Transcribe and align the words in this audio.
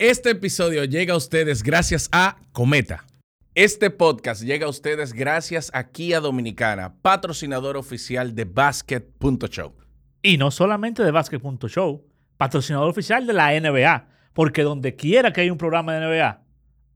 Este 0.00 0.30
episodio 0.30 0.84
llega 0.84 1.12
a 1.12 1.16
ustedes 1.18 1.62
gracias 1.62 2.08
a 2.10 2.38
Cometa. 2.52 3.04
Este 3.54 3.90
podcast 3.90 4.42
llega 4.42 4.64
a 4.64 4.70
ustedes 4.70 5.12
gracias 5.12 5.70
a 5.74 5.90
Kia 5.90 6.20
Dominicana, 6.20 6.94
patrocinador 7.02 7.76
oficial 7.76 8.34
de 8.34 8.46
Basket.show. 8.46 9.74
Y 10.22 10.38
no 10.38 10.50
solamente 10.50 11.04
de 11.04 11.10
Basket.show, 11.10 12.06
patrocinador 12.38 12.88
oficial 12.88 13.26
de 13.26 13.34
la 13.34 13.52
NBA. 13.60 14.08
Porque 14.32 14.62
donde 14.62 14.96
quiera 14.96 15.34
que 15.34 15.42
haya 15.42 15.52
un 15.52 15.58
programa 15.58 15.92
de 15.92 16.06
NBA, 16.06 16.44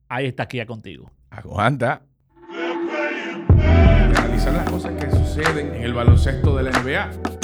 ahí 0.08 0.24
está 0.24 0.48
Kia 0.48 0.64
contigo. 0.64 1.12
Aguanta. 1.28 2.06
Analizar 4.16 4.54
las 4.54 4.70
cosas 4.70 4.94
que 4.94 5.10
suceden 5.10 5.74
en 5.74 5.82
el 5.82 5.92
baloncesto 5.92 6.56
de 6.56 6.62
la 6.62 6.70
NBA. 6.70 7.43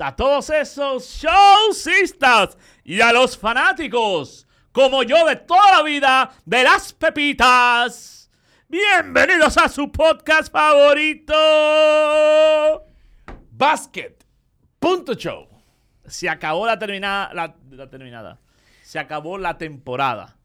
A 0.00 0.14
todos 0.14 0.50
esos 0.50 1.04
showcistas 1.04 2.56
y 2.84 3.00
a 3.00 3.12
los 3.12 3.36
fanáticos, 3.38 4.46
como 4.72 5.02
yo 5.02 5.24
de 5.26 5.36
toda 5.36 5.76
la 5.78 5.82
vida, 5.82 6.30
de 6.44 6.62
las 6.64 6.92
pepitas. 6.92 8.30
Bienvenidos 8.68 9.56
a 9.56 9.68
su 9.68 9.90
podcast 9.90 10.52
favorito. 10.52 11.34
Basket.show. 13.50 15.48
Se 16.06 16.28
acabó 16.28 16.66
la 16.66 16.78
terminada, 16.78 17.32
la, 17.34 17.54
la 17.70 17.88
terminada. 17.88 18.38
Se 18.82 18.98
acabó 18.98 19.38
la 19.38 19.56
temporada. 19.58 20.36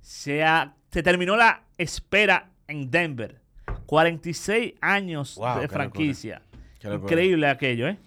Se, 0.00 0.42
ha- 0.44 0.74
se 0.90 1.02
terminó 1.02 1.36
la 1.36 1.62
espera 1.76 2.50
en 2.66 2.90
Denver. 2.90 3.40
46 3.86 4.74
años 4.80 5.36
Wow, 5.36 5.60
de 5.60 5.68
franquicia. 5.68 6.42
Increíble 6.82 7.48
aquello, 7.48 7.88
¿eh? 7.88 7.98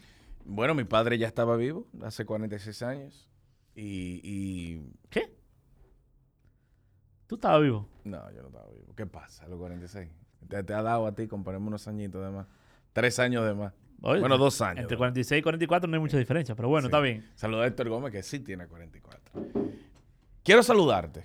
Bueno, 0.45 0.73
mi 0.75 0.83
padre 0.83 1.17
ya 1.17 1.27
estaba 1.27 1.55
vivo 1.55 1.87
hace 2.03 2.25
46 2.25 2.81
años. 2.83 3.29
Y, 3.75 4.19
y- 4.23 4.81
¿Qué? 5.09 5.33
¿Tú 7.27 7.35
estabas 7.35 7.61
vivo? 7.61 7.87
No, 8.03 8.29
yo 8.31 8.41
no 8.41 8.47
estaba 8.47 8.67
vivo. 8.71 8.93
¿Qué 8.95 9.05
pasa 9.05 9.45
a 9.45 9.47
los 9.47 9.57
46? 9.59 10.09
Te, 10.49 10.63
te 10.63 10.73
ha 10.73 10.81
dado 10.81 11.07
a 11.07 11.13
ti 11.15 11.27
ponerme 11.27 11.67
unos 11.67 11.87
añitos 11.87 12.23
de 12.23 12.31
más. 12.31 12.47
Tres 12.93 13.19
años 13.19 13.45
de 13.45 13.53
más. 13.53 13.73
Oye, 14.01 14.19
bueno, 14.19 14.37
dos 14.37 14.59
años. 14.61 14.79
Entre 14.81 14.95
de 14.95 14.97
46 14.97 15.39
y 15.39 15.43
44 15.43 15.87
no 15.89 15.95
hay 15.95 16.01
mucha 16.01 16.17
diferencia, 16.17 16.55
pero 16.55 16.67
bueno, 16.67 16.87
Sí. 16.87 16.89
está 16.89 16.99
bien. 16.99 17.29
Saluda 17.35 17.63
a 17.63 17.67
Héctor 17.67 17.87
Gómez, 17.87 18.11
que 18.11 18.23
sí 18.23 18.39
tiene 18.39 18.67
44. 18.67 19.45
Quiero 20.43 20.63
saludarte 20.63 21.23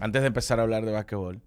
antes 0.00 0.22
de 0.22 0.28
empezar 0.28 0.58
a 0.58 0.62
hablar 0.62 0.84
de 0.84 0.92
básquetbol 0.92 1.40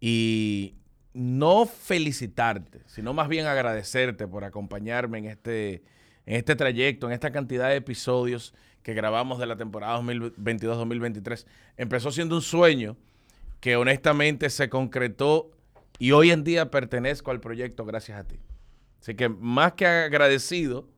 y 0.00 0.76
no 1.14 1.64
felicitarte, 1.66 2.82
sino 2.86 3.14
más 3.14 3.26
bien 3.28 3.46
agradecerte 3.46 4.28
por 4.28 4.44
acompañarme 4.44 5.18
en 5.18 5.24
este, 5.24 5.82
en 6.26 6.36
este 6.36 6.56
trayecto, 6.56 7.06
en 7.06 7.12
esta 7.12 7.30
cantidad 7.30 7.68
de 7.68 7.76
episodios 7.76 8.54
que 8.82 8.94
grabamos 8.94 9.38
de 9.38 9.46
la 9.46 9.56
temporada 9.56 9.98
2022-2023. 10.00 11.46
Empezó 11.76 12.10
siendo 12.10 12.34
un 12.36 12.42
sueño 12.42 12.96
que 13.60 13.76
honestamente 13.76 14.50
se 14.50 14.68
concretó 14.68 15.50
y 15.98 16.12
hoy 16.12 16.30
en 16.30 16.44
día 16.44 16.70
pertenezco 16.70 17.30
al 17.30 17.40
proyecto 17.40 17.84
gracias 17.84 18.18
a 18.20 18.24
ti. 18.24 18.38
Así 19.00 19.14
que 19.14 19.28
más 19.28 19.72
que 19.72 19.86
agradecido, 19.86 20.88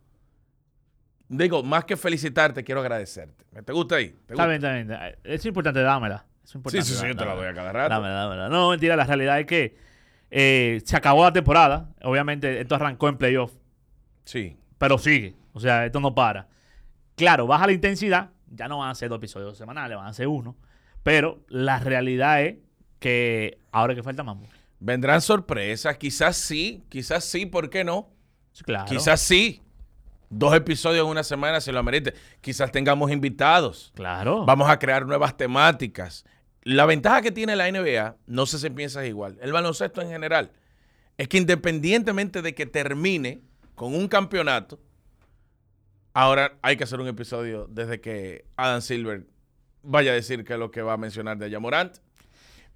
Digo, 1.29 1.65
más 1.65 1.85
que 1.85 1.97
felicitarte, 1.97 2.63
quiero 2.63 2.81
agradecerte. 2.83 3.45
¿Te 3.65 3.73
gusta 3.73 3.97
ahí? 3.97 4.11
¿Te 4.11 4.35
Está 4.35 4.35
gusta? 4.35 4.47
bien, 4.47 4.55
está 4.63 4.73
bien. 4.75 4.91
está- 4.93 5.09
Es 5.25 5.45
importante, 5.45 5.81
dámela. 5.81 6.25
Es 6.45 6.51
Sí, 6.53 6.59
importante, 6.59 6.87
sí, 6.87 6.95
sí, 6.95 7.05
yo 7.09 7.17
te 7.17 7.25
la 7.25 7.35
doy 7.35 7.47
a 7.47 7.53
cada 7.53 7.73
rato. 7.73 7.89
Dámela, 7.93 8.15
dámela. 8.15 8.49
No, 8.49 8.71
mentira, 8.71 8.95
la 8.95 9.05
realidad 9.05 9.41
es 9.41 9.47
que 9.47 9.77
eh, 10.31 10.81
se 10.85 10.97
acabó 10.97 11.25
la 11.25 11.33
temporada. 11.33 11.93
Obviamente, 12.03 12.61
esto 12.61 12.77
arrancó 12.77 13.09
en 13.09 13.17
playoff, 13.19 13.53
Sí. 14.25 14.57
Pero 14.79 14.99
sigue. 14.99 15.35
O 15.53 15.61
sea, 15.61 15.87
esto 15.87 16.01
no 16.01 16.15
para. 16.15 16.49
Claro, 17.15 17.47
baja 17.47 17.67
la 17.67 17.73
intensidad. 17.73 18.31
Ya 18.51 18.69
no 18.69 18.79
van 18.79 18.91
a 18.91 18.95
ser 18.95 19.09
dos 19.09 19.19
episodios 19.19 19.57
semanales, 19.57 19.97
van 19.97 20.07
a 20.07 20.13
ser 20.13 20.29
uno. 20.29 20.57
Pero 21.03 21.45
la 21.49 21.79
realidad 21.79 22.43
es 22.43 22.57
que 22.99 23.59
ahora 23.73 23.95
que 23.95 24.03
falta 24.03 24.23
mambo. 24.23 24.47
Vendrán 24.79 25.21
sorpresas, 25.21 25.97
quizás 25.97 26.37
sí, 26.37 26.85
quizás 26.89 27.25
sí, 27.25 27.47
¿por 27.47 27.71
qué 27.71 27.85
no? 27.85 28.11
Claro. 28.65 28.87
Quizás 28.87 29.21
sí. 29.21 29.63
Dos 30.29 30.55
episodios 30.55 31.05
en 31.05 31.11
una 31.11 31.23
semana 31.23 31.61
se 31.61 31.73
lo 31.73 31.79
amerite. 31.79 32.15
Quizás 32.41 32.73
tengamos 32.73 33.11
invitados. 33.11 33.93
Claro. 33.95 34.45
Vamos 34.45 34.69
a 34.69 34.79
crear 34.79 35.07
nuevas 35.07 35.37
temáticas. 35.37 36.25
La 36.63 36.85
ventaja 36.85 37.23
que 37.23 37.31
tiene 37.31 37.55
la 37.55 37.71
NBA, 37.71 38.17
no 38.27 38.45
sé 38.45 38.59
si 38.59 38.69
piensas 38.71 39.07
igual, 39.07 39.39
el 39.41 39.53
baloncesto 39.53 40.03
en 40.03 40.09
general, 40.09 40.51
es 41.17 41.29
que 41.29 41.39
independientemente 41.39 42.43
de 42.43 42.57
que 42.57 42.67
termine 42.67 43.41
con 43.77 43.95
un 43.95 44.09
campeonato, 44.09 44.81
ahora 46.13 46.59
hay 46.63 46.77
que 46.77 46.85
hacer 46.85 46.99
un 46.99 47.07
episodio 47.07 47.69
desde 47.71 48.01
que 48.01 48.47
Adam 48.57 48.81
Silver 48.81 49.27
vaya 49.83 50.11
a 50.11 50.15
decir 50.15 50.45
qué 50.45 50.55
es 50.55 50.59
lo 50.59 50.71
que 50.71 50.83
va 50.83 50.95
a 50.95 50.97
mencionar 50.97 51.39
de 51.39 51.49
Yamorant. 51.51 51.99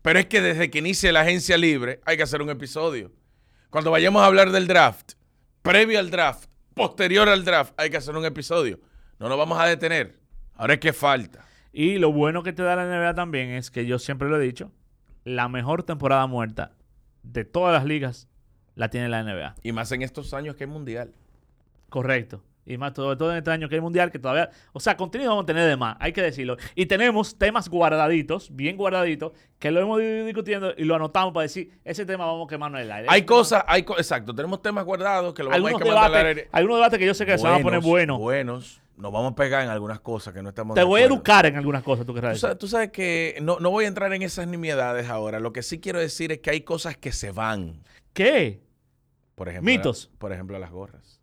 Pero 0.03 0.19
es 0.19 0.27
que 0.27 0.41
desde 0.41 0.71
que 0.71 0.79
inicie 0.79 1.11
la 1.11 1.23
agencia 1.23 1.59
libre 1.59 2.01
hay 2.05 2.17
que 2.17 2.23
hacer 2.23 2.41
un 2.43 2.51
episodio. 2.51 3.11
Cuando 3.71 3.91
vayamos 3.91 4.23
a 4.23 4.27
hablar 4.27 4.53
del 4.53 4.67
draft, 4.67 5.15
previo 5.63 5.99
al 5.99 6.11
draft, 6.11 6.49
posterior 6.75 7.29
al 7.29 7.45
draft, 7.45 7.73
hay 7.77 7.91
que 7.91 7.97
hacer 7.97 8.15
un 8.15 8.25
episodio. 8.25 8.79
No 9.19 9.29
nos 9.29 9.39
vamos 9.39 9.59
a 9.59 9.67
detener. 9.67 10.21
Ahora 10.55 10.75
es 10.75 10.81
que 10.81 10.93
falta. 10.93 11.45
Y 11.73 11.99
lo 11.99 12.13
bueno 12.13 12.43
que 12.43 12.53
te 12.53 12.63
da 12.63 12.77
la 12.77 12.85
NBA 12.85 13.15
también 13.15 13.51
es 13.51 13.71
que 13.71 13.87
yo 13.87 13.99
siempre 13.99 14.29
lo 14.29 14.41
he 14.41 14.45
dicho, 14.45 14.71
la 15.25 15.49
mejor 15.49 15.83
temporada 15.83 16.27
muerta 16.27 16.73
de 17.23 17.45
todas 17.45 17.73
las 17.73 17.85
ligas 17.85 18.30
la 18.81 18.89
tiene 18.89 19.11
la 19.11 19.23
NBA. 19.23 19.57
Y 19.63 19.73
más 19.73 19.93
en 19.93 20.01
estos 20.01 20.33
años 20.33 20.57
que 20.57 20.65
hay 20.65 20.71
mundial. 20.71 21.13
Correcto. 21.91 22.43
Y 22.65 22.79
más 22.79 22.95
todo, 22.95 23.15
todo 23.17 23.31
en 23.33 23.39
este 23.39 23.51
año 23.51 23.69
que 23.69 23.75
hay 23.75 23.81
mundial, 23.81 24.11
que 24.11 24.19
todavía, 24.19 24.49
o 24.73 24.81
sea, 24.81 24.97
contenido 24.97 25.31
vamos 25.31 25.43
a 25.43 25.47
tener 25.47 25.69
de 25.69 25.77
más, 25.77 25.97
hay 26.01 26.13
que 26.13 26.23
decirlo. 26.23 26.57
Y 26.75 26.87
tenemos 26.87 27.37
temas 27.37 27.69
guardaditos, 27.69 28.55
bien 28.55 28.77
guardaditos, 28.77 29.33
que 29.59 29.71
lo 29.71 29.81
hemos 29.81 30.01
ido 30.01 30.25
discutiendo 30.25 30.73
y 30.77 30.85
lo 30.85 30.95
anotamos 30.95 31.35
para 31.35 31.43
decir, 31.43 31.79
ese 31.85 32.07
tema 32.07 32.25
vamos 32.25 32.47
a 32.47 32.49
quemarnos 32.49 32.81
en 32.81 32.87
el 32.87 32.93
aire. 32.93 33.09
Hay 33.11 33.23
cosas, 33.23 33.65
hay 33.67 33.83
co- 33.83 33.99
exacto, 33.99 34.35
tenemos 34.35 34.63
temas 34.63 34.85
guardados 34.85 35.35
que 35.35 35.43
lo 35.43 35.51
vamos 35.51 35.73
a 35.75 35.79
quemando 35.79 35.99
al 36.01 36.13
debates, 36.13 36.27
aire. 36.27 36.49
algunos 36.53 36.77
debates 36.79 36.99
que 36.99 37.07
yo 37.07 37.15
sé 37.15 37.27
que 37.27 37.37
se 37.39 37.45
van 37.45 37.61
a 37.61 37.63
poner 37.63 37.81
buenos. 37.81 38.19
Buenos. 38.19 38.81
Nos 38.97 39.11
vamos 39.13 39.33
a 39.33 39.35
pegar 39.35 39.65
en 39.65 39.71
algunas 39.71 40.01
cosas 40.01 40.33
que 40.35 40.43
no 40.43 40.51
estamos 40.51 40.75
Te 40.75 40.83
de 40.83 40.85
voy 40.87 41.01
a 41.01 41.05
educar 41.07 41.47
en 41.47 41.57
algunas 41.57 41.83
cosas, 41.83 42.05
tú 42.07 42.13
Tú 42.13 42.17
querrás 42.21 42.39
sabes, 42.39 42.59
tú 42.59 42.69
sabes 42.69 42.91
que 42.93 43.39
no, 43.43 43.59
no 43.59 43.71
voy 43.71 43.87
a 43.87 43.89
entrar 43.89 44.13
en 44.13 44.21
esas 44.23 44.47
nimiedades 44.47 45.09
ahora. 45.09 45.41
Lo 45.41 45.53
que 45.55 45.63
sí 45.63 45.81
quiero 45.81 45.99
decir 45.99 46.31
es 46.33 46.39
que 46.41 46.51
hay 46.51 46.61
cosas 46.61 46.97
que 46.99 47.11
se 47.11 47.31
van. 47.33 47.83
¿Qué? 48.13 48.61
Por 49.41 49.49
ejemplo, 49.49 49.73
Mitos. 49.73 50.11
por 50.19 50.35
ejemplo, 50.35 50.59
las 50.59 50.71
gorras. 50.71 51.19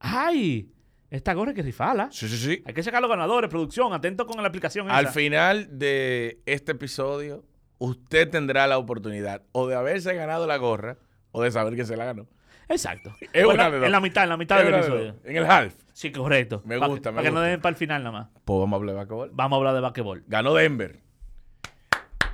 ¡Ay! 0.00 0.68
Esta 1.10 1.32
gorra 1.32 1.50
hay 1.50 1.54
que 1.54 1.62
rifarla. 1.62 2.08
Sí, 2.10 2.28
sí, 2.28 2.36
sí. 2.36 2.60
Hay 2.66 2.74
que 2.74 2.82
sacar 2.82 3.00
los 3.00 3.08
ganadores, 3.08 3.48
producción, 3.48 3.92
atento 3.92 4.26
con 4.26 4.42
la 4.42 4.48
aplicación 4.48 4.90
Al 4.90 5.04
esa. 5.04 5.12
final 5.14 5.78
de 5.78 6.42
este 6.44 6.72
episodio, 6.72 7.44
usted 7.78 8.28
tendrá 8.30 8.66
la 8.66 8.78
oportunidad 8.78 9.42
o 9.52 9.68
de 9.68 9.76
haberse 9.76 10.12
ganado 10.16 10.48
la 10.48 10.56
gorra 10.56 10.98
o 11.30 11.40
de 11.40 11.52
saber 11.52 11.76
que 11.76 11.84
se 11.84 11.96
la 11.96 12.06
ganó. 12.06 12.26
Exacto. 12.68 13.14
Es 13.32 13.44
O 13.44 13.50
en, 13.52 13.54
una 13.54 13.62
la, 13.62 13.70
de 13.70 13.76
dos. 13.78 13.86
en 13.86 13.92
la 13.92 14.00
mitad, 14.00 14.24
en 14.24 14.28
la 14.30 14.36
mitad 14.36 14.58
del 14.64 14.74
episodio. 14.74 15.14
En 15.22 15.36
el 15.36 15.46
half. 15.46 15.72
Sí, 15.92 16.10
correcto. 16.10 16.62
Me 16.64 16.80
Pa- 16.80 16.88
gusta, 16.88 17.12
me 17.12 17.16
Para 17.18 17.28
que 17.28 17.30
no 17.32 17.38
gusta. 17.38 17.48
den 17.50 17.60
para 17.60 17.70
el 17.70 17.76
final 17.76 18.02
nada 18.02 18.18
más. 18.18 18.28
Pues 18.44 18.58
vamos 18.58 18.72
a 18.72 18.76
hablar 18.78 18.94
de 18.94 18.98
basquetbol. 18.98 19.30
Vamos 19.32 19.56
a 19.56 19.58
hablar 19.58 19.74
de 19.74 19.80
basquetbol. 19.82 20.24
Ganó 20.26 20.52
Denver. 20.54 21.00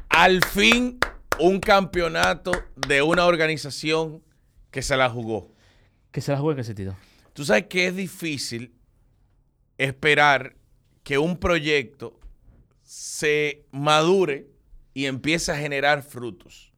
Al 0.08 0.42
fin, 0.42 0.98
un 1.38 1.60
campeonato 1.60 2.52
de 2.88 3.02
una 3.02 3.26
organización 3.26 4.22
que 4.72 4.82
se 4.82 4.96
la 4.96 5.08
jugó. 5.08 5.54
Que 6.10 6.20
se 6.20 6.32
la 6.32 6.38
juegue 6.38 6.54
en 6.54 6.62
qué 6.62 6.64
sentido. 6.64 6.96
Tú 7.32 7.44
sabes 7.44 7.66
que 7.66 7.86
es 7.86 7.94
difícil 7.94 8.74
esperar 9.78 10.56
que 11.04 11.18
un 11.18 11.36
proyecto 11.36 12.18
se 12.82 13.66
madure 13.70 14.48
y 14.94 15.06
empiece 15.06 15.52
a 15.52 15.56
generar 15.56 16.02
frutos. 16.02 16.72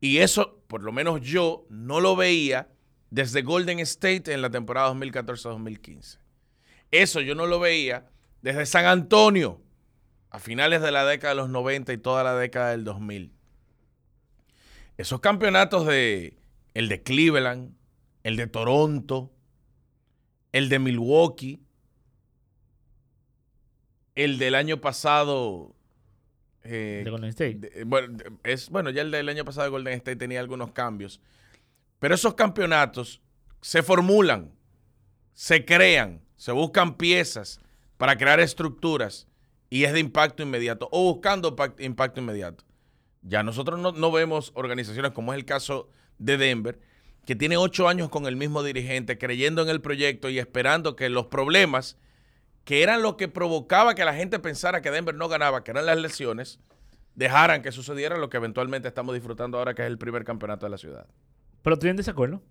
Y 0.00 0.18
eso, 0.18 0.62
por 0.68 0.82
lo 0.82 0.92
menos 0.92 1.20
yo, 1.20 1.66
no 1.68 2.00
lo 2.00 2.16
veía 2.16 2.68
desde 3.10 3.42
Golden 3.42 3.80
State 3.80 4.32
en 4.32 4.40
la 4.40 4.50
temporada 4.50 4.92
2014-2015. 4.94 6.18
Eso 6.90 7.20
yo 7.20 7.34
no 7.34 7.46
lo 7.46 7.60
veía 7.60 8.08
desde 8.42 8.64
San 8.64 8.86
Antonio 8.86 9.60
a 10.30 10.38
finales 10.38 10.82
de 10.82 10.92
la 10.92 11.04
década 11.04 11.34
de 11.34 11.40
los 11.40 11.50
90 11.50 11.92
y 11.92 11.98
toda 11.98 12.22
la 12.22 12.36
década 12.36 12.70
del 12.70 12.84
2000. 12.84 13.32
Esos 14.96 15.20
campeonatos 15.20 15.86
de 15.86 16.37
el 16.78 16.88
de 16.88 17.02
Cleveland, 17.02 17.74
el 18.22 18.36
de 18.36 18.46
Toronto, 18.46 19.32
el 20.52 20.68
de 20.68 20.78
Milwaukee, 20.78 21.60
el 24.14 24.38
del 24.38 24.54
año 24.54 24.80
pasado. 24.80 25.74
eh, 26.62 27.02
De 27.04 27.10
Golden 27.10 27.30
State. 27.30 27.54
de- 27.54 27.84
bueno, 27.84 28.16
es, 28.44 28.68
bueno, 28.68 28.90
ya 28.90 29.02
el 29.02 29.10
del 29.10 29.28
año 29.28 29.44
pasado 29.44 29.64
de 29.64 29.70
Golden 29.70 29.94
State 29.94 30.16
tenía 30.16 30.38
algunos 30.40 30.70
cambios. 30.72 31.20
Pero 31.98 32.14
esos 32.14 32.34
campeonatos 32.34 33.22
se 33.60 33.82
formulan, 33.82 34.52
se 35.34 35.64
crean 35.64 36.20
se 36.36 36.52
buscan 36.52 36.96
piezas 36.96 37.60
para 37.96 38.16
crear 38.16 38.38
estructuras 38.38 39.26
y 39.70 39.82
es 39.84 39.92
de 39.92 39.98
impacto 39.98 40.44
inmediato 40.44 40.88
o 40.92 41.12
buscando 41.12 41.56
pac- 41.56 41.80
impacto 41.80 42.20
inmediato. 42.20 42.64
Ya 43.22 43.42
nosotros 43.42 43.80
no, 43.80 43.90
no 43.90 44.12
vemos 44.12 44.52
organizaciones 44.54 45.10
como 45.10 45.32
es 45.32 45.38
el 45.38 45.44
caso 45.44 45.88
de 46.18 46.36
Denver, 46.36 46.78
que 47.26 47.36
tiene 47.36 47.56
ocho 47.56 47.88
años 47.88 48.08
con 48.08 48.26
el 48.26 48.36
mismo 48.36 48.62
dirigente, 48.62 49.18
creyendo 49.18 49.62
en 49.62 49.68
el 49.68 49.80
proyecto 49.80 50.30
y 50.30 50.38
esperando 50.38 50.96
que 50.96 51.08
los 51.08 51.26
problemas, 51.26 51.98
que 52.64 52.82
eran 52.82 53.02
lo 53.02 53.16
que 53.16 53.28
provocaba 53.28 53.94
que 53.94 54.04
la 54.04 54.14
gente 54.14 54.38
pensara 54.38 54.80
que 54.82 54.90
Denver 54.90 55.14
no 55.14 55.28
ganaba, 55.28 55.64
que 55.64 55.70
eran 55.70 55.86
las 55.86 55.98
lesiones, 55.98 56.60
dejaran 57.14 57.62
que 57.62 57.72
sucediera 57.72 58.16
lo 58.16 58.28
que 58.30 58.36
eventualmente 58.36 58.88
estamos 58.88 59.14
disfrutando 59.14 59.58
ahora, 59.58 59.74
que 59.74 59.82
es 59.82 59.88
el 59.88 59.98
primer 59.98 60.24
campeonato 60.24 60.66
de 60.66 60.70
la 60.70 60.78
ciudad. 60.78 61.06
Pero 61.62 61.74
estoy 61.74 61.90
en 61.90 61.96
desacuerdo. 61.96 62.42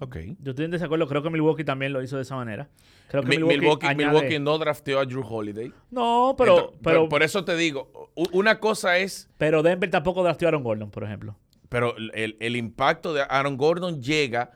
Ok. 0.00 0.16
Yo 0.40 0.50
estoy 0.50 0.64
en 0.64 0.70
desacuerdo. 0.72 1.06
Creo 1.06 1.22
que 1.22 1.30
Milwaukee 1.30 1.64
también 1.64 1.92
lo 1.92 2.02
hizo 2.02 2.16
de 2.16 2.22
esa 2.22 2.34
manera. 2.34 2.68
Creo 3.08 3.22
que 3.22 3.28
Mi- 3.28 3.36
Milwaukee, 3.38 3.58
Milwaukee, 3.60 3.86
añade- 3.86 3.96
Milwaukee 4.12 4.38
no 4.40 4.58
drafteó 4.58 4.98
a 5.00 5.04
Drew 5.04 5.24
Holiday. 5.24 5.72
No, 5.90 6.34
pero, 6.36 6.56
Entonces, 6.58 6.80
pero, 6.82 7.00
por, 7.02 7.08
por 7.10 7.22
eso 7.22 7.44
te 7.44 7.56
digo, 7.56 8.10
una 8.32 8.58
cosa 8.58 8.98
es, 8.98 9.28
pero 9.38 9.62
Denver 9.62 9.88
tampoco 9.90 10.22
drafteó 10.24 10.48
a 10.48 10.50
Aaron 10.50 10.64
Gordon, 10.64 10.90
por 10.90 11.04
ejemplo. 11.04 11.36
Pero 11.74 11.96
el, 11.96 12.36
el 12.38 12.54
impacto 12.54 13.12
de 13.14 13.22
Aaron 13.28 13.56
Gordon 13.56 14.00
llega 14.00 14.52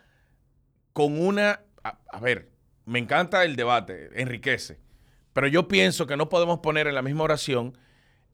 con 0.93 1.21
una, 1.21 1.65
a, 1.83 1.99
a 2.13 2.21
ver, 2.21 2.53
me 2.85 3.01
encanta 3.01 3.45
el 3.45 3.57
debate, 3.57 4.09
enriquece, 4.15 4.79
pero 5.33 5.49
yo 5.49 5.67
pienso 5.67 6.07
que 6.07 6.17
no 6.17 6.29
podemos 6.29 6.61
poner 6.61 6.87
en 6.87 6.95
la 6.95 7.03
misma 7.03 7.25
oración 7.25 7.77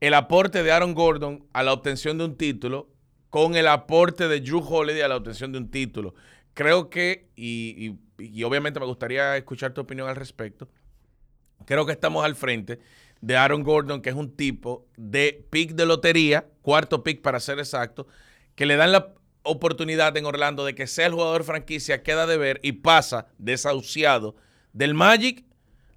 el 0.01 0.13
aporte 0.13 0.61
de 0.61 0.71
Aaron 0.71 0.93
Gordon 0.93 1.47
a 1.51 1.63
la 1.63 1.73
obtención 1.73 2.19
de 2.19 2.25
un 2.25 2.37
título 2.37 2.91
con 3.31 3.55
el 3.55 3.67
aporte 3.69 4.27
de 4.27 4.39
Drew 4.39 4.59
Holiday 4.63 5.01
a 5.01 5.07
la 5.07 5.15
obtención 5.15 5.51
de 5.51 5.57
un 5.57 5.71
título. 5.71 6.13
Creo 6.53 6.91
que, 6.91 7.31
y, 7.35 7.97
y- 8.19 8.23
y 8.23 8.43
obviamente 8.43 8.79
me 8.79 8.85
gustaría 8.85 9.35
escuchar 9.35 9.73
tu 9.73 9.81
opinión 9.81 10.07
al 10.07 10.15
respecto, 10.15 10.69
creo 11.65 11.87
que 11.87 11.91
estamos 11.91 12.23
al 12.23 12.35
frente 12.35 12.77
de 13.19 13.35
Aaron 13.35 13.63
Gordon, 13.63 14.03
que 14.03 14.11
es 14.11 14.15
un 14.15 14.35
tipo 14.35 14.85
de 14.95 15.43
pick 15.49 15.71
de 15.71 15.87
lotería, 15.87 16.45
cuarto 16.61 17.03
pick 17.03 17.23
para 17.23 17.39
ser 17.39 17.57
exacto, 17.57 18.05
que 18.55 18.65
le 18.65 18.75
dan 18.75 18.91
la 18.91 19.13
oportunidad 19.43 20.15
en 20.17 20.25
Orlando 20.25 20.65
de 20.65 20.73
que 20.75 20.87
sea 20.87 21.05
el 21.07 21.13
jugador 21.13 21.43
franquicia, 21.43 22.01
queda 22.03 22.25
de 22.25 22.37
ver 22.37 22.59
y 22.63 22.71
pasa 22.73 23.27
desahuciado 23.37 24.35
del 24.73 24.93
Magic 24.93 25.43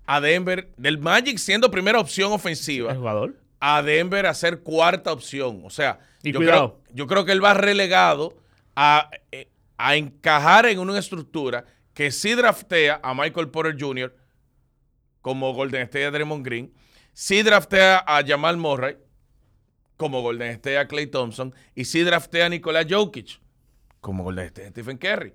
a 0.06 0.20
Denver, 0.20 0.70
del 0.76 0.98
Magic 0.98 1.38
siendo 1.38 1.70
primera 1.70 1.98
opción 2.00 2.32
ofensiva 2.32 2.92
El 2.92 2.98
jugador. 2.98 3.34
a 3.60 3.82
Denver 3.82 4.26
a 4.26 4.34
ser 4.34 4.60
cuarta 4.60 5.12
opción. 5.12 5.62
O 5.64 5.70
sea, 5.70 6.00
Y 6.22 6.32
yo, 6.32 6.40
creo, 6.40 6.80
yo 6.92 7.06
creo 7.06 7.24
que 7.24 7.32
él 7.32 7.42
va 7.44 7.54
relegado 7.54 8.36
a, 8.76 9.10
eh, 9.32 9.48
a 9.76 9.96
encajar 9.96 10.66
en 10.66 10.78
una 10.78 10.98
estructura 10.98 11.64
que 11.94 12.10
sí 12.10 12.34
draftea 12.34 13.00
a 13.02 13.14
Michael 13.14 13.48
Porter 13.48 13.76
Jr. 13.78 14.14
como 15.20 15.52
Golden 15.52 15.82
State 15.82 16.06
a 16.06 16.10
Draymond 16.10 16.44
Green, 16.44 16.72
sí 17.12 17.42
draftea 17.42 18.04
a 18.06 18.22
Jamal 18.24 18.56
Murray 18.56 18.96
como 19.98 20.22
Golden 20.22 20.52
State 20.52 20.78
a 20.78 20.88
Clay 20.88 21.08
Thompson 21.08 21.54
y 21.74 21.84
sí 21.84 22.00
draftea 22.00 22.46
a 22.46 22.48
Nikola 22.48 22.86
Jokic 22.88 23.40
como 24.00 24.24
Golden 24.24 24.46
State 24.46 24.68
a 24.68 24.70
Stephen 24.70 24.96
Curry. 24.96 25.34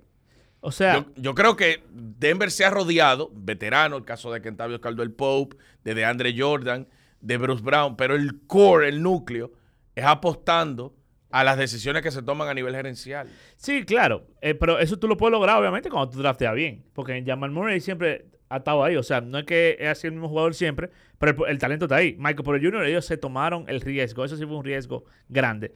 O 0.60 0.72
sea, 0.72 0.94
Yo, 0.94 1.06
yo 1.16 1.34
creo 1.34 1.54
que 1.54 1.84
Denver 1.90 2.50
se 2.50 2.64
ha 2.64 2.70
rodeado, 2.70 3.30
veterano, 3.32 3.98
el 3.98 4.04
caso 4.04 4.32
de 4.32 4.40
Kentavio 4.40 4.80
Caldwell 4.80 5.12
Pope, 5.12 5.56
de 5.84 5.94
DeAndre 5.94 6.34
Jordan, 6.36 6.88
de 7.20 7.36
Bruce 7.36 7.62
Brown, 7.62 7.96
pero 7.96 8.14
el 8.16 8.40
core, 8.46 8.88
el 8.88 9.02
núcleo, 9.02 9.52
es 9.94 10.04
apostando 10.04 10.96
a 11.30 11.44
las 11.44 11.58
decisiones 11.58 12.02
que 12.02 12.10
se 12.10 12.22
toman 12.22 12.48
a 12.48 12.54
nivel 12.54 12.74
gerencial. 12.74 13.28
sí, 13.56 13.84
claro. 13.84 14.26
eh, 14.40 14.54
pero 14.54 14.78
eso 14.78 14.98
tú 14.98 15.06
lo 15.06 15.16
puedes 15.16 15.32
lograr, 15.32 15.58
obviamente, 15.58 15.90
cuando 15.90 16.10
tú 16.10 16.18
drafteas 16.20 16.54
bien. 16.54 16.84
Porque 16.94 17.22
Jamal 17.26 17.50
Murray 17.50 17.80
siempre 17.80 18.26
ha 18.48 18.58
estado 18.58 18.84
ahí. 18.84 18.96
O 18.96 19.02
sea, 19.02 19.20
no 19.20 19.38
es 19.38 19.44
que 19.44 19.76
es 19.78 19.88
así 19.88 20.06
el 20.06 20.12
mismo 20.12 20.28
jugador 20.28 20.54
siempre, 20.54 20.90
pero 21.18 21.46
el, 21.46 21.52
el 21.52 21.58
talento 21.58 21.86
está 21.86 21.96
ahí. 21.96 22.16
Michael 22.18 22.44
Porter 22.44 22.62
Jr., 22.62 22.86
ellos 22.86 23.06
se 23.06 23.16
tomaron 23.16 23.64
el 23.68 23.80
riesgo. 23.80 24.24
Eso 24.24 24.36
sí 24.36 24.44
fue 24.44 24.56
un 24.56 24.64
riesgo 24.64 25.04
grande 25.28 25.72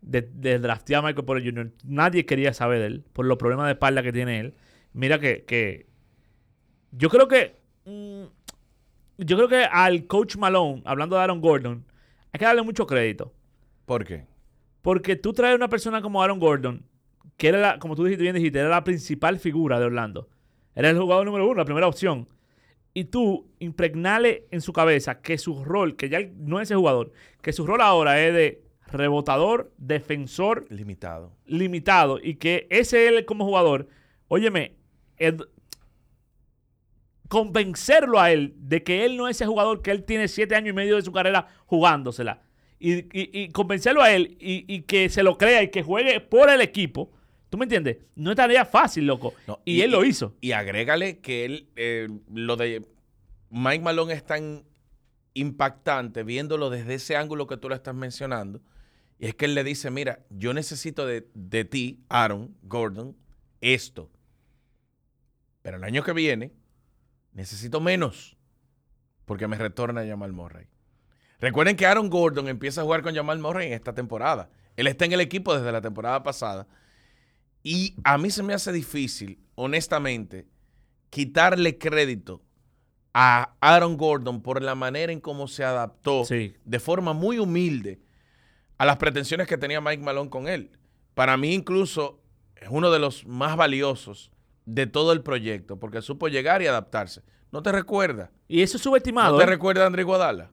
de, 0.00 0.22
de 0.22 0.58
draftear 0.58 1.04
a 1.04 1.08
Michael 1.08 1.24
Porter 1.24 1.44
Jr. 1.44 1.72
Nadie 1.84 2.26
quería 2.26 2.52
saber 2.52 2.80
de 2.80 2.86
él 2.86 3.04
por 3.12 3.24
los 3.24 3.38
problemas 3.38 3.66
de 3.66 3.72
espalda 3.72 4.02
que 4.02 4.12
tiene 4.12 4.40
él. 4.40 4.54
Mira 4.92 5.18
que, 5.18 5.44
que 5.44 5.86
yo 6.90 7.08
creo 7.08 7.28
que 7.28 7.56
mm, 7.86 8.24
yo 9.18 9.36
creo 9.36 9.48
que 9.48 9.64
al 9.64 10.06
coach 10.06 10.36
Malone, 10.36 10.82
hablando 10.84 11.16
de 11.16 11.22
Aaron 11.22 11.40
Gordon, 11.40 11.84
hay 12.32 12.38
que 12.38 12.44
darle 12.44 12.62
mucho 12.62 12.86
crédito. 12.86 13.32
¿Por 13.86 14.04
qué? 14.04 14.26
Porque 14.82 15.16
tú 15.16 15.32
traes 15.32 15.54
una 15.54 15.68
persona 15.68 16.02
como 16.02 16.22
Aaron 16.22 16.38
Gordon, 16.38 16.84
que 17.36 17.48
era, 17.48 17.58
la, 17.58 17.78
como 17.78 17.94
tú 17.94 18.04
dijiste 18.04 18.22
bien, 18.22 18.34
dijiste, 18.34 18.58
era 18.58 18.68
la 18.68 18.84
principal 18.84 19.38
figura 19.38 19.78
de 19.78 19.86
Orlando. 19.86 20.28
Era 20.74 20.90
el 20.90 20.98
jugador 20.98 21.26
número 21.26 21.46
uno, 21.46 21.54
la 21.54 21.64
primera 21.64 21.86
opción. 21.86 22.28
Y 22.94 23.04
tú 23.04 23.46
impregnale 23.58 24.46
en 24.50 24.60
su 24.60 24.72
cabeza 24.72 25.20
que 25.22 25.38
su 25.38 25.64
rol, 25.64 25.96
que 25.96 26.08
ya 26.10 26.18
no 26.36 26.60
es 26.60 26.68
ese 26.68 26.74
jugador, 26.76 27.12
que 27.40 27.52
su 27.52 27.66
rol 27.66 27.80
ahora 27.80 28.20
es 28.22 28.34
de 28.34 28.62
rebotador, 28.88 29.72
defensor 29.78 30.66
Limitado. 30.68 31.32
limitado 31.46 32.18
y 32.22 32.34
que 32.34 32.66
ese 32.70 33.08
él 33.08 33.24
como 33.24 33.46
jugador, 33.46 33.88
óyeme, 34.28 34.74
convencerlo 37.28 38.20
a 38.20 38.30
él 38.30 38.52
de 38.58 38.82
que 38.82 39.04
él 39.04 39.16
no 39.16 39.28
es 39.28 39.36
ese 39.36 39.46
jugador 39.46 39.80
que 39.82 39.90
él 39.90 40.04
tiene 40.04 40.28
siete 40.28 40.54
años 40.54 40.70
y 40.70 40.74
medio 40.74 40.96
de 40.96 41.02
su 41.02 41.12
carrera 41.12 41.46
jugándosela. 41.66 42.42
Y, 42.78 42.94
y- 43.18 43.30
y 43.32 43.48
convencerlo 43.50 44.02
a 44.02 44.12
él 44.12 44.36
y, 44.40 44.64
y 44.72 44.82
que 44.82 45.08
se 45.08 45.22
lo 45.22 45.38
crea 45.38 45.62
y 45.62 45.70
que 45.70 45.82
juegue 45.82 46.20
por 46.20 46.50
el 46.50 46.60
equipo. 46.60 47.10
¿Tú 47.52 47.58
me 47.58 47.66
entiendes? 47.66 47.98
No 48.16 48.30
es 48.30 48.36
tarea 48.38 48.64
fácil, 48.64 49.06
loco. 49.06 49.34
No, 49.46 49.60
y, 49.66 49.82
él 49.82 49.90
lo 49.90 50.06
hizo. 50.06 50.34
Y 50.40 50.52
agrégale 50.52 51.18
que 51.18 51.44
él, 51.44 51.68
eh, 51.76 52.08
lo 52.32 52.56
de 52.56 52.88
Mike 53.50 53.84
Malone 53.84 54.14
es 54.14 54.24
tan 54.24 54.64
impactante 55.34 56.22
viéndolo 56.22 56.70
desde 56.70 56.94
ese 56.94 57.14
ángulo 57.14 57.46
que 57.46 57.58
tú 57.58 57.68
lo 57.68 57.74
estás 57.74 57.94
mencionando. 57.94 58.62
Y 59.18 59.26
es 59.26 59.34
que 59.34 59.44
él 59.44 59.54
le 59.54 59.64
dice, 59.64 59.90
mira, 59.90 60.20
yo 60.30 60.54
necesito 60.54 61.06
de, 61.06 61.28
de 61.34 61.66
ti, 61.66 62.02
Aaron 62.08 62.56
Gordon, 62.62 63.14
esto. 63.60 64.10
Pero 65.60 65.76
el 65.76 65.84
año 65.84 66.02
que 66.02 66.14
viene 66.14 66.52
necesito 67.34 67.82
menos 67.82 68.34
porque 69.26 69.46
me 69.46 69.58
retorna 69.58 70.06
Jamal 70.06 70.32
Murray. 70.32 70.68
Recuerden 71.38 71.76
que 71.76 71.84
Aaron 71.84 72.08
Gordon 72.08 72.48
empieza 72.48 72.80
a 72.80 72.84
jugar 72.84 73.02
con 73.02 73.14
Jamal 73.14 73.40
Murray 73.40 73.66
en 73.66 73.72
esta 73.74 73.92
temporada. 73.92 74.48
Él 74.74 74.86
está 74.86 75.04
en 75.04 75.12
el 75.12 75.20
equipo 75.20 75.54
desde 75.54 75.70
la 75.70 75.82
temporada 75.82 76.22
pasada. 76.22 76.66
Y 77.62 77.94
a 78.04 78.18
mí 78.18 78.30
se 78.30 78.42
me 78.42 78.54
hace 78.54 78.72
difícil, 78.72 79.38
honestamente, 79.54 80.46
quitarle 81.10 81.78
crédito 81.78 82.42
a 83.14 83.54
Aaron 83.60 83.96
Gordon 83.96 84.42
por 84.42 84.62
la 84.62 84.74
manera 84.74 85.12
en 85.12 85.20
cómo 85.20 85.46
se 85.48 85.64
adaptó 85.64 86.24
Sí. 86.24 86.54
de 86.64 86.80
forma 86.80 87.12
muy 87.12 87.38
humilde 87.38 88.00
a 88.78 88.86
las 88.86 88.96
pretensiones 88.96 89.46
que 89.46 89.58
tenía 89.58 89.80
Mike 89.80 90.02
Malone 90.02 90.30
con 90.30 90.48
él. 90.48 90.70
Para 91.14 91.36
mí 91.36 91.52
incluso 91.52 92.20
es 92.56 92.68
uno 92.70 92.90
de 92.90 92.98
los 92.98 93.26
más 93.26 93.56
valiosos 93.56 94.30
de 94.64 94.86
todo 94.86 95.12
el 95.12 95.22
proyecto 95.22 95.78
porque 95.78 96.00
supo 96.02 96.28
llegar 96.28 96.62
y 96.62 96.66
adaptarse. 96.66 97.22
¿No 97.50 97.62
te 97.62 97.70
recuerda? 97.70 98.30
Y 98.48 98.62
eso 98.62 98.78
es 98.78 98.82
subestimado. 98.82 99.32
¿No 99.32 99.38
te 99.38 99.44
¿eh? 99.44 99.46
recuerda 99.46 99.84
a 99.84 99.86
André 99.86 100.04
Guadala? 100.04 100.50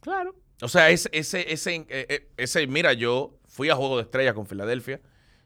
Claro. 0.00 0.34
O 0.62 0.68
sea, 0.68 0.90
ese, 0.90 1.10
ese, 1.12 1.52
ese, 1.52 1.74
eh, 1.76 2.06
eh, 2.08 2.28
ese, 2.38 2.66
mira, 2.66 2.94
yo 2.94 3.38
fui 3.46 3.68
a 3.68 3.76
Juego 3.76 3.96
de 3.96 4.04
Estrellas 4.04 4.34
con 4.34 4.46
Filadelfia. 4.46 5.00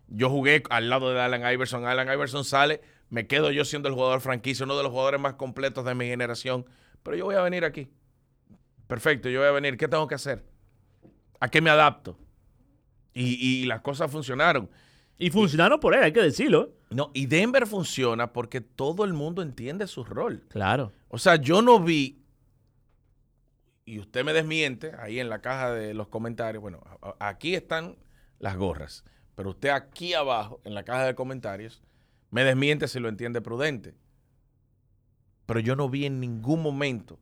Yo 0.09 0.31
jugué 0.31 0.63
al 0.71 0.91
lado 0.91 1.13
de 1.13 1.21
Allen 1.21 1.43
Iverson. 1.53 1.87
Allen 1.87 2.13
Iverson 2.13 2.45
sale, 2.45 2.81
me 3.11 3.27
quedo 3.27 3.51
yo 3.51 3.65
siendo 3.65 3.89
el 3.89 3.95
jugador 3.95 4.21
franquicio, 4.21 4.65
uno 4.65 4.77
de 4.77 4.83
los 4.83 4.93
jugadores 4.93 5.21
más 5.21 5.35
completos 5.35 5.85
de 5.85 5.95
mi 5.95 6.07
generación. 6.07 6.67
Pero 7.03 7.17
yo 7.17 7.25
voy 7.25 7.35
a 7.37 7.43
venir 7.43 7.65
aquí. 7.65 7.89
Perfecto, 8.87 9.29
yo 9.29 9.41
voy 9.41 9.49
a 9.49 9.53
venir. 9.53 9.77
¿Qué 9.77 9.89
tengo 9.89 10.07
que 10.07 10.15
hacer? 10.15 10.45
¿A 11.41 11.49
qué 11.49 11.61
me 11.61 11.71
adapto? 11.71 12.19
Y, 13.13 13.63
y 13.63 13.67
las 13.67 13.81
cosas 13.81 14.11
funcionaron. 14.11 14.69
Y 15.17 15.31
funcionaron 15.31 15.79
por 15.79 15.95
él, 15.95 16.03
hay 16.03 16.13
que 16.13 16.23
decirlo. 16.23 16.73
No, 16.91 17.11
y 17.15 17.27
Denver 17.27 17.67
funciona 17.67 18.33
porque 18.33 18.61
todo 18.61 19.05
el 19.05 19.13
mundo 19.13 19.43
entiende 19.43 19.87
su 19.87 20.05
rol. 20.05 20.45
Claro. 20.49 20.93
O 21.09 21.19
sea, 21.19 21.37
yo 21.37 21.63
no 21.63 21.79
vi, 21.81 22.25
y 23.85 23.99
usted 23.99 24.25
me 24.25 24.33
desmiente 24.33 24.93
ahí 24.99 25.21
en 25.21 25.29
la 25.29 25.41
caja 25.41 25.73
de 25.73 25.95
los 25.95 26.09
comentarios, 26.09 26.61
bueno, 26.61 26.83
aquí 27.19 27.55
están 27.55 27.97
las 28.39 28.57
gorras, 28.57 29.05
pero 29.35 29.51
usted 29.51 29.71
aquí 29.71 30.15
abajo, 30.15 30.61
en 30.65 30.75
la 30.75 30.85
caja 30.85 31.05
de 31.05 31.15
comentarios, 31.15 31.83
me 32.31 32.45
desmiente 32.45 32.89
si 32.89 33.01
lo 33.01 33.09
entiende 33.09 33.41
prudente. 33.41 33.95
Pero 35.47 35.61
yo 35.61 35.77
no 35.77 35.89
vi 35.89 36.07
en 36.07 36.21
ningún 36.21 36.63
momento 36.63 37.19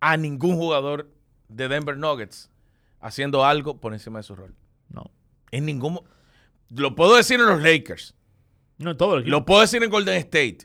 a 0.00 0.16
ningún 0.16 0.56
jugador 0.56 1.10
de 1.48 1.68
Denver 1.68 1.96
Nuggets 1.96 2.50
haciendo 3.00 3.44
algo 3.44 3.80
por 3.80 3.92
encima 3.92 4.18
de 4.18 4.22
su 4.22 4.36
rol. 4.36 4.54
No. 4.88 5.10
En 5.50 5.66
ningún... 5.66 6.00
Lo 6.70 6.94
puedo 6.94 7.16
decir 7.16 7.40
en 7.40 7.46
los 7.46 7.62
Lakers. 7.62 8.14
No 8.78 8.96
todo 8.96 9.14
el 9.14 9.20
equipo. 9.22 9.36
Lo 9.36 9.44
puedo 9.44 9.60
decir 9.60 9.82
en 9.82 9.90
Golden 9.90 10.16
State. 10.16 10.58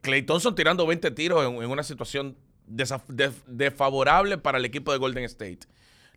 Clay 0.00 0.22
Thompson 0.22 0.54
tirando 0.54 0.86
20 0.86 1.10
tiros 1.12 1.44
en, 1.44 1.62
en 1.62 1.70
una 1.70 1.82
situación 1.82 2.36
desfavorable 2.66 4.38
para 4.38 4.58
el 4.58 4.64
equipo 4.64 4.92
de 4.92 4.98
Golden 4.98 5.24
State. 5.24 5.60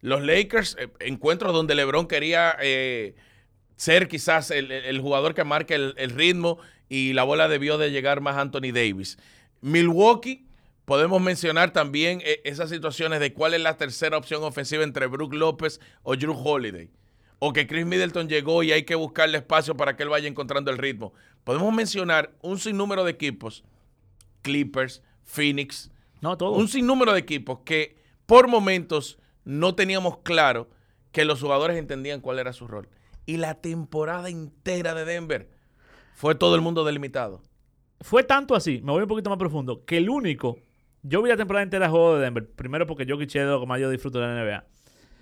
Los 0.02 0.22
Lakers, 0.24 0.76
eh, 0.80 0.90
encuentros 1.00 1.54
donde 1.54 1.76
LeBron 1.76 2.08
quería 2.08 2.56
eh, 2.62 3.16
ser 3.82 4.08
quizás 4.08 4.52
el, 4.52 5.02
jugador 5.02 5.34
que 5.34 5.44
marque 5.44 5.74
el, 5.74 5.96
el 5.98 6.12
ritmo 6.12 6.60
y 6.88 7.14
la 7.14 7.24
bola 7.24 7.48
debió 7.48 7.80
de 7.80 7.90
llegar 7.90 8.22
más 8.22 8.36
a 8.36 8.42
Anthony 8.42 8.72
Davis. 8.72 9.18
Milwaukee, 9.62 10.46
Podemos 10.86 11.22
mencionar 11.22 11.72
también 11.72 12.22
eh, 12.26 12.42
esas 12.44 12.70
situaciones 12.70 13.20
de 13.20 13.34
cuál 13.34 13.54
es 13.54 13.62
la 13.62 13.78
tercera 13.78 14.18
opción 14.18 14.44
ofensiva 14.44 14.84
entre 14.84 15.08
Brook 15.08 15.34
López 15.34 15.80
o 16.04 16.16
Drew 16.16 16.34
Holiday. 16.34 16.90
O 17.40 17.54
que 17.54 17.66
Chris 17.66 17.86
Middleton 17.86 18.28
llegó 18.28 18.62
y 18.62 18.72
hay 18.72 18.84
que 18.84 18.96
buscarle 18.96 19.38
espacio 19.38 19.78
para 19.78 19.96
que 19.96 20.04
él 20.04 20.10
vaya 20.10 20.28
encontrando 20.28 20.70
el 20.70 20.78
ritmo. 20.78 21.14
Podemos 21.44 21.74
mencionar 21.74 22.34
un 22.42 22.60
sinnúmero 22.60 23.04
de 23.04 23.12
equipos, 23.12 23.64
Clippers, 24.42 25.02
Phoenix, 25.24 25.92
No, 26.20 26.38
todo. 26.38 26.52
un 26.52 26.68
sinnúmero 26.68 27.14
de 27.14 27.20
equipos 27.20 27.60
que 27.64 27.96
por 28.26 28.48
momentos 28.48 29.18
no 29.46 29.76
teníamos 29.76 30.18
claro 30.24 30.70
que 31.12 31.26
los 31.26 31.40
jugadores 31.40 31.78
entendían 31.78 32.22
cuál 32.22 32.38
era 32.38 32.54
su 32.54 32.68
rol. 32.68 32.90
Y 33.32 33.38
la 33.38 33.56
temporada 33.62 34.30
entera 34.30 34.94
de 34.94 35.06
Denver 35.06 35.50
fue 36.16 36.36
todo 36.36 36.56
el 36.56 36.62
mundo 36.62 36.84
delimitado. 36.84 37.42
Fue 38.02 38.24
tanto 38.24 38.56
así, 38.56 38.82
me 38.84 38.92
voy 38.92 39.04
un 39.04 39.08
poquito 39.08 39.30
más 39.30 39.40
profundo, 39.40 39.86
que 39.86 39.98
el 39.98 40.10
único. 40.10 40.58
Yo 41.04 41.22
vi 41.22 41.30
la 41.30 41.38
temporada 41.38 41.64
entera 41.64 41.86
de 41.86 41.92
juego 41.92 42.16
de 42.16 42.22
Denver. 42.24 42.50
Primero 42.52 42.86
porque 42.86 43.06
Jokic 43.08 43.28
es 43.30 43.34
de 43.34 43.46
lo 43.46 43.60
que 43.62 43.66
más 43.68 43.80
yo 43.80 43.90
disfruto 43.90 44.20
de 44.20 44.28
la 44.28 44.34
NBA. 44.44 44.66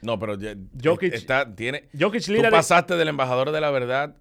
No, 0.01 0.17
pero 0.17 0.35
Jokic- 0.37 1.13
está, 1.13 1.53
tiene, 1.55 1.87
Jokic 1.97 2.25
tú 2.25 2.33
pasaste 2.49 2.95
del 2.95 3.09
embajador 3.09 3.51
de 3.51 3.61
la 3.61 3.69
verdad 3.69 4.15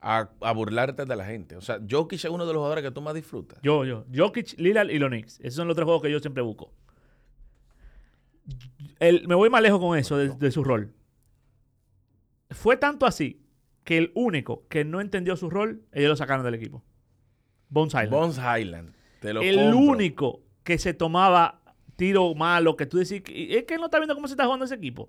a, 0.00 0.30
a 0.40 0.52
burlarte 0.52 1.04
de 1.04 1.16
la 1.16 1.24
gente. 1.26 1.56
O 1.56 1.60
sea, 1.60 1.78
Jokic 1.88 2.24
es 2.24 2.30
uno 2.30 2.46
de 2.46 2.52
los 2.52 2.60
jugadores 2.60 2.82
que 2.82 2.90
tú 2.92 3.00
más 3.02 3.14
disfrutas. 3.14 3.58
Yo, 3.62 3.84
yo. 3.84 4.06
Jokic, 4.14 4.58
Lillard 4.58 4.90
y 4.90 4.98
los 4.98 5.08
Knicks. 5.10 5.38
Esos 5.40 5.54
son 5.56 5.66
los 5.68 5.74
tres 5.76 5.84
juegos 5.84 6.02
que 6.02 6.10
yo 6.10 6.18
siempre 6.20 6.42
busco. 6.42 6.72
El- 9.00 9.26
me 9.28 9.34
voy 9.34 9.50
más 9.50 9.62
lejos 9.62 9.80
con 9.80 9.98
eso 9.98 10.16
de, 10.16 10.28
de 10.30 10.50
su 10.50 10.62
rol. 10.64 10.92
Fue 12.50 12.76
tanto 12.76 13.06
así 13.06 13.40
que 13.84 13.98
el 13.98 14.12
único 14.14 14.66
que 14.68 14.84
no 14.84 15.00
entendió 15.00 15.36
su 15.36 15.50
rol, 15.50 15.82
ellos 15.92 16.10
lo 16.10 16.16
sacaron 16.16 16.44
del 16.44 16.54
equipo. 16.54 16.82
Bones 17.68 17.92
Island. 17.94 18.10
Bones 18.10 18.38
Highland. 18.38 18.94
Te 19.20 19.32
lo 19.32 19.42
el 19.42 19.56
compro. 19.56 19.78
único 19.78 20.40
que 20.62 20.78
se 20.78 20.94
tomaba 20.94 21.60
tiro 21.96 22.34
malo, 22.34 22.76
que 22.76 22.86
tú 22.86 22.98
decís, 22.98 23.22
es 23.26 23.64
que 23.64 23.74
él 23.74 23.80
no 23.80 23.86
está 23.86 23.98
viendo 23.98 24.14
cómo 24.14 24.26
se 24.26 24.34
está 24.34 24.44
jugando 24.44 24.64
ese 24.64 24.74
equipo. 24.74 25.08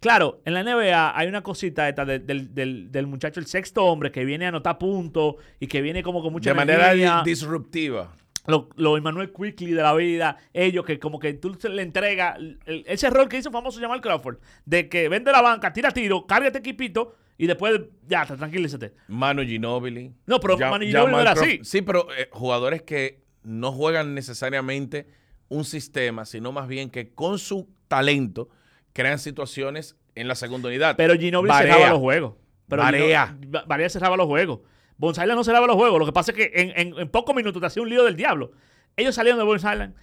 Claro, 0.00 0.40
en 0.44 0.54
la 0.54 0.62
NBA 0.62 1.18
hay 1.18 1.28
una 1.28 1.42
cosita 1.42 1.88
esta 1.88 2.04
del, 2.04 2.26
del- 2.26 2.54
del- 2.54 2.92
del 2.92 3.06
muchacho, 3.06 3.40
el 3.40 3.46
sexto 3.46 3.84
hombre, 3.84 4.10
que 4.12 4.24
viene 4.24 4.44
a 4.46 4.48
anotar 4.48 4.78
puntos 4.78 5.36
y 5.58 5.66
que 5.66 5.80
viene 5.82 6.02
como 6.02 6.22
con 6.22 6.32
mucha 6.32 6.50
De 6.50 6.54
manera 6.54 6.86
energía. 6.92 7.22
disruptiva. 7.24 8.14
Lo, 8.46 8.68
lo 8.76 8.96
Emmanuel 8.96 9.32
Quickly 9.32 9.72
de 9.72 9.82
la 9.82 9.94
vida, 9.94 10.36
ellos 10.54 10.84
que 10.84 10.98
como 10.98 11.18
que 11.18 11.34
tú 11.34 11.56
le 11.68 11.82
entregas 11.82 12.36
el- 12.38 12.84
ese 12.86 13.10
rol 13.10 13.28
que 13.28 13.36
hizo 13.38 13.50
famoso 13.50 13.78
Jamal 13.80 14.00
Crawford, 14.00 14.38
de 14.64 14.88
que 14.88 15.08
vende 15.08 15.30
la 15.30 15.42
banca, 15.42 15.72
tira 15.72 15.90
tiro, 15.90 16.26
cárgate 16.26 16.58
equipito 16.58 17.14
y 17.36 17.46
después 17.46 17.80
ya, 18.08 18.24
te- 18.24 18.36
tranquilízate. 18.36 18.94
Manu 19.08 19.42
Ginobili. 19.42 20.14
No, 20.26 20.40
pero 20.40 20.58
Ya- 20.58 20.70
Manu 20.70 20.86
Ginobili 20.86 21.12
no 21.12 21.20
era 21.20 21.32
Crawford. 21.34 21.48
así. 21.52 21.60
Sí, 21.64 21.82
pero 21.82 22.06
eh, 22.16 22.28
jugadores 22.32 22.82
que 22.82 23.22
no 23.42 23.72
juegan 23.72 24.14
necesariamente 24.14 25.06
un 25.48 25.64
sistema, 25.64 26.24
sino 26.24 26.50
más 26.52 26.66
bien 26.66 26.90
que 26.90 27.12
con 27.12 27.38
su 27.38 27.68
talento 27.88 28.48
crean 28.92 29.18
situaciones 29.18 29.96
en 30.14 30.28
la 30.28 30.34
segunda 30.34 30.68
unidad. 30.68 30.96
Pero 30.96 31.14
Ginobili 31.14 31.54
cerraba 31.54 31.90
los 31.90 31.98
juegos. 31.98 32.34
Pero 32.68 32.82
Barea. 32.82 33.26
Gino- 33.38 33.50
Ba- 33.50 33.64
Barea 33.66 33.88
cerraba 33.88 34.16
los 34.16 34.26
juegos. 34.26 34.60
Bones 35.00 35.16
Island 35.16 35.36
no 35.36 35.44
cerraba 35.44 35.66
los 35.66 35.76
juegos. 35.76 35.98
Lo 35.98 36.04
que 36.04 36.12
pasa 36.12 36.30
es 36.32 36.36
que 36.36 36.52
en, 36.54 36.72
en- 36.76 36.98
en 36.98 37.08
pocos 37.08 37.34
minutos 37.34 37.58
te 37.58 37.66
hacía 37.66 37.82
un 37.82 37.88
lío 37.88 38.04
del 38.04 38.16
diablo. 38.16 38.52
Ellos 38.96 39.14
salieron 39.14 39.38
de 39.38 39.44
Bones 39.46 39.64
Island. 39.64 39.94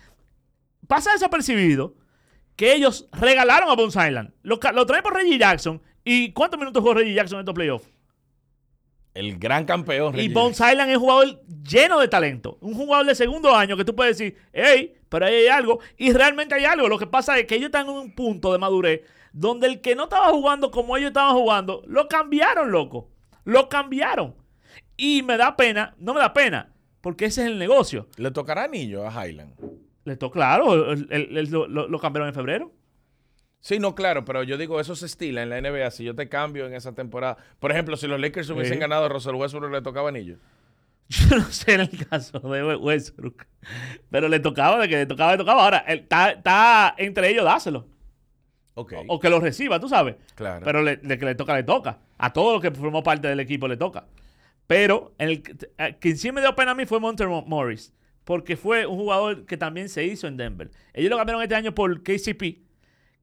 Pasa 0.88 1.12
desapercibido 1.12 1.94
que 2.56 2.74
ellos 2.74 3.08
regalaron 3.12 3.70
a 3.70 3.75
Bones 3.75 3.96
Island. 3.96 4.34
Lo, 4.42 4.60
lo 4.74 4.86
traen 4.88 5.04
por 5.04 5.13
Reggie 5.13 5.38
Jackson. 5.38 5.82
¿Y 6.04 6.32
cuántos 6.34 6.60
minutos 6.60 6.82
jugó 6.82 6.96
Reggie 6.96 7.13
Jackson 7.13 7.38
en 7.38 7.42
estos 7.42 7.54
playoffs? 7.54 7.88
El 9.13 9.38
gran 9.38 9.66
campeón. 9.66 10.13
Y 10.16 10.18
Reggie 10.18 10.34
Bones 10.34 10.60
Island 10.60 10.89
es 10.89 10.98
un 10.98 11.04
jugador 11.04 11.42
lleno 11.63 12.00
de 12.00 12.08
talento. 12.08 12.58
Un 12.62 12.74
jugador 12.74 13.06
de 13.06 13.13
segundo 13.16 13.56
año 13.56 13.77
que 13.77 13.86
tú 13.86 13.96
puedes 13.96 14.18
decir, 14.18 14.36
hey, 14.54 14.96
pero 15.10 15.27
ahí 15.27 15.36
hay 15.36 15.48
algo. 15.48 15.80
Y 15.98 16.12
realmente 16.12 16.56
hay 16.56 16.66
algo. 16.66 16.88
Lo 16.88 16.98
que 16.98 17.06
pasa 17.08 17.38
es 17.38 17.46
que 17.46 17.56
ellos 17.56 17.68
están 17.68 17.88
en 17.88 17.94
un 17.94 18.16
punto 18.16 18.51
de 18.51 18.58
madurez 18.58 19.01
donde 19.32 19.68
el 19.68 19.82
que 19.82 19.96
no 19.96 20.06
estaba 20.06 20.30
jugando 20.30 20.72
como 20.72 20.98
ellos 20.98 21.10
estaban 21.10 21.36
jugando, 21.36 21.84
lo 21.86 22.08
cambiaron, 22.08 22.72
loco. 22.72 23.12
Lo 23.44 23.70
cambiaron. 23.70 24.36
Y 24.98 25.22
me 25.24 25.38
da 25.38 25.56
pena, 25.56 25.96
no 26.00 26.13
me 26.13 26.20
da 26.20 26.34
pena, 26.34 26.74
porque 27.01 27.25
ese 27.25 27.42
es 27.44 27.48
el 27.48 27.60
negocio. 27.60 28.08
Le 28.18 28.32
tocará 28.32 28.63
anillo 28.63 29.08
a 29.08 29.12
Highland. 29.27 29.54
Le 30.06 30.16
tocó, 30.18 30.34
claro, 30.34 30.92
el- 30.92 31.08
el- 31.12 31.38
el- 31.38 31.50
lo, 31.51 31.68
lo- 31.68 32.00
cambiaron 32.00 32.27
en 32.30 32.34
febrero. 32.34 32.72
Sí, 33.60 33.80
no, 33.80 33.96
claro, 33.96 34.24
pero 34.24 34.44
yo 34.44 34.58
digo, 34.58 34.80
eso 34.80 34.96
se 34.96 35.06
estila 35.06 35.44
en 35.44 35.50
la 35.50 35.58
NBA. 35.62 35.92
Si 35.92 36.04
yo 36.04 36.16
te 36.16 36.30
cambio 36.30 36.66
en 36.68 36.74
esa 36.74 36.94
temporada. 36.94 37.38
Por 37.60 37.72
ejemplo, 37.72 37.98
si 37.98 38.08
los 38.08 38.20
Lakers 38.20 38.50
hubiesen 38.50 38.75
Sí. 38.75 38.80
ganado, 38.80 39.06
a 39.06 39.10
Russell 39.10 39.36
Westbrook 39.36 39.72
le 39.72 39.82
tocaba 39.82 40.10
anillo. 40.10 40.38
Yo 41.10 41.38
no 41.38 41.46
sé 41.51 41.74
en 41.75 41.82
el 41.82 42.08
caso 42.08 42.39
de 42.39 42.63
We- 42.66 42.75
Westbrook. 42.75 43.46
Pero 44.10 44.27
le 44.27 44.39
tocaba, 44.42 44.77
de 44.80 44.89
que 44.89 44.96
le 44.98 45.06
tocaba, 45.06 45.32
le 45.32 45.38
tocaba. 45.38 45.63
Ahora, 45.63 45.77
está, 45.88 46.96
entre 46.98 47.30
ellos 47.30 47.46
dáselo. 47.46 47.88
Ok. 48.74 48.94
O 49.08 49.20
que 49.20 49.30
lo 49.30 49.39
reciba, 49.39 49.80
tú 49.80 49.88
sabes. 49.89 50.16
Claro. 50.36 50.63
Pero 50.66 50.82
le, 50.82 50.98
de 50.98 51.18
que 51.18 51.25
le 51.25 51.36
toca, 51.36 51.56
le 51.56 51.63
toca. 51.63 52.00
A 52.18 52.32
todo 52.34 52.54
lo 52.56 52.62
que 52.62 52.72
formó 52.72 53.04
parte 53.04 53.27
del 53.27 53.39
equipo 53.39 53.68
le 53.68 53.77
toca. 53.77 54.06
Pero 54.67 55.13
en 55.17 55.29
el, 55.29 55.41
que- 56.00 56.15
sí 56.15 56.31
me 56.31 56.41
dio 56.41 56.55
pena 56.55 56.71
a 56.71 56.75
mí 56.75 56.86
fue 56.86 57.00
Monter 57.00 57.27
Mo- 57.27 57.45
Morris. 57.47 57.93
Porque 58.25 58.57
fue 58.57 58.86
un 58.86 58.97
jugador 58.97 59.45
que 59.45 59.55
también 59.55 59.88
se 59.88 60.03
hizo 60.03 60.27
en 60.27 60.36
Denver. 60.36 60.69
Ellos 60.93 61.09
lo 61.09 61.15
cambiaron 61.17 61.41
este 61.41 61.55
año 61.55 61.74
por 61.74 62.03
KCP. 62.03 62.59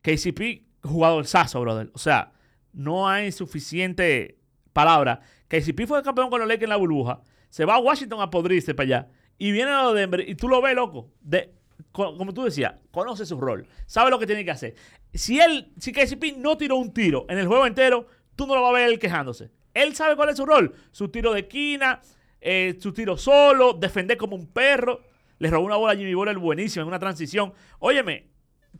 KCP, 0.03 0.65
jugador 0.83 1.27
sazo, 1.27 1.61
brother. 1.61 1.91
O 1.95 1.99
sea, 1.99 2.33
no 2.73 3.07
hay 3.09 3.31
suficiente 3.33 4.39
palabra. 4.73 5.21
KCP 5.49 5.87
fue 5.87 6.03
campeón 6.03 6.31
con 6.31 6.41
los 6.41 6.49
Lakers 6.49 6.65
en 6.65 6.69
la 6.71 6.77
burbuja. 6.77 7.21
Se 7.51 7.65
va 7.67 7.75
a 7.75 7.79
Washington 7.81 8.21
a 8.23 8.31
podrirse 8.31 8.75
para 8.75 8.85
allá. 8.87 9.09
Y 9.39 9.53
viene 9.53 9.71
a 9.71 9.93
Denver 9.93 10.27
y 10.27 10.35
tú 10.35 10.49
lo 10.49 10.63
ves, 10.63 10.75
loco. 10.75 11.11
De, 11.21 11.53
co- 11.93 12.17
como 12.17 12.33
tú 12.33 12.45
decías, 12.45 12.75
conoce 12.91 13.27
su 13.27 13.39
rol. 13.41 13.67
Sabe 13.87 14.11
lo 14.11 14.19
que 14.19 14.27
tiene 14.27 14.45
que 14.45 14.51
hacer. 14.53 14.75
Si 15.13 15.39
él, 15.39 15.73
si 15.79 15.93
KCP 15.93 16.37
no 16.39 16.57
tiró 16.57 16.77
un 16.77 16.93
tiro 16.95 17.27
en 17.29 17.39
el 17.39 17.47
juego 17.47 17.67
entero, 17.67 18.07
tú 18.37 18.47
no 18.47 18.55
lo 18.55 18.63
vas 18.63 18.71
a 18.71 18.75
ver 18.75 18.89
él 18.89 18.99
quejándose. 18.99 19.51
Él 19.75 19.95
sabe 19.95 20.17
cuál 20.17 20.31
es 20.31 20.37
su 20.37 20.47
rol. 20.47 20.73
Su 20.93 21.09
tiro 21.09 21.33
de 21.35 21.41
esquina, 21.41 22.01
eh, 22.41 22.77
su 22.81 22.93
tiro 22.93 23.17
solo, 23.17 23.75
defender 23.75 24.17
como 24.17 24.37
un 24.37 24.47
perro. 24.47 25.01
Le 25.39 25.51
robó 25.51 25.67
una 25.67 25.77
bola 25.77 25.93
a 25.93 25.97
Jimmy 25.97 26.15
Butler 26.15 26.39
buenísima 26.39 26.83
en 26.83 26.89
una 26.89 26.99
transición. 26.99 27.53
Óyeme, 27.81 28.29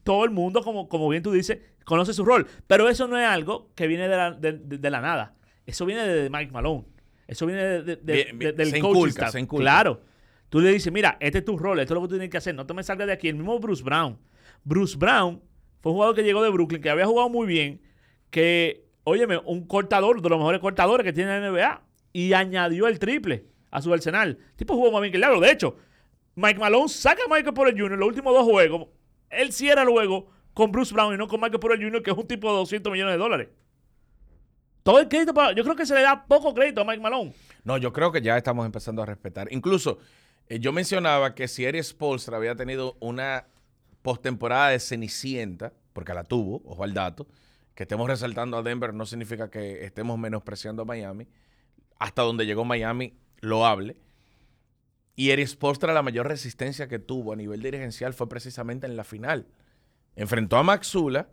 todo 0.05 0.25
el 0.25 0.31
mundo, 0.31 0.63
como, 0.63 0.89
como 0.89 1.09
bien 1.09 1.23
tú 1.23 1.33
dices, 1.33 1.59
conoce 1.85 2.13
su 2.15 2.25
rol. 2.25 2.47
Pero 2.67 2.89
eso 2.89 3.07
no 3.09 3.19
es 3.19 3.27
algo 3.27 3.71
que 3.75 3.87
viene 3.87 4.09
de 4.09 4.17
la, 4.17 4.31
de, 4.31 4.53
de- 4.53 4.79
de 4.79 4.91
la 4.91 5.01
nada. 5.01 5.35
Eso 5.67 5.85
viene 5.85 6.07
de 6.07 6.31
Mike 6.31 6.53
Malone. 6.53 6.85
Eso 7.27 7.47
viene 7.47 7.81
Bien, 8.03 8.39
bien. 8.39 8.55
del 8.57 8.71
Se 8.71 8.79
coaching 8.81 8.97
inculca, 8.97 9.11
staff. 9.11 9.33
se 9.33 9.41
inculca. 9.41 9.63
Claro. 9.63 10.01
Tú 10.51 10.61
le 10.61 10.71
dices, 10.71 10.93
mira, 10.93 11.17
este 11.21 11.39
es 11.39 11.45
tu 11.45 11.57
rol, 11.59 11.81
esto 11.81 11.95
es 11.95 11.97
lo 11.97 12.03
que 12.03 12.09
tú 12.09 12.15
tienes 12.15 12.31
que 12.31 12.37
hacer, 12.37 12.55
no 12.55 12.65
te 12.67 12.75
me 12.75 12.83
salgas 12.85 13.07
de 13.09 13.13
aquí. 13.15 13.29
El 13.29 13.37
mismo 13.37 13.59
Bruce 13.59 13.83
Brown. 13.83 14.19
Bruce 14.63 14.97
Brown 14.97 15.43
fue 15.81 15.91
un 15.91 15.97
jugador 15.97 16.15
que 16.15 16.23
llegó 16.23 16.43
de 16.45 16.51
Brooklyn, 16.51 16.81
que 16.81 16.91
había 16.91 17.07
jugado 17.07 17.29
muy 17.29 17.47
bien, 17.47 17.81
que, 18.31 18.84
óyeme, 19.05 19.39
un 19.39 19.67
cortador, 19.67 20.21
de 20.21 20.29
los 20.29 20.39
mejores 20.39 20.61
cortadores 20.61 21.05
que 21.05 21.13
tiene 21.13 21.41
la 21.41 21.51
NBA, 21.51 21.83
y 22.13 22.33
añadió 22.33 22.87
el 22.89 22.99
triple 22.99 23.47
a 23.71 23.83
su 23.83 23.93
arsenal. 23.93 24.39
El 24.41 24.57
tipo 24.57 24.75
jugó 24.75 24.91
más 24.93 25.01
bien 25.03 25.13
que 25.13 25.19
el. 25.19 25.41
De 25.41 25.51
hecho, 25.51 25.77
Mike 26.37 26.59
Malone 26.59 26.89
saca 26.89 27.23
a 27.25 27.29
Michael 27.29 27.55
Porter 27.55 27.75
Jr. 27.79 27.99
los 27.99 28.09
últimos 28.09 28.33
dos 28.33 28.45
juegos. 28.45 28.89
Él 29.31 29.53
cierra 29.53 29.83
el 29.83 29.89
juego 29.89 30.29
con 30.53 30.71
Bruce 30.73 30.95
Brown 30.95 31.15
y 31.15 31.19
no 31.19 31.29
con 31.29 31.41
Michael 31.41 31.61
Porter 31.61 31.83
Jr., 31.83 32.03
que 32.03 32.11
es 32.11 32.17
un 32.17 32.27
tipo 32.27 32.49
de 32.51 32.57
200 32.59 32.93
millones 32.93 33.15
de 33.15 33.19
dólares. 33.19 33.49
Todo 34.85 35.01
el 35.01 35.09
crédito 35.09 35.35
para. 35.35 35.53
Yo 35.53 35.65
creo 35.65 35.77
que 35.77 35.87
se 35.87 35.95
le 35.95 36.03
da 36.03 36.27
poco 36.27 36.55
crédito 36.55 36.83
a 36.83 36.85
Mike 36.85 37.01
Malone. 37.01 37.33
No, 37.65 37.79
yo 37.79 37.93
creo 37.93 38.13
que 38.13 38.21
ya 38.21 38.37
estamos 38.37 38.67
empezando 38.67 39.03
a 39.03 39.07
respetar. 39.07 39.49
Incluso, 39.51 39.99
eh, 40.49 40.61
yo 40.61 40.73
mencionaba 40.73 41.35
que 41.35 41.49
si 41.49 41.65
Eris 41.65 41.89
Spolstra 41.89 42.37
había 42.37 42.55
tenido 42.55 42.97
una 43.01 43.47
postemporada 44.03 44.69
de 44.69 44.79
Cenicienta, 44.79 45.73
porque 45.95 46.13
la 46.13 46.25
tuvo, 46.25 46.63
ojo 46.67 46.85
al 46.85 46.93
dato, 46.93 47.27
que 47.75 47.83
estemos 47.85 48.09
resaltando 48.09 48.57
a 48.57 48.63
Denver 48.63 48.95
no 48.95 49.07
significa 49.07 49.51
que 49.51 49.85
estemos 49.85 50.19
menospreciando 50.19 50.83
a 50.83 50.85
Miami. 50.85 51.27
Hasta 51.99 52.23
donde 52.23 52.47
llegó 52.47 52.65
Miami, 52.65 53.15
lo 53.41 53.67
hable. 53.67 53.97
Y 55.17 55.31
Eris 55.31 55.51
Spolstra, 55.51 55.93
la 55.93 56.03
mayor 56.03 56.27
resistencia 56.27 56.89
que 56.89 56.99
tuvo 56.99 57.33
a 57.33 57.37
nivel 57.37 57.63
dirigencial 57.63 58.15
fue 58.15 58.29
precisamente 58.29 58.87
en 58.87 58.97
la 58.97 59.05
final. 59.05 59.47
Enfrentó 60.17 60.57
a 60.57 60.63
Maxula, 60.63 61.29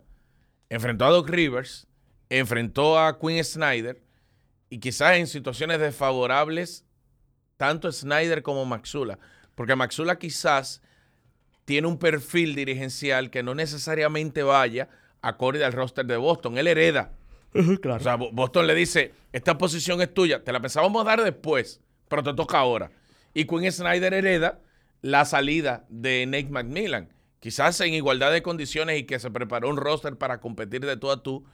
enfrentó 0.68 1.04
a 1.04 1.10
Doc 1.10 1.28
Rivers, 1.28 1.86
enfrentó 2.28 2.98
a 2.98 3.18
Quinn 3.18 3.42
Snyder 3.42 4.02
y 4.70 4.78
quizás 4.78 5.16
en 5.16 5.26
situaciones 5.26 5.80
desfavorables, 5.80 6.84
tanto 7.56 7.90
Snyder 7.90 8.42
como 8.42 8.64
Maxula. 8.64 9.18
Porque 9.54 9.76
Maxula 9.76 10.18
quizás 10.18 10.80
tiene 11.64 11.86
un 11.86 11.98
perfil 11.98 12.54
dirigencial 12.54 13.30
que 13.30 13.42
no 13.42 13.54
necesariamente 13.54 14.42
vaya 14.42 14.88
acorde 15.22 15.64
al 15.64 15.72
roster 15.72 16.04
de 16.04 16.16
Boston. 16.16 16.58
Él 16.58 16.66
hereda. 16.66 17.12
claro. 17.80 18.00
O 18.00 18.04
sea, 18.04 18.16
Bo- 18.16 18.30
Boston 18.32 18.66
le 18.66 18.74
dice, 18.74 19.12
esta 19.32 19.56
posición 19.58 20.00
es 20.02 20.12
tuya, 20.12 20.42
te 20.44 20.52
la 20.52 20.60
pensábamos 20.60 21.04
dar 21.04 21.22
después, 21.22 21.80
pero 22.08 22.22
te 22.22 22.34
toca 22.34 22.58
ahora. 22.58 22.90
Y 23.34 23.46
Quinn 23.46 23.70
Snyder 23.72 24.12
hereda 24.14 24.60
la 25.00 25.24
salida 25.24 25.84
de 25.88 26.26
Nate 26.26 26.50
McMillan. 26.50 27.12
Quizás 27.40 27.80
en 27.80 27.92
igualdad 27.94 28.30
de 28.32 28.42
condiciones 28.42 28.98
y 29.00 29.04
que 29.04 29.18
se 29.18 29.30
preparó 29.30 29.68
un 29.68 29.76
roster 29.76 30.16
para 30.16 30.38
competir 30.40 30.84
de 30.86 30.96
tú 30.96 31.10
a 31.10 31.22
tú, 31.22 31.44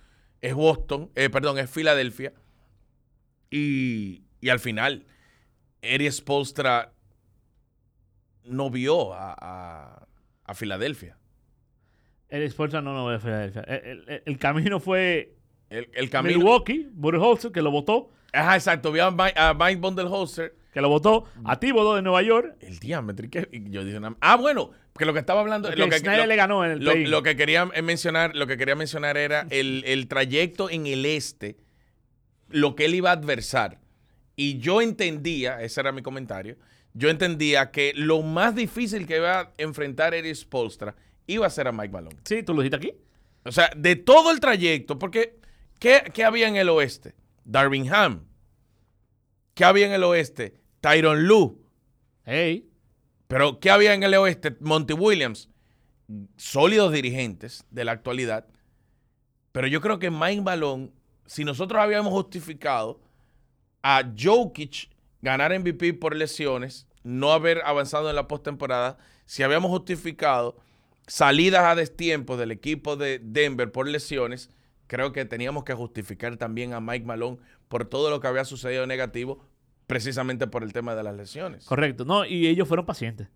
es 0.40 0.52
Boston, 0.54 1.10
eh, 1.14 1.30
perdón, 1.30 1.58
es 1.58 1.70
Filadelfia. 1.70 2.32
Y, 3.50 4.24
y 4.40 4.48
al 4.50 4.60
final, 4.60 5.06
Eddie 5.80 6.12
Spolstra 6.12 6.92
no 8.44 8.70
vio 8.70 9.14
a, 9.14 9.34
a- 9.38 10.08
a 10.44 10.54
Filadelfia. 10.54 11.16
El 12.28 12.42
Sportsman 12.50 12.84
no, 12.84 12.92
no 12.94 13.08
de 13.10 13.18
Filadelfia. 13.18 13.62
El, 13.62 14.04
el- 14.08 14.22
el 14.24 14.38
camino 14.38 14.80
fue 14.80 15.34
El, 15.70 15.88
el 15.94 16.10
camino. 16.10 16.38
Milwaukee, 16.38 16.88
Budenholzer, 16.92 17.52
que 17.52 17.62
lo 17.62 17.70
votó, 17.70 18.10
Ajá, 18.32 18.56
exacto. 18.56 18.92
Vi 18.92 19.00
a 19.00 19.10
Mike, 19.10 19.32
a 19.38 19.54
Mike 19.54 19.76
Bundelholzer. 19.80 20.54
que 20.74 20.82
lo 20.82 20.90
votó 20.90 21.24
a 21.44 21.58
Thibodeau 21.58 21.94
de 21.96 22.02
Nueva 22.02 22.20
York. 22.22 22.56
El 22.60 22.78
diámetro. 22.78 23.26
Y 23.26 23.70
yo 23.70 23.82
dije, 23.84 23.98
ah, 24.20 24.36
bueno, 24.36 24.70
que 24.98 25.06
lo 25.06 25.14
que 25.14 25.20
estaba 25.20 25.40
hablando. 25.40 25.68
Porque 25.68 25.80
Lo 25.80 25.88
que, 25.88 26.00
lo- 26.00 26.26
le 26.26 26.36
ganó 26.36 26.62
en 26.64 26.72
el 26.72 26.84
lo, 26.84 26.94
lo 26.94 27.22
que 27.22 27.36
quería 27.36 27.64
mencionar, 27.64 28.36
lo 28.36 28.46
que 28.46 28.58
quería 28.58 28.74
mencionar 28.74 29.16
era 29.16 29.46
el, 29.50 29.82
el 29.86 30.08
trayecto 30.08 30.68
en 30.68 30.86
el 30.86 31.06
este, 31.06 31.56
lo 32.50 32.74
que 32.76 32.84
él 32.84 32.94
iba 32.94 33.10
a 33.10 33.14
adversar. 33.14 33.78
Y 34.36 34.58
yo 34.58 34.82
entendía, 34.82 35.62
ese 35.62 35.80
era 35.80 35.90
mi 35.92 36.02
comentario, 36.02 36.56
yo 36.92 37.08
entendía 37.08 37.70
que 37.70 37.92
lo 37.96 38.20
más 38.22 38.54
difícil 38.54 39.06
que 39.06 39.16
iba 39.16 39.40
a 39.40 39.52
enfrentar 39.58 40.12
Eric 40.14 40.34
Spolstra 40.34 40.94
iba 41.28 41.46
a 41.46 41.50
ser 41.50 41.68
a 41.68 41.72
Mike 41.72 41.92
Malone. 41.92 42.16
Sí, 42.24 42.42
tú 42.42 42.54
lo 42.54 42.62
dijiste 42.62 42.76
aquí. 42.76 42.92
O 43.44 43.52
sea, 43.52 43.70
de 43.76 43.94
todo 43.94 44.32
el 44.32 44.40
trayecto, 44.40 44.98
porque 44.98 45.38
¿qué, 45.78 46.10
qué 46.12 46.24
había 46.24 46.48
en 46.48 46.56
el 46.56 46.68
oeste? 46.68 47.14
Darvin 47.44 47.92
Ham. 47.92 48.26
¿Qué 49.54 49.64
había 49.64 49.86
en 49.86 49.92
el 49.92 50.04
oeste? 50.04 50.60
Tyron 50.80 51.26
Lue. 51.26 51.56
Hey, 52.24 52.68
Pero 53.26 53.60
¿qué 53.60 53.70
había 53.70 53.94
en 53.94 54.02
el 54.02 54.14
oeste? 54.14 54.56
Monty 54.60 54.94
Williams. 54.94 55.48
Sólidos 56.36 56.92
dirigentes 56.92 57.64
de 57.70 57.84
la 57.84 57.92
actualidad. 57.92 58.46
Pero 59.52 59.66
yo 59.66 59.80
creo 59.80 59.98
que 59.98 60.10
Mike 60.10 60.42
Malone, 60.42 60.92
si 61.26 61.44
nosotros 61.44 61.80
habíamos 61.80 62.12
justificado 62.12 63.00
a 63.82 64.02
Jokic 64.18 64.90
ganar 65.20 65.58
MVP 65.58 65.94
por 65.94 66.14
lesiones, 66.14 66.86
no 67.02 67.32
haber 67.32 67.62
avanzado 67.64 68.08
en 68.10 68.16
la 68.16 68.28
postemporada, 68.28 68.98
si 69.26 69.42
habíamos 69.42 69.70
justificado 69.70 70.56
salidas 71.08 71.64
a 71.64 71.74
destiempo 71.74 72.36
del 72.36 72.52
equipo 72.52 72.94
de 72.94 73.18
Denver 73.18 73.72
por 73.72 73.88
lesiones, 73.88 74.50
creo 74.86 75.12
que 75.12 75.24
teníamos 75.24 75.64
que 75.64 75.74
justificar 75.74 76.36
también 76.36 76.72
a 76.72 76.80
Mike 76.80 77.04
Malone 77.04 77.38
por 77.66 77.86
todo 77.86 78.10
lo 78.10 78.20
que 78.20 78.28
había 78.28 78.44
sucedido 78.44 78.86
negativo, 78.86 79.44
precisamente 79.88 80.46
por 80.46 80.62
el 80.62 80.72
tema 80.72 80.94
de 80.94 81.02
las 81.02 81.16
lesiones. 81.16 81.64
correcto. 81.64 82.04
No, 82.04 82.24
y 82.24 82.46
ellos 82.46 82.68
fueron 82.68 82.86
pacientes. 82.86 83.28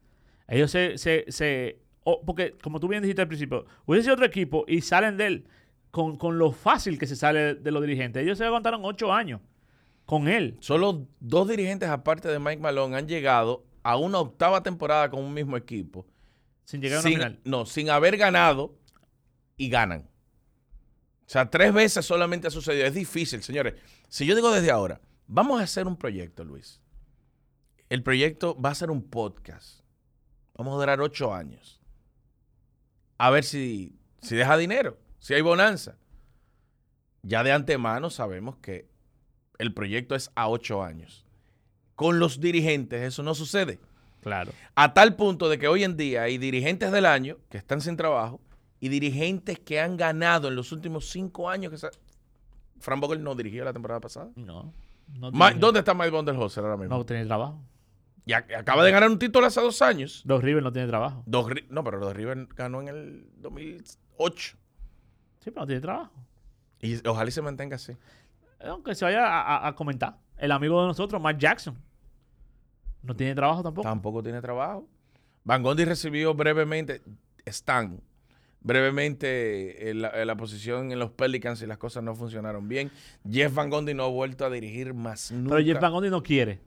Ellos 0.47 0.71
se... 0.71 0.97
se, 0.99 1.25
se 1.29 1.79
porque, 2.27 2.55
como 2.63 2.81
tú 2.81 2.89
bien 2.89 3.03
dijiste 3.03 3.23
al 3.23 3.29
principio, 3.29 3.65
hubiese 3.87 4.05
sido 4.05 4.15
otro 4.15 4.27
equipo 4.27 4.65
y 4.67 4.81
salen 4.81 5.17
de 5.17 5.27
él 5.27 5.49
con, 5.91 6.17
con 6.17 6.39
lo 6.39 6.53
fácil 6.53 6.99
que 6.99 7.07
se 7.07 7.17
sale 7.17 7.55
de 7.55 7.71
los 7.71 7.81
dirigentes. 7.81 8.23
Ellos 8.23 8.39
se 8.39 8.45
aguantaron 8.45 8.81
ocho 8.85 9.13
años 9.13 9.41
con 10.05 10.27
él. 10.29 10.57
Solo 10.61 11.07
dos 11.21 11.49
dirigentes, 11.49 11.89
aparte 11.89 12.29
de 12.29 12.39
Mike 12.39 12.61
Malone, 12.61 12.97
han 12.97 13.07
llegado 13.07 13.65
a 13.83 13.97
una 13.97 14.19
octava 14.19 14.63
temporada 14.63 15.11
con 15.11 15.23
un 15.23 15.33
mismo 15.33 15.57
equipo. 15.57 16.07
Sin 16.65 16.81
llegar 16.81 16.99
a 16.99 17.01
una 17.01 17.09
sin, 17.09 17.19
final. 17.19 17.41
No, 17.45 17.67
sin 17.67 17.91
haber 17.91 18.17
ganado 18.17 18.79
y 19.57 19.69
ganan. 19.69 20.09
O 21.27 21.31
sea, 21.33 21.51
tres 21.51 21.73
veces 21.73 22.05
solamente 22.05 22.49
ha 22.49 22.51
sucedido. 22.51 22.87
Es 22.87 22.95
difícil, 22.95 23.43
señores. 23.43 23.75
Si 24.09 24.27
yo 24.27 24.35
digo 24.35 24.51
desde 24.51 24.71
ahora, 24.71 25.01
vamos 25.27 25.61
a 25.61 25.65
hacer 25.65 25.87
un 25.87 25.97
proyecto, 25.97 26.45
Luis. 26.45 26.81
El 27.89 28.03
proyecto 28.03 28.61
va 28.61 28.71
a 28.71 28.75
ser 28.75 28.91
un 28.91 29.03
podcast. 29.03 29.81
Vamos 30.55 30.75
a 30.75 30.81
durar 30.81 31.01
ocho 31.01 31.33
años. 31.35 31.81
A 33.19 33.31
ver 33.31 33.45
si, 33.45 33.99
si 34.21 34.35
deja 34.37 34.57
dinero, 34.57 34.99
si 35.21 35.35
hay 35.35 35.41
bonanza. 35.41 35.97
Ya 37.23 37.45
de 37.45 37.53
antemano 37.53 38.11
sabemos 38.11 38.57
que 38.59 38.89
el 39.59 39.73
proyecto 39.73 40.15
es 40.15 40.31
a 40.35 40.49
ocho 40.49 40.83
años. 40.83 41.25
Con 41.95 42.19
los 42.19 42.41
dirigentes 42.41 43.03
eso 43.03 43.23
no 43.23 43.35
sucede. 43.35 43.79
Claro. 44.23 44.53
A 44.75 44.95
tal 44.95 45.17
punto 45.17 45.49
de 45.49 45.59
que 45.59 45.69
hoy 45.69 45.85
en 45.85 45.97
día 45.97 46.23
hay 46.23 46.39
dirigentes 46.39 46.91
del 46.93 47.07
año 47.07 47.37
que 47.51 47.59
están 47.59 47.81
sin 47.81 47.97
trabajo 47.97 48.41
y 48.81 48.89
dirigentes 48.89 49.59
que 49.59 49.81
han 49.81 49.97
ganado 49.97 50.49
en 50.49 50.57
los 50.57 50.73
últimos 50.73 51.11
cinco 51.11 51.51
años. 51.51 51.71
Que 51.71 51.79
se... 51.79 51.89
Fran 52.81 53.01
Vogel 53.01 53.23
no 53.23 53.35
dirigió 53.35 53.65
la 53.65 53.73
temporada 53.73 54.01
pasada. 54.01 54.31
No. 54.37 54.73
No, 55.19 55.31
Ma- 55.33 55.53
¿Dónde 55.53 55.81
está 55.81 55.93
Mike 55.95 56.11
Bundelhauser 56.11 56.65
ahora 56.65 56.77
mismo? 56.77 56.97
no 56.97 57.05
tiene 57.05 57.27
trabajo. 57.27 57.61
Y 58.25 58.31
ac- 58.33 58.57
acaba 58.57 58.85
de 58.85 58.93
ganar 58.93 59.11
un 59.11 59.19
título 59.19 59.47
hace 59.47 59.61
dos 59.61 59.83
años. 59.83 60.23
Dos 60.25 60.43
River 60.43 60.63
no 60.63 60.73
tiene 60.73 60.89
trabajo. 60.89 61.23
Dos 61.27 61.47
Ri- 61.49 61.67
no, 61.69 61.83
pero 61.85 61.99
los 61.99 62.15
River 62.15 62.47
ganó 62.55 62.81
en 62.81 62.89
el 62.89 63.27
2008. 63.39 64.57
Sí, 65.41 65.51
pero 65.51 65.61
no 65.63 65.67
tiene 65.67 65.81
trabajo. 65.81 66.13
Y 66.81 67.07
ojalá 67.07 67.29
y 67.29 67.33
se 67.33 67.43
mantenga 67.43 67.77
así. 67.77 67.93
Aunque 68.65 68.95
se 68.95 69.05
vaya 69.05 69.27
a, 69.27 69.43
a- 69.57 69.69
a 69.69 69.75
comentar. 69.75 70.19
El 70.37 70.53
amigo 70.53 70.81
de 70.81 70.87
nosotros, 70.89 71.21
Mark 71.21 71.39
Jackson. 71.39 71.77
No 73.03 73.15
tiene 73.17 73.35
trabajo 73.35 73.63
tampoco. 73.63 73.89
Tampoco 73.89 74.23
tiene 74.23 74.41
trabajo. 74.41 74.89
Van 75.45 75.63
Gondi 75.63 75.85
recibió 75.85 76.35
brevemente, 76.35 77.03
están 77.45 78.01
brevemente 78.61 79.91
en 79.91 80.03
la, 80.03 80.11
en 80.21 80.27
la 80.27 80.37
posición 80.37 80.93
en 80.93 80.99
los 80.99 81.11
Pelicans 81.11 81.61
y 81.63 81.67
las 81.67 81.79
cosas 81.79 82.03
no 82.03 82.15
funcionaron 82.15 82.69
bien. 82.69 82.91
Jeff 83.29 83.55
Van 83.55 83.71
Gondi 83.71 83.95
no 83.95 84.05
ha 84.05 84.09
vuelto 84.09 84.45
a 84.45 84.51
dirigir 84.51 84.95
más 84.95 85.31
nunca. 85.33 85.57
Pero 85.57 85.67
Jeff 85.67 85.81
Van 85.81 85.93
Gundy 85.93 86.11
no 86.11 86.23
quiere. 86.23 86.61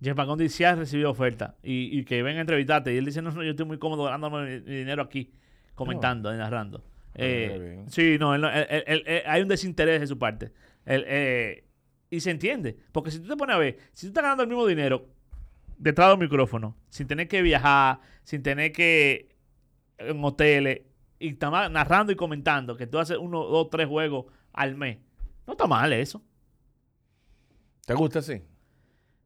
Jeff 0.00 0.16
Van 0.16 0.26
Gundy 0.28 0.48
sí 0.48 0.64
ha 0.64 0.74
recibido 0.74 1.10
oferta. 1.10 1.56
Y, 1.62 1.98
y 1.98 2.04
que 2.04 2.22
venga 2.22 2.38
a 2.38 2.40
entrevistarte. 2.42 2.92
Y 2.94 2.96
él 2.98 3.04
dice, 3.04 3.22
no, 3.22 3.30
no, 3.32 3.42
yo 3.42 3.50
estoy 3.50 3.66
muy 3.66 3.78
cómodo 3.78 4.04
ganándome 4.04 4.60
mi, 4.60 4.74
dinero 4.74 5.02
aquí. 5.02 5.32
Comentando 5.74 6.32
y 6.34 6.36
narrando. 6.36 6.84
Eh, 7.14 7.84
sí, 7.88 8.16
no, 8.18 8.34
él 8.34 8.40
no- 8.40 8.50
él- 8.50 8.84
él- 9.06 9.22
hay 9.26 9.42
un 9.42 9.48
desinterés 9.48 10.00
de 10.00 10.06
su 10.06 10.18
parte. 10.18 10.52
Eh, 10.86 11.64
y 12.10 12.20
se 12.20 12.30
entiende. 12.30 12.76
Porque 12.92 13.10
si 13.10 13.20
tú 13.20 13.28
te 13.28 13.36
pones 13.36 13.56
a 13.56 13.58
ver, 13.58 13.78
si 13.92 14.06
tú 14.06 14.08
estás 14.10 14.22
ganando 14.22 14.42
el 14.44 14.48
mismo 14.48 14.66
dinero 14.66 15.08
detrás 15.82 16.10
del 16.10 16.18
micrófono, 16.18 16.76
sin 16.88 17.08
tener 17.08 17.26
que 17.26 17.42
viajar, 17.42 18.00
sin 18.22 18.42
tener 18.42 18.70
que 18.72 19.34
en 19.98 20.24
hoteles, 20.24 20.82
y 21.18 21.30
está 21.30 21.68
narrando 21.68 22.12
y 22.12 22.16
comentando 22.16 22.76
que 22.76 22.86
tú 22.86 22.98
haces 22.98 23.18
uno, 23.18 23.44
dos, 23.44 23.68
tres 23.70 23.88
juegos 23.88 24.26
al 24.52 24.76
mes. 24.76 24.98
No 25.46 25.52
está 25.54 25.66
mal 25.66 25.92
eso. 25.92 26.22
¿Te 27.84 27.94
gusta 27.94 28.20
así? 28.20 28.42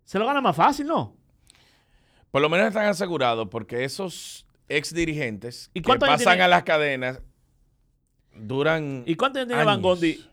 Se 0.04 0.18
lo 0.18 0.26
gana 0.26 0.40
más 0.40 0.56
fácil, 0.56 0.86
¿no? 0.86 1.14
Por 2.30 2.40
lo 2.42 2.48
menos 2.48 2.68
están 2.68 2.86
asegurados 2.86 3.48
porque 3.50 3.84
esos 3.84 4.46
ex 4.68 4.92
dirigentes 4.94 5.70
¿Y 5.74 5.80
que 5.82 5.94
pasan 5.98 6.18
tiene- 6.18 6.42
a 6.42 6.48
las 6.48 6.62
cadenas 6.64 7.20
duran 8.34 9.04
¿Y 9.06 9.14
cuánto 9.14 9.44
tiene 9.46 9.62
Van 9.64 9.80
Gondi 9.82 10.24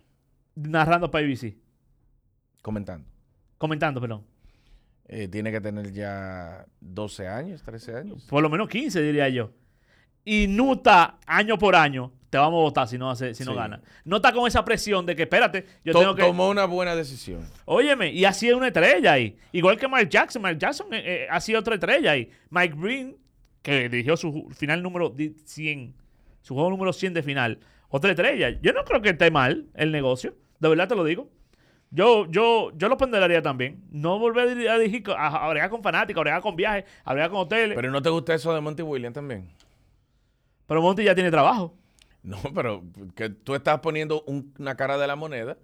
narrando 0.56 1.10
para 1.12 1.26
ABC? 1.26 1.56
comentando. 2.62 3.08
Comentando, 3.58 4.00
perdón. 4.02 4.26
Eh, 5.14 5.28
tiene 5.28 5.52
que 5.52 5.62
tener 5.62 5.92
ya 5.94 6.66
12 6.82 7.28
años, 7.28 7.62
13 7.64 7.96
años. 7.96 8.26
Por 8.30 8.42
lo 8.42 8.50
menos 8.50 8.68
15, 8.70 9.02
diría 9.02 9.30
yo. 9.30 9.52
Y 10.26 10.48
Nuta, 10.48 11.20
año 11.26 11.58
por 11.58 11.76
año, 11.76 12.12
te 12.30 12.38
vamos 12.38 12.60
a 12.60 12.64
votar 12.64 12.88
si 12.88 12.98
no, 12.98 13.12
hace, 13.12 13.34
si 13.34 13.44
no 13.44 13.52
Sí. 13.52 13.58
gana. 13.58 13.82
No 14.06 14.16
está 14.18 14.32
con 14.34 14.48
esa 14.48 14.64
presión 14.66 15.06
de 15.06 15.16
que, 15.16 15.24
espérate, 15.24 15.66
yo 15.84 15.94
To- 15.94 16.00
tengo 16.00 16.16
que... 16.16 16.22
Tomó 16.24 16.50
una 16.50 16.66
buena 16.66 16.96
decisión. 16.96 17.42
Óyeme, 17.66 18.12
y 18.12 18.26
así 18.26 18.48
es 18.48 18.56
una 18.56 18.68
estrella 18.68 19.12
ahí. 19.14 19.36
Igual 19.52 19.78
que 19.78 19.88
Mike 19.88 20.08
Jackson. 20.10 20.42
Mike 20.42 20.58
Jackson 20.58 20.88
eh, 20.94 21.02
eh, 21.06 21.28
ha 21.30 21.40
sido 21.42 21.60
otra 21.60 21.76
estrella 21.76 22.12
ahí. 22.12 22.30
Mike 22.50 22.76
Green, 22.80 23.18
que 23.62 23.90
dirigió 23.90 24.16
su 24.18 24.50
final 24.56 24.82
número 24.82 25.10
di- 25.10 25.36
100, 25.46 25.94
su 26.42 26.54
juego 26.56 26.70
número 26.70 26.92
100 26.94 27.14
de 27.14 27.22
final. 27.22 27.60
Otra 27.90 28.12
estrella. 28.12 28.50
Yo 28.62 28.74
no 28.74 28.84
creo 28.86 29.02
que 29.02 29.10
esté 29.10 29.30
mal 29.30 29.68
el 29.76 29.92
negocio. 29.92 30.36
De 30.60 30.70
verdad 30.70 30.88
te 30.88 30.96
lo 30.96 31.04
digo. 31.04 31.30
Yo, 31.96 32.26
yo, 32.26 32.72
yo 32.76 32.90
lo 32.90 32.98
ponderaría 32.98 33.42
también. 33.44 33.84
No 33.92 34.18
volver 34.18 34.48
a 34.50 34.52
dir- 34.52 34.68
a 34.68 34.80
dirigir, 34.80 35.04
a, 35.16 35.52
a 35.52 35.70
con 35.70 35.84
fanáticos, 35.84 36.22
a 36.22 36.24
bregar 36.24 36.42
con 36.42 36.56
viajes, 36.56 36.86
a 37.06 37.14
bregar 37.14 37.30
con 37.30 37.42
hoteles. 37.42 37.70
Pero, 37.70 37.82
Pero 37.82 37.92
¿no 37.92 38.02
te 38.02 38.10
gusta 38.10 38.34
eso 38.34 38.52
de 38.54 38.62
Monty 38.62 38.82
Williams 38.82 39.14
también? 39.14 39.48
Monty 40.68 41.04
ya 41.04 41.14
tiene 41.14 41.30
trabajo. 41.30 41.76
No, 42.24 42.38
pero 42.56 42.84
que 43.16 43.30
tú 43.30 43.54
estás 43.54 43.80
poniendo 43.82 44.24
un- 44.26 44.54
una 44.58 44.76
cara 44.76 44.98
de 44.98 45.06
la 45.06 45.16
moneda 45.16 45.58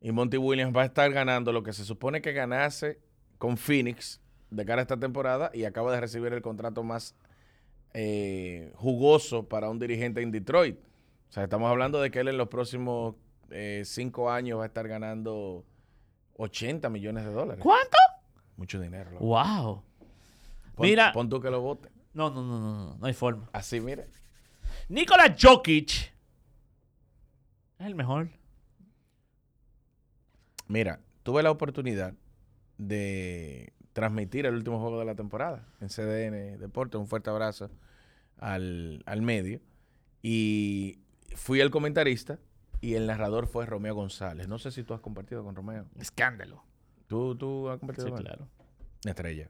y 0.00 0.12
Monty 0.12 0.36
Williams 0.36 0.76
va 0.76 0.82
a 0.82 0.86
estar 0.86 1.10
ganando 1.12 1.52
lo 1.52 1.62
que 1.62 1.72
se 1.72 1.84
supone 1.84 2.20
que 2.20 2.32
ganase 2.32 2.98
con 3.38 3.56
Phoenix 3.56 4.20
de 4.50 4.64
cara 4.66 4.80
a 4.80 4.82
esta 4.82 4.98
temporada 4.98 5.50
y 5.54 5.64
acaba 5.64 5.90
de 5.92 6.00
recibir 6.00 6.32
el 6.34 6.42
contrato 6.42 6.82
más 6.82 7.14
eh, 7.94 8.72
jugoso 8.74 9.48
para 9.48 9.70
un 9.70 9.78
dirigente 9.78 10.20
en 10.22 10.32
Detroit. 10.32 10.76
O 11.30 11.32
sea, 11.32 11.44
estamos 11.44 11.70
hablando 11.70 12.00
de 12.02 12.10
que 12.10 12.20
él 12.20 12.28
en 12.28 12.36
los 12.36 12.48
próximos 12.48 13.14
eh, 13.50 13.82
cinco 13.84 14.30
años 14.30 14.58
va 14.58 14.64
a 14.64 14.66
estar 14.66 14.86
ganando 14.88 15.64
80 16.36 16.88
millones 16.88 17.24
de 17.24 17.32
dólares. 17.32 17.62
¿Cuánto? 17.62 17.96
Mucho 18.56 18.80
dinero. 18.80 19.10
loco. 19.12 19.24
Wow. 19.24 19.82
Pon, 20.74 20.86
Mira. 20.86 21.12
Pon 21.12 21.28
tú 21.28 21.40
que 21.40 21.50
lo 21.50 21.60
vote. 21.60 21.88
No, 22.14 22.30
no, 22.30 22.42
no, 22.42 22.58
no, 22.60 22.86
no, 22.86 22.96
no 22.98 23.06
hay 23.06 23.14
forma. 23.14 23.48
Así, 23.52 23.80
mire. 23.80 24.06
Nikola 24.88 25.34
Jokic 25.38 25.90
es 27.78 27.86
el 27.86 27.94
mejor. 27.94 28.30
Mira, 30.68 31.00
tuve 31.22 31.42
la 31.42 31.50
oportunidad 31.50 32.14
de 32.78 33.72
transmitir 33.92 34.46
el 34.46 34.54
último 34.54 34.80
juego 34.80 34.98
de 34.98 35.04
la 35.04 35.14
temporada 35.14 35.66
en 35.80 35.88
CDN 35.88 36.58
Deportes. 36.58 37.00
Un 37.00 37.06
fuerte 37.06 37.30
abrazo 37.30 37.70
al, 38.38 39.02
al 39.06 39.22
medio. 39.22 39.60
Y 40.22 41.00
fui 41.34 41.60
el 41.60 41.70
comentarista 41.70 42.38
y 42.82 42.94
el 42.96 43.06
narrador 43.06 43.46
fue 43.46 43.64
Romeo 43.64 43.94
González. 43.94 44.46
No 44.48 44.58
sé 44.58 44.70
si 44.70 44.82
tú 44.82 44.92
has 44.92 45.00
compartido 45.00 45.42
con 45.42 45.54
Romeo. 45.56 45.86
Escándalo. 45.98 46.62
¿Tú, 47.06 47.34
tú 47.36 47.70
has 47.70 47.78
compartido 47.78 48.08
Sí, 48.08 48.10
con 48.12 48.20
él? 48.20 48.26
claro. 48.26 48.48
Estrella. 49.04 49.48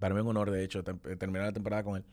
Para 0.00 0.14
mí 0.14 0.20
es 0.20 0.24
un 0.24 0.30
honor, 0.30 0.50
de 0.50 0.64
hecho, 0.64 0.82
terminar 0.82 1.44
la 1.46 1.52
temporada 1.52 1.84
con 1.84 1.96
él. 1.98 2.04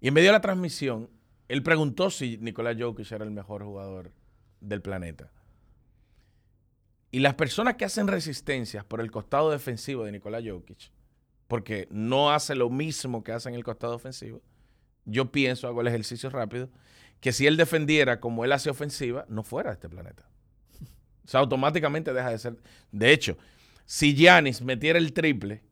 Y 0.00 0.08
en 0.08 0.14
medio 0.14 0.28
de 0.28 0.32
la 0.32 0.40
transmisión, 0.40 1.08
él 1.48 1.62
preguntó 1.62 2.10
si 2.10 2.36
Nicolás 2.38 2.76
Jokic 2.78 3.10
era 3.12 3.24
el 3.24 3.30
mejor 3.30 3.64
jugador 3.64 4.12
del 4.60 4.82
planeta. 4.82 5.30
Y 7.10 7.20
las 7.20 7.34
personas 7.34 7.76
que 7.76 7.84
hacen 7.84 8.06
resistencias 8.06 8.84
por 8.84 9.00
el 9.00 9.10
costado 9.10 9.50
defensivo 9.50 10.04
de 10.04 10.12
Nicolás 10.12 10.42
Jokic, 10.46 10.90
porque 11.46 11.88
no 11.90 12.32
hace 12.32 12.54
lo 12.54 12.68
mismo 12.68 13.24
que 13.24 13.32
hace 13.32 13.48
en 13.48 13.54
el 13.54 13.64
costado 13.64 13.94
ofensivo, 13.94 14.42
yo 15.04 15.32
pienso, 15.32 15.66
hago 15.68 15.80
el 15.80 15.86
ejercicio 15.86 16.28
rápido, 16.28 16.68
que 17.20 17.32
si 17.32 17.46
él 17.46 17.56
defendiera 17.56 18.20
como 18.20 18.44
él 18.44 18.52
hace 18.52 18.70
ofensiva, 18.70 19.26
no 19.28 19.42
fuera 19.42 19.70
de 19.70 19.74
este 19.74 19.88
planeta. 19.88 20.28
O 21.24 21.30
sea, 21.30 21.40
automáticamente 21.40 22.12
deja 22.12 22.30
de 22.30 22.38
ser. 22.38 22.56
De 22.90 23.12
hecho, 23.12 23.36
si 23.84 24.14
Giannis 24.14 24.62
metiera 24.62 24.98
el 24.98 25.12
triple, 25.12 25.62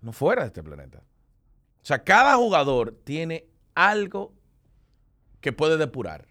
no 0.00 0.12
fuera 0.12 0.42
de 0.42 0.48
este 0.48 0.62
planeta. 0.62 0.98
O 0.98 1.84
sea, 1.86 2.02
cada 2.02 2.36
jugador 2.36 3.00
tiene 3.04 3.46
algo 3.74 4.34
que 5.40 5.52
puede 5.52 5.76
depurar. 5.76 6.26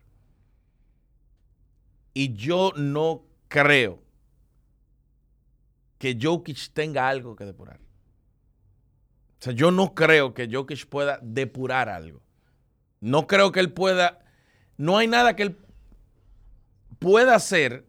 Y 2.14 2.34
yo 2.34 2.74
no 2.76 3.26
creo 3.48 4.02
que 5.98 6.18
Jokic 6.22 6.74
tenga 6.74 7.08
algo 7.08 7.36
que 7.36 7.46
depurar. 7.46 7.80
O 9.40 9.44
sea, 9.46 9.54
yo 9.54 9.72
no 9.72 9.94
creo 9.94 10.34
que 10.34 10.50
Jokic 10.52 10.88
pueda 10.88 11.20
depurar 11.22 11.90
algo. 11.90 12.22
No 13.00 13.28
creo 13.28 13.52
que 13.52 13.60
él 13.60 13.72
pueda. 13.72 14.25
No 14.78 14.98
hay 14.98 15.08
nada 15.08 15.36
que 15.36 15.44
él 15.44 15.58
pueda 17.00 17.36
hacer 17.36 17.86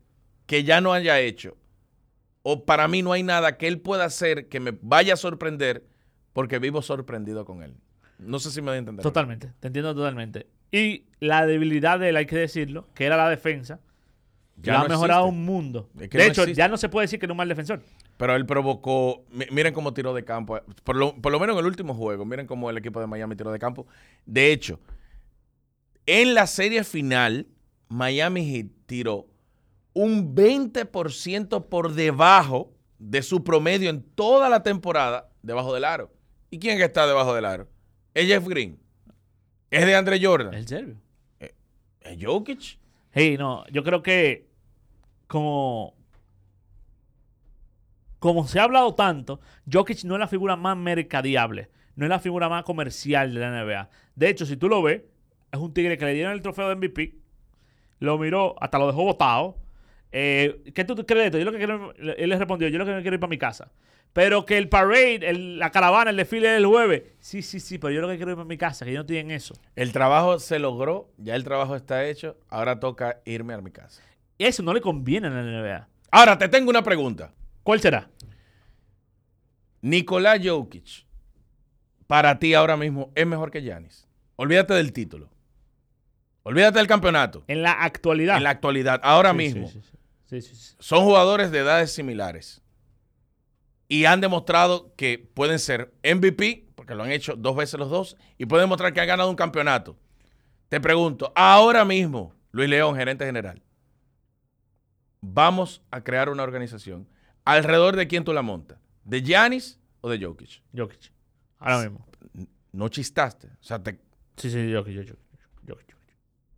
que 0.47 0.65
ya 0.65 0.81
no 0.81 0.93
haya 0.93 1.21
hecho. 1.21 1.57
O 2.43 2.65
para 2.65 2.87
mí 2.89 3.03
no 3.03 3.13
hay 3.13 3.23
nada 3.23 3.57
que 3.57 3.67
él 3.67 3.81
pueda 3.81 4.05
hacer 4.05 4.49
que 4.49 4.61
me 4.61 4.77
vaya 4.81 5.15
a 5.15 5.17
sorprender 5.17 5.85
porque 6.33 6.59
vivo 6.59 6.83
sorprendido 6.83 7.45
con 7.45 7.63
él. 7.63 7.75
No 8.19 8.39
sé 8.39 8.51
si 8.51 8.61
me 8.61 8.69
voy 8.69 8.77
a 8.77 8.79
entender. 8.79 9.03
Totalmente, 9.03 9.53
te 9.61 9.67
entiendo 9.67 9.95
totalmente. 9.95 10.47
Y 10.71 11.05
la 11.21 11.47
debilidad 11.47 11.99
de 11.99 12.11
él, 12.11 12.17
hay 12.17 12.27
que 12.27 12.37
decirlo, 12.37 12.87
que 12.95 13.05
era 13.05 13.17
la 13.17 13.29
defensa, 13.29 13.81
Ya 14.63 14.75
no 14.79 14.85
ha 14.85 14.89
mejorado 14.89 15.27
existe. 15.27 15.39
un 15.39 15.45
mundo. 15.45 15.89
Es 15.99 16.09
que 16.09 16.19
de 16.19 16.25
no 16.25 16.31
hecho, 16.33 16.43
existe. 16.43 16.59
ya 16.59 16.69
no 16.69 16.77
se 16.77 16.89
puede 16.89 17.05
decir 17.05 17.19
que 17.19 17.27
era 17.27 17.33
un 17.33 17.37
mal 17.39 17.49
defensor. 17.49 17.83
Pero 18.17 18.35
él 18.37 18.47
provocó. 18.47 19.25
mi- 19.31 19.47
Miren 19.51 19.75
cómo 19.75 19.93
tiró 19.93 20.15
de 20.15 20.25
campo. 20.25 20.59
Por 20.85 20.97
lo, 20.97 21.15
por 21.21 21.31
lo 21.33 21.39
menos 21.41 21.55
en 21.55 21.61
el 21.61 21.67
último 21.67 21.95
juego. 21.95 22.25
Miren 22.25 22.47
cómo 22.47 22.71
el 22.71 22.79
equipo 22.79 23.01
de 23.01 23.07
Miami 23.07 23.37
tiró 23.37 23.51
de 23.53 23.59
campo. 23.59 23.87
De 24.25 24.51
hecho, 24.53 24.81
en 26.07 26.35
la 26.35 26.47
serie 26.47 26.85
final, 26.85 27.49
Miami 27.89 28.45
Heat 28.45 28.67
tiró 28.87 29.27
un 29.93 30.35
20% 30.35 31.69
por 31.69 31.95
debajo 31.95 32.73
de 32.99 33.23
su 33.23 33.45
promedio 33.45 33.91
en 33.91 34.03
toda 34.03 34.49
la 34.49 34.63
temporada 34.63 35.31
debajo 35.43 35.75
del 35.75 35.85
aro. 35.85 36.13
¿Y 36.51 36.59
quién 36.59 36.81
está 36.81 37.07
debajo 37.07 37.35
del 37.35 37.45
aro? 37.45 37.69
Es 38.15 38.27
Jeff 38.27 38.47
Green. 38.47 38.79
Es 39.71 39.85
de 39.85 39.95
Andre 39.95 40.19
Jordan. 40.23 40.55
El 40.55 40.67
serbio. 40.67 40.97
Es 42.01 42.25
Jokic. 42.25 42.79
Hey, 43.11 43.37
no, 43.39 43.67
yo 43.69 43.83
creo 43.83 44.03
que 44.03 44.47
como, 45.27 45.95
como 48.19 48.47
se 48.47 48.61
ha 48.61 48.65
hablado 48.65 48.95
tanto, 48.95 49.41
Jokic 49.71 50.05
no 50.05 50.15
es 50.15 50.21
la 50.21 50.29
figura 50.29 50.57
más 50.57 50.77
mercadiable, 50.77 51.71
no 51.97 52.05
es 52.05 52.11
la 52.11 52.21
figura 52.21 52.49
más 52.49 52.65
comercial 52.65 53.35
de 53.35 53.41
la 53.41 53.65
NBA. 53.65 53.91
De 54.15 54.29
hecho, 54.29 54.47
si 54.47 54.57
tú 54.57 54.69
lo 54.69 54.83
ves, 54.83 55.03
es 55.57 55.63
un 55.63 55.73
tigre 55.75 55.99
que 55.99 56.05
le 56.05 56.15
dieron 56.15 56.33
el 56.33 56.43
trofeo 56.43 56.69
de 56.69 56.77
MVP, 56.77 57.15
lo 58.01 58.19
miró, 58.19 58.55
hasta 58.63 58.79
lo 58.79 58.87
dejó 58.87 59.05
botado. 59.05 59.57
Eh, 60.13 60.63
¿Qué 60.75 60.85
tú 60.85 60.95
crees 61.05 61.23
de 61.23 61.27
esto? 61.27 61.39
Yo 61.39 61.45
lo 61.45 61.53
que 61.53 61.59
quiero, 61.59 61.93
él 61.97 62.29
le 62.29 62.39
respondió, 62.39 62.69
yo 62.69 62.79
lo 62.79 62.87
que 62.87 62.93
me 62.95 63.03
quiero 63.03 63.15
ir 63.17 63.21
para 63.21 63.31
mi 63.31 63.39
casa. 63.39 63.71
Pero 64.13 64.47
que 64.47 64.57
el 64.57 64.69
parade, 64.71 65.17
el- 65.29 65.59
la 65.59 65.71
caravana, 65.71 66.11
el 66.11 66.17
desfile 66.17 66.49
del 66.49 66.65
jueves, 66.65 67.03
sí, 67.19 67.43
sí, 67.43 67.61
sí, 67.61 67.77
pero 67.79 67.93
yo 67.93 68.01
lo 68.01 68.09
que 68.09 68.17
quiero 68.17 68.31
ir 68.31 68.37
para 68.37 68.49
mi 68.49 68.57
casa, 68.57 68.85
que 68.87 68.93
yo 68.93 68.99
no 68.99 69.03
estoy 69.03 69.19
en 69.19 69.31
eso. 69.31 69.55
El 69.75 69.93
trabajo 69.93 70.39
se 70.39 70.59
logró. 70.59 71.11
Ya 71.19 71.35
el 71.37 71.45
trabajo 71.45 71.77
está 71.77 72.07
hecho. 72.07 72.39
Ahora 72.49 72.81
toca 72.81 73.21
irme 73.27 73.53
a 73.53 73.61
mi 73.61 73.71
casa. 73.71 74.03
Eso 74.39 74.63
no 74.63 74.73
le 74.73 74.81
conviene 74.81 75.27
a 75.27 75.31
la 75.31 75.43
NBA. 75.43 75.89
Ahora 76.11 76.39
te 76.39 76.49
tengo 76.49 76.71
una 76.71 76.83
pregunta. 76.83 77.35
¿Cuál 77.63 77.81
será? 77.81 78.09
Nicolás 79.83 80.41
Jokic, 80.43 81.05
para 82.07 82.39
ti 82.39 82.55
ahora 82.55 82.77
mismo 82.77 83.13
es 83.15 83.27
mejor 83.27 83.51
que 83.51 83.61
Giannis. 83.63 84.09
Olvídate 84.37 84.75
del 84.75 84.93
título. 84.93 85.29
Olvídate 86.49 86.79
del 86.79 86.87
campeonato. 86.87 87.43
En 87.49 87.61
la 87.63 87.73
actualidad. 87.73 88.37
En 88.37 88.45
la 88.45 88.51
actualidad, 88.51 89.01
ahora 89.03 89.33
Sí, 89.33 89.37
mismo, 89.37 89.67
sí, 89.67 89.81
sí, 89.83 89.89
sí. 89.91 89.99
Sí, 90.27 90.43
sí, 90.43 90.55
sí. 90.55 90.77
son 90.79 91.03
jugadores 91.05 91.51
de 91.51 91.59
edades 91.59 91.93
similares. 91.93 92.63
Y 93.89 94.05
han 94.05 94.21
demostrado 94.21 94.95
que 94.95 95.19
pueden 95.19 95.59
ser 95.59 95.93
MVP, 96.05 96.69
porque 96.77 96.95
lo 96.95 97.03
han 97.03 97.11
hecho 97.11 97.35
dos 97.35 97.57
veces 97.57 97.81
los 97.81 97.91
dos, 97.91 98.17
y 98.39 98.47
pueden 98.47 98.65
demostrar 98.65 98.93
que 98.93 99.01
han 99.01 99.09
ganado 99.09 99.29
un 99.29 99.35
campeonato. 99.35 99.97
Te 100.69 100.81
pregunto, 100.81 101.33
ahora 101.35 101.85
mismo, 101.85 102.33
Luis 102.53 102.69
León, 102.69 102.95
gerente 102.95 103.27
general, 103.27 103.61
vamos 105.21 105.83
a 105.91 106.01
crear 106.03 106.29
una 106.29 106.45
organización. 106.45 107.09
¿Alrededor 107.45 107.97
de 107.97 108.07
quién 108.07 108.23
tú 108.23 108.33
la 108.33 108.43
montas? 108.43 108.79
¿De 109.03 109.21
Giannis 109.21 109.81
o 110.01 110.11
de 110.11 110.25
Jokic? 110.25 110.63
Jokic. 110.77 111.11
Ahora 111.59 111.81
mismo. 111.81 112.07
No 112.71 112.89
chistaste. 112.89 113.49
O 113.49 113.63
sea, 113.65 113.83
te, 113.83 113.99
Sí, 114.37 114.51
sí, 114.51 114.73
Jokic, 114.73 114.95
Jokic. 114.97 115.09
Jokic, 115.11 115.26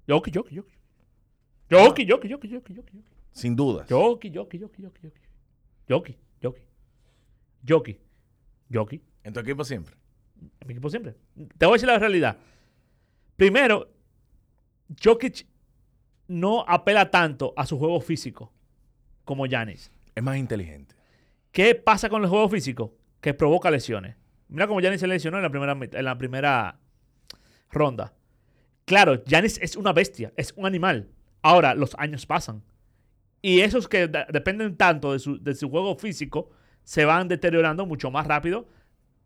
Jokic. 0.08 0.34
Jokic, 0.34 0.54
Jokic, 0.54 0.56
Jokic. 0.56 0.78
Jokic, 1.70 2.08
Jokic, 2.08 2.30
Jokic, 2.30 2.50
Jokic, 2.50 2.76
Jokic. 2.76 3.04
sin 3.32 3.54
dudas. 3.54 3.86
Jokic, 3.88 4.32
Jokic, 4.32 4.60
Jokic, 4.60 4.84
Jokic, 4.84 5.02
Jokic. 5.02 5.22
Jokic, 5.88 6.16
Jokic. 6.42 6.62
Jokic. 7.62 7.98
Jokic. 8.70 9.02
En 9.24 9.32
tu 9.32 9.40
equipo 9.40 9.64
siempre. 9.64 9.94
En 10.60 10.66
mi 10.66 10.72
equipo 10.72 10.88
siempre. 10.88 11.14
Te 11.58 11.66
voy 11.66 11.74
a 11.74 11.76
decir 11.76 11.88
la 11.88 11.98
realidad. 11.98 12.38
Primero, 13.36 13.88
Jokic 15.02 15.46
no 16.28 16.64
apela 16.66 17.10
tanto 17.10 17.52
a 17.56 17.66
su 17.66 17.78
juego 17.78 18.00
físico 18.00 18.52
como 19.24 19.46
Giannis. 19.46 19.90
Es 20.14 20.22
más 20.22 20.38
inteligente. 20.38 20.94
¿Qué 21.52 21.74
pasa 21.74 22.08
con 22.08 22.22
el 22.22 22.30
juego 22.30 22.48
físico? 22.48 22.94
Que 23.20 23.34
provoca 23.34 23.70
lesiones. 23.70 24.16
Mira 24.48 24.66
cómo 24.66 24.80
Giannis 24.80 25.00
se 25.00 25.06
lesionó 25.06 25.36
en 25.36 25.42
la 25.42 25.50
primera, 25.50 25.72
en 25.72 26.04
la 26.04 26.16
primera 26.16 26.78
ronda. 27.70 28.14
Claro, 28.88 29.22
Giannis 29.26 29.58
es 29.60 29.76
una 29.76 29.92
bestia, 29.92 30.32
es 30.36 30.54
un 30.56 30.64
animal. 30.64 31.10
Ahora, 31.42 31.74
los 31.74 31.94
años 31.98 32.24
pasan. 32.24 32.62
Y 33.42 33.60
esos 33.60 33.86
que 33.86 34.08
de- 34.08 34.24
dependen 34.32 34.76
tanto 34.78 35.12
de 35.12 35.54
su, 35.54 35.68
juego 35.70 35.94
físico 35.96 36.48
se 36.84 37.04
van 37.04 37.28
deteriorando 37.28 37.84
mucho 37.84 38.10
más 38.10 38.26
rápido 38.26 38.66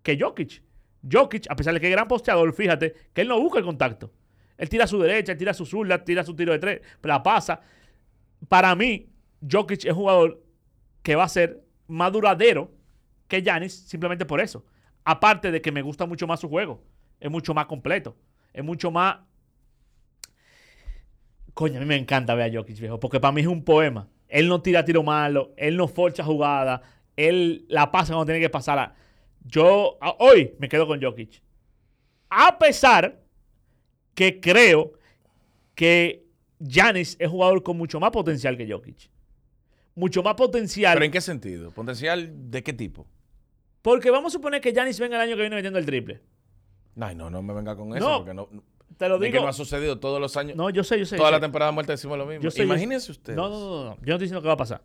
que 0.03 0.19
Jokic. 0.21 0.63
Jokic, 1.11 1.47
a 1.49 1.55
pesar 1.55 1.75
de 1.75 1.81
que 1.81 1.87
es 1.87 1.93
gran 1.93 2.09
posteador, 2.09 2.53
fíjate 2.53 2.93
que 3.13 3.21
él 3.21 3.29
no 3.29 3.41
busca 3.41 3.61
el 3.61 3.65
contacto. 3.65 4.13
Él 4.59 4.69
tira 4.69 4.83
a 4.85 4.89
su 4.89 4.99
derecha, 4.99 5.37
tira 5.37 5.53
a 5.53 5.55
su 5.55 5.65
zurda, 5.65 6.03
tira 6.05 6.25
su 6.25 6.35
tiro 6.35 6.53
de 6.53 6.59
tres, 6.59 6.81
la 7.03 7.23
pasa. 7.23 7.61
Para 8.49 8.75
mí, 8.75 9.09
Jokic 9.49 9.85
es 9.85 9.93
un 9.93 9.95
jugador 9.95 10.43
que 11.05 11.15
va 11.15 11.23
a 11.25 11.29
ser 11.29 11.63
más 11.87 12.11
duradero 12.13 12.73
que 13.29 13.43
Giannis 13.43 13.75
simplemente 13.75 14.27
por 14.27 14.41
eso. 14.41 14.65
Aparte 15.05 15.53
de 15.53 15.63
que 15.63 15.71
me 15.71 15.83
gusta 15.83 16.05
mucho 16.05 16.27
más 16.27 16.41
su 16.41 16.49
juego. 16.49 16.83
Es 17.21 17.31
mucho 17.31 17.55
más 17.55 17.67
completo. 17.67 18.17
Es 18.53 18.65
mucho 18.65 18.91
más... 18.91 19.19
Coño, 21.55 21.77
a 21.77 21.81
mí 21.81 21.87
me 21.87 21.97
encanta 21.97 22.35
ver 22.35 22.51
a 22.51 22.59
Jokic, 22.59 22.79
viejo. 22.79 22.99
Porque 22.99 23.21
para 23.21 23.33
mí 23.33 23.43
es 23.43 23.47
un 23.47 23.65
poema. 23.65 24.09
Él 24.29 24.49
no 24.49 24.63
tira 24.63 24.85
tiro 24.85 25.03
malo. 25.03 25.53
Él 25.57 25.77
no 25.77 25.89
forcha 25.89 26.25
jugada. 26.25 26.83
Él 27.17 27.67
la 27.69 27.91
pasa 27.91 28.15
cuando 28.15 28.27
tiene 28.27 28.41
que 28.41 28.51
pasarla. 28.51 28.95
Yo 29.45 29.99
hoy 30.19 30.55
me 30.59 30.69
quedo 30.69 30.87
con 30.87 31.01
Jokic. 31.01 31.43
A 32.31 32.59
pesar 32.59 33.21
que 34.15 34.41
creo 34.41 34.93
que 35.75 36.27
Giannis 36.59 37.17
es 37.19 37.29
jugador 37.29 37.63
con 37.63 37.77
mucho 37.77 38.01
más 38.01 38.11
potencial 38.11 38.57
que 38.57 38.71
Jokic. 38.71 39.11
Mucho 39.95 40.23
más 40.23 40.35
potencial. 40.35 40.95
¿Pero 40.95 41.05
en 41.05 41.13
qué 41.13 41.21
sentido? 41.21 41.71
¿Potencial 41.71 42.51
de 42.51 42.63
qué 42.63 42.73
tipo? 42.73 43.07
Porque 43.83 44.11
vamos 44.11 44.33
a 44.33 44.39
suponer 44.39 44.61
que 44.61 44.73
Giannis 44.73 44.99
venga 44.99 45.17
el 45.17 45.23
año 45.23 45.37
que 45.37 45.43
viene 45.43 45.57
metiendo 45.57 45.79
el 45.79 45.85
triple. 45.85 46.21
Ay, 46.99 47.15
no, 47.15 47.31
no 47.31 47.43
me 47.43 47.53
venga 47.53 47.75
con 47.75 47.95
eso. 47.97 48.09
No, 48.09 48.19
porque 48.19 48.35
no, 48.35 48.49
Te 48.97 49.09
lo 49.09 49.19
de 49.19 49.27
que 49.27 49.33
digo. 49.33 49.45
no 49.45 49.49
ha 49.49 49.53
sucedido 49.53 49.99
todos 49.99 50.21
los 50.21 50.37
años. 50.37 50.57
No, 50.57 50.71
yo 50.71 50.85
sé, 50.85 50.99
yo 50.99 51.07
sé. 51.07 51.17
toda 51.17 51.29
yo 51.29 51.33
la 51.33 51.39
sé. 51.39 51.43
temporada 51.43 51.73
muerta 51.73 51.93
decimos 51.93 52.17
lo 52.19 52.27
mismo. 52.27 52.43
Yo 52.43 52.51
sé, 52.51 52.59
yo- 52.59 52.65
Imagínense 52.65 53.11
ustedes. 53.11 53.37
No, 53.37 53.49
no, 53.49 53.59
no, 53.61 53.85
no. 53.85 53.97
Yo 53.97 54.07
no 54.07 54.13
estoy 54.15 54.19
diciendo 54.19 54.43
que 54.43 54.49
va 54.49 54.55
a 54.55 54.59
pasar. 54.59 54.83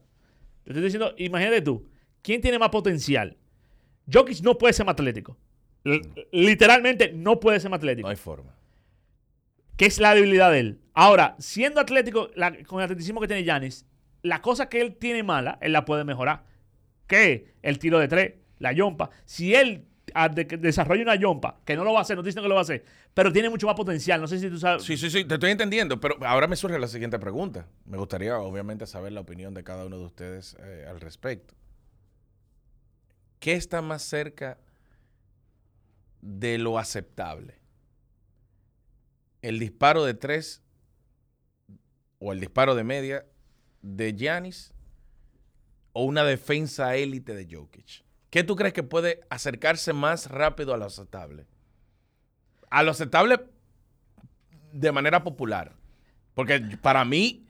Yo 0.65 0.71
estoy 0.71 0.83
diciendo, 0.83 1.13
imagínate 1.17 1.61
tú, 1.61 1.87
¿quién 2.21 2.41
tiene 2.41 2.59
más 2.59 2.69
potencial? 2.69 3.37
Jokic 4.11 4.41
no 4.41 4.57
puede 4.57 4.73
ser 4.73 4.85
más 4.85 4.93
atlético. 4.93 5.37
L- 5.83 6.01
literalmente 6.31 7.11
no 7.13 7.39
puede 7.39 7.59
ser 7.59 7.69
más 7.71 7.77
atlético. 7.77 8.07
No 8.07 8.09
hay 8.11 8.15
forma. 8.17 8.53
¿Qué 9.75 9.85
es 9.85 9.99
la 9.99 10.15
debilidad 10.15 10.51
de 10.51 10.59
él? 10.59 10.79
Ahora, 10.93 11.35
siendo 11.39 11.79
atlético, 11.79 12.29
la- 12.35 12.51
con 12.63 12.79
el 12.79 12.85
atleticismo 12.85 13.21
que 13.21 13.27
tiene 13.27 13.43
Yanis, 13.43 13.85
la 14.23 14.41
cosa 14.41 14.69
que 14.69 14.81
él 14.81 14.95
tiene 14.95 15.23
mala, 15.23 15.57
él 15.61 15.71
la 15.71 15.85
puede 15.85 16.03
mejorar. 16.03 16.43
¿Qué? 17.05 17.53
El 17.61 17.77
tiro 17.79 17.99
de 17.99 18.07
tres, 18.07 18.33
la 18.59 18.71
yompa. 18.73 19.09
Si 19.25 19.53
él 19.55 19.85
de- 20.29 20.47
que 20.47 20.57
desarrolla 20.57 21.03
una 21.03 21.15
yompa, 21.15 21.59
que 21.65 21.75
no 21.75 21.83
lo 21.83 21.93
va 21.93 21.99
a 21.99 22.01
hacer, 22.01 22.15
no 22.17 22.23
diciendo 22.23 22.41
que 22.43 22.49
lo 22.49 22.55
va 22.55 22.61
a 22.61 22.63
hacer, 22.63 22.83
pero 23.13 23.31
tiene 23.31 23.49
mucho 23.49 23.67
más 23.67 23.75
potencial. 23.75 24.19
No 24.21 24.27
sé 24.27 24.39
si 24.39 24.49
tú 24.49 24.57
sabes. 24.57 24.83
Sí, 24.83 24.97
sí, 24.97 25.09
sí, 25.09 25.23
te 25.25 25.35
estoy 25.35 25.51
entendiendo, 25.51 25.99
pero 25.99 26.17
ahora 26.25 26.47
me 26.47 26.55
surge 26.55 26.77
la 26.79 26.87
siguiente 26.87 27.19
pregunta. 27.19 27.67
Me 27.85 27.97
gustaría, 27.97 28.37
obviamente, 28.39 28.85
saber 28.87 29.11
la 29.11 29.21
opinión 29.21 29.53
de 29.53 29.63
cada 29.63 29.85
uno 29.85 29.97
de 29.97 30.05
ustedes 30.05 30.55
eh, 30.59 30.85
al 30.89 30.99
respecto. 30.99 31.53
¿Qué 33.39 33.53
está 33.53 33.81
más 33.81 34.01
cerca 34.03 34.57
de 36.21 36.57
lo 36.57 36.77
aceptable? 36.79 37.55
el 39.43 39.59
disparo 39.59 40.03
de 40.03 40.13
tres 40.15 40.61
o 42.19 42.33
el 42.33 42.39
disparo 42.39 42.75
de 42.75 42.83
media 42.83 43.25
de 43.81 44.13
Giannis 44.13 44.73
o 45.93 46.03
una 46.03 46.23
defensa 46.23 46.95
élite 46.95 47.33
de 47.35 47.47
Jokic? 47.55 48.03
¿Qué 48.29 48.43
tú 48.43 48.55
crees 48.55 48.73
que 48.73 48.83
puede 48.83 49.21
acercarse 49.29 49.93
más 49.93 50.29
rápido 50.29 50.73
a 50.73 50.77
lo 50.77 50.85
aceptable? 50.85 51.45
A 52.69 52.83
lo 52.83 52.91
aceptable 52.91 53.39
de 54.73 54.91
manera 54.91 55.23
popular. 55.23 55.73
Porque 56.33 56.59
para 56.81 57.05
mí, 57.05 57.47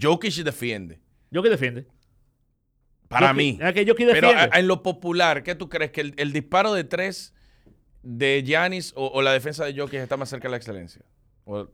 Jokic 0.00 0.34
defiende. 0.44 1.00
Jokic 1.32 1.50
defiende. 1.50 1.86
Para 3.08 3.32
Jokic- 3.32 3.36
mí. 3.36 3.58
es 3.60 3.72
que 3.72 3.86
Jokic 3.86 4.08
Pero 4.12 4.30
en 4.52 4.68
lo 4.68 4.82
popular, 4.82 5.42
¿qué 5.42 5.54
tú 5.54 5.68
crees? 5.68 5.90
¿Que 5.92 6.02
el, 6.02 6.14
el 6.18 6.32
disparo 6.32 6.74
de 6.74 6.84
tres 6.84 7.32
de 8.02 8.42
Giannis 8.46 8.92
o, 8.96 9.06
o 9.08 9.22
la 9.22 9.32
defensa 9.32 9.64
de 9.64 9.74
Jokic 9.74 10.00
está 10.00 10.16
más 10.18 10.28
cerca 10.28 10.48
de 10.48 10.50
la 10.52 10.56
excelencia? 10.58 11.02
O- 11.44 11.68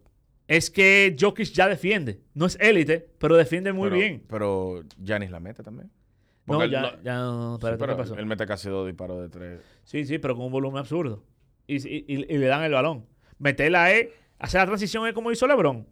Es 0.47 0.71
que 0.71 1.17
Jokic 1.19 1.49
ya 1.53 1.69
defiende. 1.69 2.21
No 2.35 2.47
es 2.47 2.57
élite, 2.61 3.11
pero 3.19 3.37
defiende 3.37 3.73
muy 3.73 3.89
pero- 3.91 4.01
bien. 4.01 4.25
Pero 4.29 4.85
Giannis 5.03 5.31
la 5.33 5.41
mete 5.41 5.63
también. 5.65 5.91
No, 6.47 6.55
Porque 6.55 6.71
ya, 6.71 6.81
no- 6.83 7.03
ya, 7.03 7.15
no, 7.17 7.51
Sí, 7.53 7.55
espérate, 7.57 7.79
pero 7.79 7.97
¿qué 7.97 8.03
pasó? 8.03 8.17
Él 8.19 8.27
mete 8.27 8.47
casi 8.47 8.69
dos 8.69 8.87
disparos 8.87 9.21
de 9.23 9.29
tres. 9.31 9.61
Sí, 9.85 10.05
sí, 10.05 10.19
pero 10.19 10.37
con 10.37 10.47
un 10.47 10.53
volumen 10.53 10.79
absurdo. 10.79 11.23
Y, 11.67 11.77
y- 11.77 12.05
y- 12.07 12.35
y 12.35 12.39
le 12.39 12.47
dan 12.47 12.63
el 12.65 12.73
balón. 12.73 13.07
Meterla 13.39 13.91
es, 13.93 14.09
hacer 14.39 14.61
la 14.61 14.67
transición 14.67 15.07
es 15.07 15.15
como 15.15 15.33
hizo 15.33 15.47
LeBron. 15.47 15.87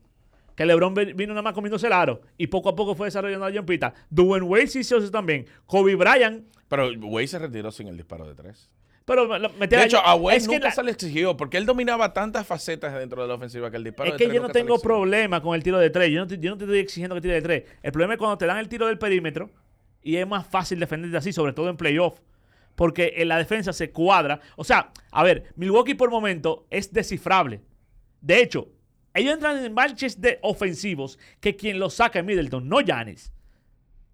Que 0.55 0.67
LeBron 0.67 0.93
vi- 0.93 1.15
vino 1.15 1.33
nada 1.33 1.41
más 1.43 1.55
comiéndose 1.55 1.87
el 1.87 1.95
aro 1.95 2.21
y 2.37 2.49
poco 2.49 2.69
a 2.69 2.77
poco 2.77 2.95
fue 2.95 3.07
desarrollando 3.07 3.49
la 3.49 3.57
jumpita. 3.57 3.95
Dwayne 4.11 4.45
Wade 4.45 4.67
sí 4.67 4.81
hizo 4.81 4.99
eso 4.99 5.11
también. 5.11 5.47
Kobe 5.65 5.95
Bryant, 5.95 6.45
Pero 6.69 6.91
Wade 7.01 7.27
se 7.27 7.39
retiró 7.39 7.71
sin 7.71 7.89
el 7.89 7.97
disparo 7.97 8.27
de 8.29 8.35
tres. 8.35 8.71
pero 9.07 9.27
meter 9.59 9.79
De 9.81 9.85
hecho, 9.87 9.99
a 10.05 10.15
Wade 10.15 10.37
es 10.37 10.47
que 10.47 10.55
nunca 10.55 10.69
la- 10.69 10.75
se 10.75 10.83
le 10.83 10.91
exigió 10.91 11.37
porque 11.39 11.57
él 11.57 11.65
dominaba 11.67 12.13
tantas 12.13 12.47
facetas 12.47 12.95
dentro 12.95 13.23
de 13.23 13.29
la 13.29 13.35
ofensiva 13.35 13.71
que 13.71 13.79
el 13.79 13.85
disparo 13.85 14.09
Es 14.09 14.13
de 14.13 14.19
que 14.19 14.25
tres 14.27 14.37
yo 14.37 14.43
no 14.47 14.51
tengo 14.51 14.79
problema 14.79 15.41
con 15.41 15.55
el 15.55 15.63
tiro 15.63 15.79
de 15.79 15.89
tres. 15.89 16.11
Yo 16.11 16.21
no, 16.21 16.27
te, 16.27 16.39
yo 16.39 16.51
no 16.51 16.59
te 16.59 16.65
estoy 16.65 16.79
exigiendo 16.81 17.15
que 17.15 17.23
tire 17.23 17.35
de 17.35 17.43
tres. 17.43 17.65
El 17.83 17.91
problema 17.91 18.13
es 18.15 18.19
cuando 18.19 18.37
te 18.37 18.45
dan 18.47 18.59
el 18.59 18.69
tiro 18.69 18.87
del 18.87 18.99
perímetro 18.99 19.51
y 20.03 20.17
es 20.17 20.27
más 20.27 20.47
fácil 20.47 20.79
defenderte 20.81 21.17
así, 21.17 21.33
sobre 21.33 21.53
todo 21.53 21.69
en 21.71 21.77
playoff. 21.77 22.21
Porque 22.75 23.15
en 23.19 23.29
la 23.29 23.37
defensa 23.39 23.73
se 23.73 23.91
cuadra. 23.91 24.41
O 24.57 24.65
sea, 24.65 24.93
a 25.11 25.23
ver, 25.23 25.53
Milwaukee 25.57 25.95
por 25.95 26.11
momento 26.11 26.67
es 26.71 26.93
descifrable. 26.93 27.61
De 28.21 28.41
hecho, 28.41 28.69
ellos 29.15 29.35
entran 29.35 29.63
en 29.63 29.75
marches 29.75 30.21
de 30.21 30.39
ofensivos 30.43 31.19
que 31.41 31.55
quien 31.55 31.79
los 31.79 31.95
saca 31.95 32.21
es 32.21 32.25
Middleton, 32.25 32.67
no 32.69 32.81
Giannis. 32.81 33.33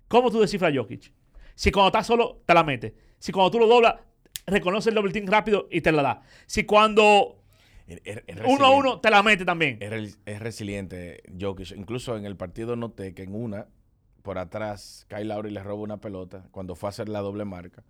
¿Cómo 0.09 0.31
tú 0.31 0.41
descifras 0.41 0.73
a 0.73 0.77
Jokic? 0.77 1.13
Si 1.55 1.71
cuando 1.71 1.89
estás 1.89 2.07
solo, 2.07 2.43
te 2.47 2.55
la 2.55 2.65
metes. 2.65 2.95
Si 3.19 3.31
cuando 3.31 3.51
tú 3.53 3.59
lo 3.61 3.67
doblas, 3.67 3.95
reconoce 4.47 4.89
el 4.89 4.95
double 4.97 5.13
team 5.13 5.27
rápido 5.27 5.69
y 5.71 5.81
te 5.81 5.93
la 5.93 6.03
da. 6.03 6.23
Si 6.47 6.65
cuando 6.65 7.37
Es- 7.87 8.01
es- 8.05 8.23
es 8.27 8.37
uno 8.47 8.65
a 8.67 8.71
uno, 8.71 9.01
te 9.01 9.11
la 9.11 9.23
mete 9.23 9.45
también. 9.45 9.79
Es 9.81 10.41
resiliente 10.41 11.23
Jokic. 11.41 11.71
Incluso 11.77 12.17
en 12.17 12.25
el 12.27 12.37
partido 12.37 12.75
noté 12.77 13.15
que 13.15 13.23
en 13.23 13.35
una, 13.35 13.67
por 14.23 14.39
atrás, 14.39 15.07
Kyle 15.09 15.29
Lowry 15.29 15.51
le 15.51 15.63
roba 15.63 15.83
una 15.83 16.01
pelota 16.01 16.45
cuando 16.51 16.75
fue 16.75 16.89
a 16.89 16.91
hacer 16.91 17.09
la 17.09 17.21
doble 17.21 17.45
marca. 17.45 17.83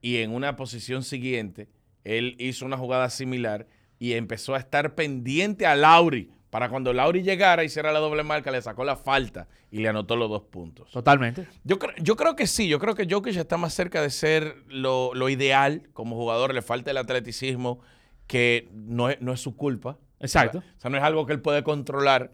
Y 0.00 0.18
en 0.18 0.34
una 0.34 0.56
posición 0.56 1.02
siguiente, 1.02 1.68
él 2.04 2.36
hizo 2.38 2.66
una 2.66 2.76
jugada 2.76 3.08
similar 3.10 3.66
y 3.98 4.12
empezó 4.12 4.54
a 4.54 4.58
estar 4.58 4.94
pendiente 4.94 5.66
a 5.66 5.76
Lowry. 5.76 6.30
Para 6.50 6.68
cuando 6.68 6.92
Lowry 6.92 7.22
llegara 7.22 7.62
y 7.62 7.66
hiciera 7.66 7.90
la 7.90 7.98
doble 7.98 8.22
marca, 8.22 8.50
le 8.52 8.62
sacó 8.62 8.84
la 8.84 8.96
falta 8.96 9.48
y 9.72 9.78
le 9.78 9.88
anotó 9.88 10.14
los 10.14 10.28
dos 10.30 10.42
puntos. 10.42 10.90
Totalmente. 10.92 11.48
Yo, 11.64 11.78
cre- 11.78 11.94
yo 12.00 12.14
creo 12.14 12.36
que 12.36 12.46
sí, 12.46 12.68
yo 12.68 12.78
creo 12.78 12.94
que 12.94 13.08
Jokic 13.10 13.34
está 13.36 13.56
más 13.56 13.74
cerca 13.74 14.00
de 14.00 14.10
ser 14.10 14.56
lo, 14.68 15.14
lo 15.14 15.28
ideal 15.28 15.88
como 15.92 16.14
jugador. 16.14 16.54
Le 16.54 16.62
falta 16.62 16.92
el 16.92 16.96
atleticismo, 16.98 17.80
que 18.28 18.68
no 18.72 19.10
es, 19.10 19.20
no 19.20 19.32
es 19.32 19.40
su 19.40 19.56
culpa. 19.56 19.98
Exacto. 20.20 20.58
O 20.58 20.80
sea, 20.80 20.90
no 20.90 20.96
es 20.96 21.02
algo 21.02 21.26
que 21.26 21.32
él 21.32 21.40
puede 21.40 21.64
controlar. 21.64 22.30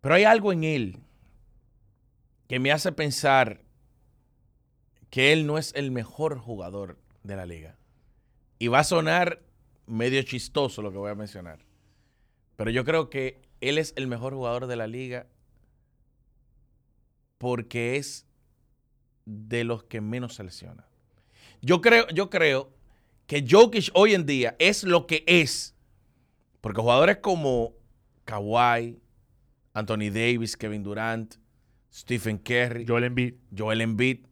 Pero 0.00 0.14
hay 0.14 0.24
algo 0.24 0.52
en 0.52 0.64
él 0.64 0.98
que 2.52 2.58
me 2.58 2.70
hace 2.70 2.92
pensar 2.92 3.62
que 5.08 5.32
él 5.32 5.46
no 5.46 5.56
es 5.56 5.72
el 5.74 5.90
mejor 5.90 6.36
jugador 6.36 6.98
de 7.22 7.34
la 7.34 7.46
liga. 7.46 7.78
Y 8.58 8.68
va 8.68 8.80
a 8.80 8.84
sonar 8.84 9.40
medio 9.86 10.22
chistoso 10.22 10.82
lo 10.82 10.92
que 10.92 10.98
voy 10.98 11.10
a 11.10 11.14
mencionar. 11.14 11.64
Pero 12.56 12.70
yo 12.70 12.84
creo 12.84 13.08
que 13.08 13.40
él 13.62 13.78
es 13.78 13.94
el 13.96 14.06
mejor 14.06 14.34
jugador 14.34 14.66
de 14.66 14.76
la 14.76 14.86
liga 14.86 15.28
porque 17.38 17.96
es 17.96 18.26
de 19.24 19.64
los 19.64 19.84
que 19.84 20.02
menos 20.02 20.34
se 20.34 20.44
lesiona. 20.44 20.86
Yo 21.62 21.80
creo, 21.80 22.06
yo 22.08 22.28
creo 22.28 22.70
que 23.26 23.46
Jokic 23.48 23.88
hoy 23.94 24.12
en 24.12 24.26
día 24.26 24.56
es 24.58 24.84
lo 24.84 25.06
que 25.06 25.24
es. 25.26 25.74
Porque 26.60 26.82
jugadores 26.82 27.16
como 27.22 27.72
Kawhi, 28.26 29.00
Anthony 29.72 30.10
Davis, 30.12 30.54
Kevin 30.54 30.82
Durant, 30.82 31.40
Stephen 31.92 32.38
Curry, 32.38 32.86
Joel 32.86 33.04
Embiid. 33.04 33.34
Joel 33.56 33.80
Embiid, 33.82 34.26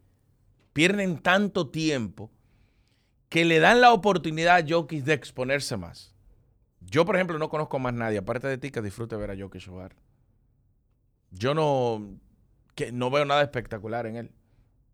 pierden 0.73 1.19
tanto 1.19 1.69
tiempo 1.69 2.31
que 3.29 3.45
le 3.45 3.59
dan 3.59 3.81
la 3.81 3.93
oportunidad 3.93 4.57
a 4.57 4.65
Jokic 4.67 5.03
de 5.03 5.13
exponerse 5.13 5.77
más. 5.77 6.13
Yo, 6.81 7.05
por 7.05 7.15
ejemplo, 7.15 7.37
no 7.37 7.49
conozco 7.49 7.79
más 7.79 7.93
nadie, 7.93 8.17
aparte 8.17 8.47
de 8.47 8.57
ti, 8.57 8.71
que 8.71 8.81
disfrute 8.81 9.15
ver 9.15 9.31
a 9.31 9.37
Jokic 9.37 9.65
jugar. 9.65 9.95
Yo 11.29 11.53
no, 11.53 12.19
que 12.75 12.91
no 12.91 13.09
veo 13.09 13.25
nada 13.25 13.43
espectacular 13.43 14.05
en 14.05 14.17
él. 14.17 14.31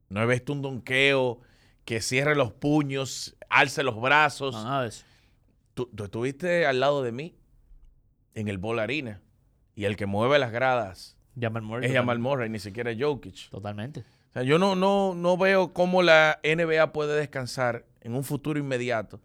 No 0.10 0.22
he 0.22 0.28
visto 0.28 0.54
un 0.54 0.62
donqueo 0.62 1.40
que 1.86 2.02
cierre 2.02 2.36
los 2.36 2.52
puños, 2.52 3.36
alce 3.50 3.82
los 3.82 4.00
brazos. 4.00 4.54
No, 4.54 4.64
nada 4.64 4.84
de 4.84 4.90
eso. 4.90 5.06
Tú, 5.74 5.90
tú 5.96 6.04
estuviste 6.04 6.66
al 6.66 6.80
lado 6.80 7.02
de 7.02 7.12
mí 7.12 7.38
en 8.34 8.50
el 8.50 8.58
Ball 8.58 8.80
Arena 8.80 9.22
y 9.74 9.86
el 9.86 9.96
que 9.96 10.06
mueve 10.06 10.38
las 10.38 10.52
gradas 10.52 11.17
Jamal 11.40 11.62
Murray. 11.64 11.88
es 11.90 11.94
Jamal 11.96 12.20
Murray, 12.20 12.50
ni 12.50 12.60
siquiera 12.60 12.92
Jokic. 12.98 13.50
Totalmente. 13.50 14.02
O 14.02 14.34
sea, 14.34 14.44
yo 14.44 14.58
no, 14.60 14.76
no, 14.76 15.14
no 15.16 15.38
veo 15.38 15.74
cómo 15.74 16.02
la 16.04 16.40
NBA 16.44 16.92
puede 16.94 17.18
descansar 17.20 17.86
en 18.02 18.16
un 18.16 18.24
futuro 18.24 18.60
inmediato 18.60 19.22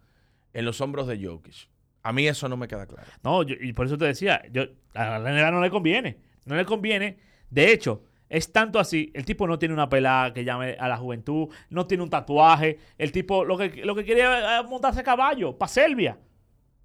en 0.53 0.65
los 0.65 0.81
hombros 0.81 1.07
de 1.07 1.25
Jokic. 1.25 1.69
A 2.03 2.13
mí 2.13 2.27
eso 2.27 2.49
no 2.49 2.57
me 2.57 2.69
queda 2.69 2.87
claro. 2.87 3.09
No, 3.23 3.43
yo- 3.43 3.55
y 3.61 3.73
por 3.73 3.87
eso 3.87 3.97
te 3.97 4.05
decía, 4.07 4.43
yo, 4.51 4.65
a 4.95 5.19
la 5.19 5.31
NBA 5.33 5.51
no 5.51 5.61
le 5.61 5.71
conviene. 5.71 6.19
No 6.45 6.57
le 6.57 6.65
conviene. 6.65 7.17
De 7.49 7.73
hecho, 7.73 8.03
es 8.29 8.51
tanto 8.53 8.79
así. 8.79 9.11
El 9.15 9.25
tipo 9.25 9.47
no 9.47 9.59
tiene 9.59 9.73
una 9.75 9.89
pelada 9.89 10.33
que 10.35 10.45
llame 10.45 10.77
a 10.81 10.89
la 10.89 10.97
juventud, 10.97 11.49
no 11.71 11.87
tiene 11.87 12.03
un 12.03 12.11
tatuaje. 12.11 12.79
El 12.99 13.13
tipo 13.13 13.45
lo 13.45 13.57
que, 13.57 13.85
lo 13.85 13.95
que 13.95 14.05
quería 14.05 14.61
es 14.61 14.67
montarse 14.69 15.01
a 15.01 15.05
caballo 15.05 15.57
para 15.57 15.69
Serbia. 15.69 16.19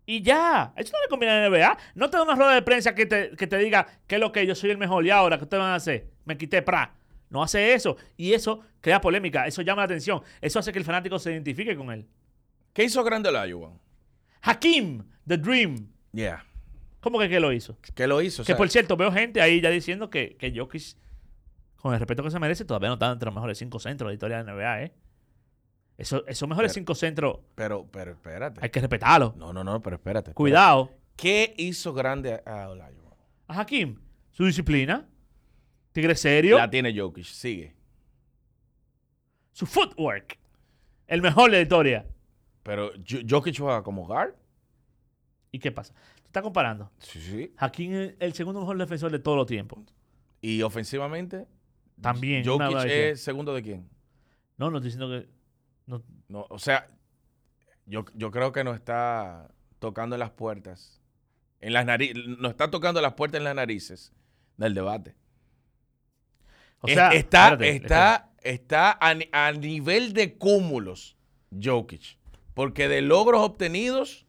Y 0.10 0.22
ya. 0.22 0.74
Eso 0.78 0.93
no 0.93 1.02
le 1.02 1.10
conviene 1.10 1.36
a 1.36 1.41
la 1.41 1.50
NBA. 1.50 1.78
No 1.96 2.10
te 2.10 2.15
da 2.15 2.24
una 2.24 2.34
rueda 2.34 2.56
de 2.56 2.62
prensa 2.62 2.96
que 2.96 3.06
te, 3.06 3.32
que 3.32 3.46
te 3.46 3.58
diga 3.58 3.86
que 4.08 4.15
es 4.15 4.22
lo 4.22 4.32
que 4.32 4.48
yo 4.48 4.56
soy 4.56 4.72
el 4.72 4.78
mejor 4.78 5.06
y 5.06 5.10
ahora, 5.10 5.38
¿qué 5.38 5.43
ustedes 5.43 5.62
van 5.62 5.72
a 5.72 5.76
hacer? 5.76 6.08
Me 6.24 6.38
quité 6.38 6.62
pra. 6.62 6.96
No 7.30 7.43
hace 7.43 7.74
eso. 7.74 7.98
Y 8.15 8.32
eso 8.32 8.62
crea 8.80 9.02
polémica. 9.02 9.46
Eso 9.46 9.62
llama 9.62 9.82
la 9.82 9.86
atención. 9.86 10.22
Eso 10.39 10.60
hace 10.60 10.72
que 10.72 10.80
el 10.80 10.86
fanático 10.86 11.20
se 11.20 11.34
identifique 11.34 11.76
con 11.76 11.91
él. 11.91 12.08
¿Qué 12.72 12.86
hizo 12.86 13.04
grande 13.04 13.28
el 13.30 13.50
Iowa? 13.50 13.74
Hakim, 14.43 15.04
The 15.28 15.38
Dream. 15.38 15.89
Yeah. 16.13 16.46
¿Cómo 17.02 17.20
que, 17.20 17.28
que 17.28 17.41
lo 17.41 17.52
hizo? 17.52 17.78
¿Qué 17.93 18.08
lo 18.08 18.22
hizo? 18.22 18.46
Que 18.46 18.56
por 18.56 18.70
cierto, 18.70 18.96
veo 18.96 19.12
gente 19.12 19.41
ahí 19.41 19.60
ya 19.60 19.70
diciendo 19.70 20.10
que, 20.10 20.38
que 20.38 20.58
Jokic, 20.58 20.96
con 21.76 21.93
el 21.93 22.00
respeto 22.00 22.24
que 22.24 22.32
se 22.32 22.39
merece, 22.39 22.63
todavía 22.63 22.88
no 22.88 22.93
está 22.93 23.12
entre 23.12 23.26
los 23.26 23.36
mejores 23.36 23.58
cinco 23.58 23.78
centros 23.80 24.08
de 24.08 24.12
la 24.12 24.13
historia 24.13 24.38
de 24.38 24.43
la 24.46 24.54
NBA, 24.54 24.84
¿eh? 24.84 24.93
Eso, 25.98 26.26
esos 26.28 26.48
mejores 26.48 26.72
Pero- 26.72 26.82
cinco 26.82 26.96
centros 26.96 27.40
pero, 27.56 27.88
pero 27.92 28.12
espérate. 28.12 28.60
hay 28.64 28.70
que 28.70 28.80
respetarlos. 28.80 29.36
No, 29.36 29.52
no, 29.52 29.64
no, 29.64 29.82
pero 29.82 29.96
espérate. 29.96 30.30
espérate. 30.30 30.34
Cuidado. 30.36 30.92
¿Qué 31.16 31.56
hizo 31.58 31.94
grande 31.94 32.42
a, 32.46 32.70
Olajuwon? 32.70 33.14
A 33.48 33.60
Hakim, 33.62 34.00
su 34.32 34.46
disciplina, 34.46 35.08
tigre 35.92 36.16
serio, 36.16 36.58
La 36.58 36.70
tiene 36.70 36.96
Jokic. 36.98 37.26
Sigue. 37.26 37.76
su 39.52 39.66
footwork, 39.66 40.38
el 41.08 41.22
mejor 41.24 41.50
de 41.50 41.58
la 41.58 41.64
historia. 41.64 42.06
Pero 42.64 42.92
Jo- 43.10 43.20
Jokic 43.28 43.58
juega 43.58 43.82
como 43.82 44.06
guard. 44.06 44.34
¿Y 45.52 45.58
qué 45.60 45.72
pasa? 45.72 45.94
Tú 45.94 46.28
estás 46.28 46.44
comparando. 46.44 46.92
Sí, 47.00 47.20
sí. 47.22 47.54
Hakim 47.58 47.94
es 47.94 48.14
el 48.20 48.34
segundo 48.34 48.60
mejor 48.60 48.78
defensor 48.78 49.12
de 49.12 49.18
todos 49.20 49.38
los 49.38 49.48
tiempos. 49.48 49.80
Y 50.42 50.62
ofensivamente, 50.62 51.48
También. 52.02 52.46
Jokic 52.46 52.86
es 52.86 53.22
segundo 53.22 53.54
de 53.56 53.64
quién? 53.64 53.90
No, 54.58 54.70
no 54.70 54.78
estoy 54.78 54.92
diciendo 54.92 55.10
que. 55.10 55.28
No- 55.88 56.04
No, 56.30 56.45
o 56.50 56.60
sea, 56.60 56.88
yo, 57.86 58.06
yo 58.13 58.30
creo 58.32 58.52
que 58.52 58.63
nos 58.63 58.76
está 58.76 59.50
tocando 59.80 60.15
en 60.15 60.19
las 60.19 60.32
puertas, 60.32 61.02
en 61.62 61.73
las 61.73 61.86
narices, 61.86 62.15
nos 62.38 62.52
está 62.52 62.69
tocando 62.69 63.02
las 63.02 63.13
puertas 63.13 63.39
en 63.39 63.45
las 63.45 63.56
narices 63.56 64.12
del 64.58 64.73
debate. 64.73 65.15
o 66.82 66.88
Es- 66.88 66.93
sea, 66.95 67.10
está, 67.12 67.50
espérate, 67.54 67.76
está, 67.76 68.30
está 68.43 68.91
a, 69.02 69.15
a 69.47 69.52
nivel 69.54 70.13
de 70.13 70.36
cúmulos 70.38 71.15
Jokic, 71.60 72.17
porque 72.54 72.88
de 72.88 73.02
logros 73.02 73.41
obtenidos, 73.41 74.26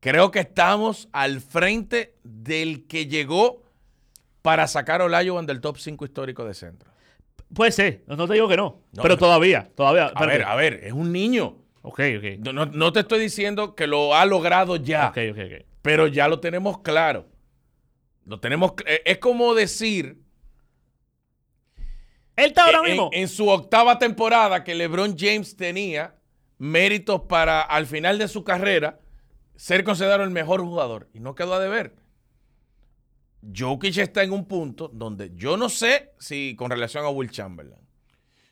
creo 0.00 0.30
que 0.30 0.40
estamos 0.40 1.08
al 1.12 1.40
frente 1.40 2.14
del 2.22 2.86
que 2.86 3.06
llegó 3.06 3.62
para 4.42 4.66
sacar 4.68 5.00
a 5.00 5.04
Olajuwon 5.06 5.44
del 5.46 5.60
top 5.60 5.76
5 5.78 6.04
histórico 6.04 6.44
de 6.44 6.54
centro. 6.54 6.90
Puede 7.54 7.72
ser, 7.72 8.04
no, 8.06 8.26
te 8.26 8.34
digo 8.34 8.46
que 8.48 8.56
no, 8.56 8.82
No, 8.92 9.02
pero 9.02 9.14
no. 9.14 9.18
todavía, 9.18 9.70
todavía. 9.74 10.04
A 10.04 10.06
espérate. 10.08 10.38
ver, 10.38 10.42
a 10.46 10.54
ver, 10.54 10.74
es 10.84 10.92
un 10.92 11.12
niño. 11.12 11.56
Ok, 11.82 12.00
ok. 12.18 12.52
No, 12.52 12.66
no- 12.66 12.92
te 12.92 13.00
estoy 13.00 13.20
diciendo 13.20 13.74
que 13.74 13.86
lo 13.86 14.14
ha 14.14 14.26
logrado 14.26 14.76
ya. 14.76 15.08
Ok, 15.08 15.18
ok, 15.32 15.38
ok. 15.46 15.66
pero 15.82 16.06
ya 16.08 16.28
lo 16.28 16.40
tenemos 16.40 16.80
claro. 16.82 17.26
Lo 18.26 18.38
tenemos, 18.40 18.72
eh, 18.86 19.00
es 19.06 19.18
como 19.18 19.54
decir 19.54 20.20
Él 22.36 22.46
está 22.46 22.66
ahora 22.66 22.78
en, 22.80 22.84
mismo. 22.84 23.10
en 23.12 23.28
su 23.28 23.48
octava 23.48 23.98
temporada 23.98 24.62
que 24.64 24.74
LeBron 24.74 25.16
James 25.18 25.56
tenía 25.56 26.14
méritos 26.58 27.22
para 27.22 27.62
al 27.62 27.86
final 27.86 28.18
de 28.18 28.28
su 28.28 28.44
carrera 28.44 29.00
ser 29.56 29.82
considerado 29.82 30.22
el 30.24 30.30
mejor 30.30 30.60
jugador 30.60 31.08
y 31.14 31.20
no 31.20 31.34
quedó 31.34 31.54
a 31.54 31.60
deber. 31.60 31.94
Jokic 33.42 33.96
está 33.98 34.22
en 34.22 34.32
un 34.32 34.46
punto 34.46 34.88
donde 34.88 35.32
yo 35.34 35.56
no 35.56 35.68
sé 35.68 36.12
si 36.18 36.56
con 36.56 36.70
relación 36.70 37.04
a 37.04 37.10
Will 37.10 37.30
Chamberlain, 37.30 37.80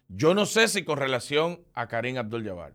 yo 0.09 0.35
no 0.35 0.47
sé 0.47 0.69
si 0.69 0.85
con 0.85 0.99
relación 0.99 1.61
a 1.75 1.89
Karim 1.89 2.17
Abdul-Jabbar, 2.19 2.75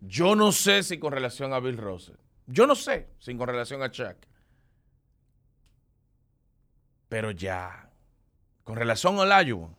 yo 0.00 0.36
no 0.36 0.52
sé 0.52 0.82
si 0.82 0.98
con 0.98 1.12
relación 1.12 1.52
a 1.52 1.60
Bill 1.60 1.78
Russell, 1.78 2.16
yo 2.46 2.66
no 2.66 2.74
sé 2.74 3.08
si 3.18 3.36
con 3.36 3.48
relación 3.48 3.82
a 3.82 3.90
Chuck, 3.90 4.16
pero 7.08 7.30
ya, 7.30 7.90
con 8.64 8.76
relación 8.76 9.16
a 9.16 9.22
Olajuwon, 9.22 9.74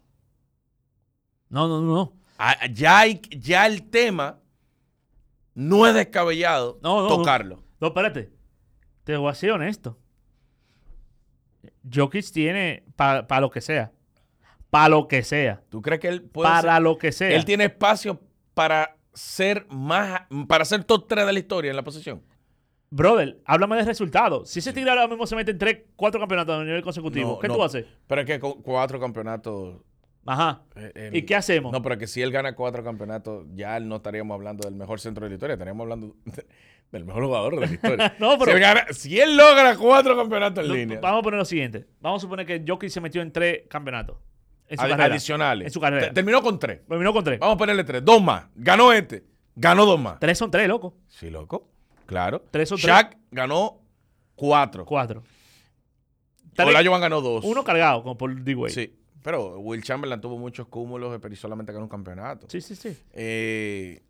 no, 1.50 1.68
no, 1.68 1.82
no. 1.82 2.14
Ah, 2.38 2.68
ya, 2.68 3.00
hay, 3.00 3.22
ya 3.30 3.66
el 3.66 3.90
tema 3.90 4.40
no 5.56 5.88
es 5.88 5.96
descabellado 5.96 6.78
No, 6.84 7.02
no, 7.02 7.10
no. 7.10 7.16
tocarlo. 7.18 7.64
No, 7.80 7.88
espérate. 7.88 8.32
Te 9.04 9.18
voy 9.18 9.32
a 9.32 9.34
ser 9.34 9.52
honesto. 9.52 9.98
Jokic 11.92 12.32
tiene 12.32 12.84
para 12.96 13.40
lo 13.42 13.50
que 13.50 13.62
sea. 13.62 13.92
Para 14.70 14.90
lo 14.90 15.08
que 15.08 15.24
sea. 15.24 15.62
¿Tú 15.70 15.82
crees 15.82 16.00
que 16.02 16.08
él 16.10 16.22
puede 16.24 16.50
Para 16.50 16.74
ser- 16.76 16.82
lo 16.84 16.98
que 16.98 17.12
sea. 17.12 17.30
él 17.36 17.46
tiene 17.46 17.66
espacio 17.66 18.20
para 18.54 18.96
ser 19.14 19.66
más 19.70 20.22
para 20.48 20.66
ser 20.66 20.84
top 20.84 21.08
3 21.08 21.26
de 21.26 21.34
la 21.34 21.40
historia 21.40 21.70
en 21.72 21.76
la 21.78 21.84
posición? 21.84 22.22
Brother, 22.90 23.40
háblame 23.46 23.76
de 23.78 23.84
resultados. 23.86 24.50
Si 24.50 24.60
ese 24.60 24.72
tigre 24.74 24.90
ahora 24.92 25.08
mismo 25.08 25.26
se 25.28 25.36
mete 25.36 25.52
en 25.52 25.58
3, 25.58 25.78
4 25.96 26.20
campeonatos 26.20 26.60
a 26.62 26.64
nivel 26.64 26.82
consecutivo, 26.82 27.32
No, 27.34 27.40
¿qué 27.40 27.48
no. 27.50 27.56
tú 27.56 27.64
haces? 27.64 27.86
Pero 28.08 28.22
es 28.22 28.28
que 28.28 28.40
con 28.40 28.62
cuatro 28.62 29.00
campeonatos. 29.00 29.82
Ajá. 30.28 30.62
eh, 30.76 31.12
¿Y 31.14 31.22
qué 31.24 31.36
hacemos? 31.36 31.72
No, 31.72 31.82
pero 31.82 31.98
que 31.98 32.06
si 32.08 32.22
él 32.22 32.32
gana 32.32 32.54
cuatro 32.56 32.84
campeonatos, 32.84 33.46
ya 33.56 33.80
no 33.80 33.96
estaríamos 33.98 34.36
hablando 34.36 34.68
del 34.68 34.76
mejor 34.78 35.00
centro 35.00 35.24
de 35.26 35.30
la 35.30 35.36
historia, 35.36 35.54
estaríamos 35.54 35.84
hablando 35.86 36.16
de- 36.26 36.46
del 36.92 37.06
mejor 37.06 37.24
jugador 37.26 37.56
de 37.60 37.68
la 37.68 37.74
historia. 37.74 38.16
No, 38.20 38.38
pero- 38.38 38.52
si, 38.52 38.52
él 38.52 38.60
gana- 38.60 38.86
si 38.92 39.20
él 39.20 39.38
logra 39.38 39.76
cuatro 39.78 40.16
campeonatos 40.16 40.64
en 40.64 40.70
No, 40.70 40.76
línea, 40.76 41.00
Vamos 41.00 41.20
a 41.20 41.24
poner 41.24 41.38
lo 41.40 41.46
siguiente. 41.46 41.88
Vamos 42.02 42.22
a 42.22 42.22
suponer 42.22 42.46
que 42.46 42.64
Jokic 42.68 42.90
se 42.90 43.02
metió 43.02 43.22
en 43.22 43.32
3 43.32 43.64
campeonatos. 43.70 44.18
En 44.70 44.78
su 44.78 44.84
adi- 44.84 44.90
carrera. 44.90 45.14
adicionales. 45.14 45.66
En 45.68 45.72
su 45.72 45.80
carrera. 45.80 46.08
Te- 46.10 46.14
Terminó 46.14 46.42
con 46.42 46.60
tres. 46.60 46.82
Terminó 46.88 47.14
con 47.14 47.24
3. 47.24 47.40
Vamos 47.40 47.56
a 47.56 47.58
ponerle 47.58 47.84
tres. 47.86 48.04
Dos 48.04 48.22
más. 48.22 48.48
Ganó 48.54 48.92
este. 48.92 49.24
Ganó 49.56 49.86
dos 49.86 49.98
más. 50.00 50.20
3 50.20 50.38
son 50.38 50.52
3, 50.52 50.68
loco. 50.68 50.94
Sí, 51.08 51.30
loco. 51.30 51.70
Claro. 52.06 52.44
Tres 52.52 52.68
son 52.70 52.78
Shaq 52.78 53.16
ganó 53.32 53.80
cuatro. 54.36 54.84
4. 54.86 55.24
Olajuwon 56.60 57.00
ganó 57.02 57.22
dos. 57.22 57.46
Uno 57.46 57.64
cargado, 57.64 58.02
como 58.04 58.18
por 58.18 58.36
D-Way. 58.44 58.72
Sí. 58.74 58.94
Pero 59.28 59.60
Will 59.60 59.84
Chamberlain 59.84 60.22
tuvo 60.22 60.38
muchos 60.38 60.68
cúmulos, 60.70 61.20
pero 61.22 61.36
solamente 61.36 61.74
ganó 61.74 61.84
un 61.84 61.90
campeonato. 61.90 62.48
sí, 62.50 62.62
sí. 62.62 62.78
sí. 62.78 62.98
Eh, 63.12 64.02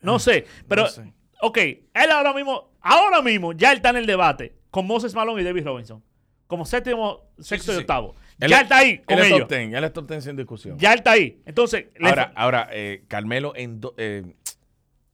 No 0.00 0.18
sé, 0.18 0.46
pero, 0.66 0.84
no 0.84 0.88
sé. 0.88 1.12
ok, 1.42 1.58
él 1.58 2.10
ahora 2.10 2.32
mismo, 2.32 2.70
ahora 2.80 3.20
mismo, 3.20 3.52
ya 3.52 3.72
él 3.72 3.76
está 3.76 3.90
en 3.90 3.96
el 3.98 4.06
debate 4.06 4.54
con 4.70 4.86
Moses 4.86 5.14
Malone 5.14 5.42
y 5.42 5.44
David 5.44 5.64
Robinson. 5.66 6.02
Como 6.46 6.64
séptimo, 6.64 7.26
sexto 7.38 7.72
sí, 7.72 7.76
y 7.78 7.80
octavo. 7.82 8.14
Él 8.40 8.48
ya 8.48 8.56
él 8.56 8.62
está 8.62 8.78
ahí 8.78 8.98
con 9.00 9.18
él 9.18 9.24
es 9.24 9.26
ellos. 9.26 9.40
top 9.40 9.48
10. 9.58 9.74
Él 9.74 9.84
es 9.84 9.92
top 9.92 10.08
10 10.08 10.24
sin 10.24 10.36
discusión. 10.36 10.78
Ya 10.78 10.92
él 10.94 10.98
está 11.00 11.10
ahí. 11.10 11.42
Entonces, 11.44 11.88
Ahora, 12.00 12.32
ahora 12.34 12.68
eh, 12.72 13.04
Carmelo 13.06 13.52
en... 13.54 13.82
do- 13.82 13.94
eh, 13.98 14.34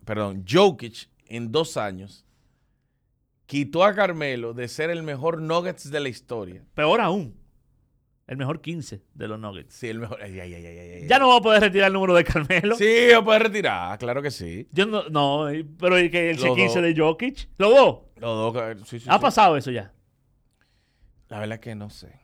perdón, 0.05 0.45
Jokic 0.49 1.09
en 1.27 1.51
dos 1.51 1.77
años 1.77 2.25
quitó 3.47 3.83
a 3.83 3.95
Carmelo 3.97 4.55
de 4.55 4.69
ser 4.69 4.91
el 4.91 5.03
mejor 5.03 5.41
Nuggets 5.43 5.91
de 5.91 5.99
la 5.99 6.09
historia. 6.09 6.63
peor 6.75 7.01
aún, 7.01 7.35
el 8.27 8.37
mejor 8.37 8.61
15 8.61 9.03
de 9.15 9.29
los 9.29 9.39
Nuggets. 9.39 9.75
Sí, 9.75 9.89
el 9.89 9.99
mejor... 9.99 10.19
ay, 10.23 10.39
ay, 10.41 10.55
ay. 10.55 11.07
Ya 11.09 11.19
no 11.19 11.29
va 11.29 11.37
a 11.37 11.41
poder 11.41 11.61
retirar 11.61 11.89
el 11.89 11.93
número 11.93 12.15
de 12.15 12.25
Carmelo. 12.25 12.75
Sí, 12.77 13.09
lo 13.13 13.25
puede 13.25 13.39
retirar, 13.41 13.99
claro 13.99 14.23
que 14.23 14.31
sí. 14.31 14.67
Yo 14.73 14.87
no, 14.87 15.09
no, 15.11 15.47
pero 15.79 15.99
¿y 16.01 16.11
que 16.11 16.31
el 16.31 16.37
Los 16.41 16.57
15 16.57 16.81
dos. 16.81 16.83
de 16.83 17.01
Jokic, 17.01 17.49
los 17.59 17.75
dos. 17.75 17.99
Los 18.17 18.55
dos, 18.55 18.77
sí, 18.89 19.01
sí, 19.01 19.07
Ha 19.11 19.17
sí. 19.17 19.21
pasado 19.21 19.57
eso 19.57 19.71
ya. 19.71 19.93
La 21.29 21.39
verdad 21.41 21.61
que 21.61 21.75
no 21.75 21.91
sé. 21.91 22.21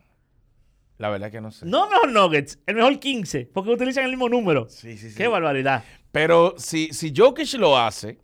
La 0.99 1.09
verdad 1.09 1.31
que 1.31 1.41
no 1.41 1.51
sé. 1.51 1.65
No 1.67 1.89
mejor 1.89 2.11
Nuggets, 2.13 2.59
el 2.67 2.75
mejor 2.77 2.99
15, 2.99 3.51
porque 3.53 3.71
utilizan 3.71 4.05
el 4.05 4.11
mismo 4.11 4.29
número. 4.29 4.69
Sí, 4.69 4.97
sí, 4.99 5.11
sí. 5.11 5.17
Qué 5.17 5.29
barbaridad. 5.29 5.83
Pero 6.13 6.55
si, 6.59 6.93
si 6.93 7.13
Jokic 7.15 7.55
lo 7.55 7.77
hace, 7.79 8.19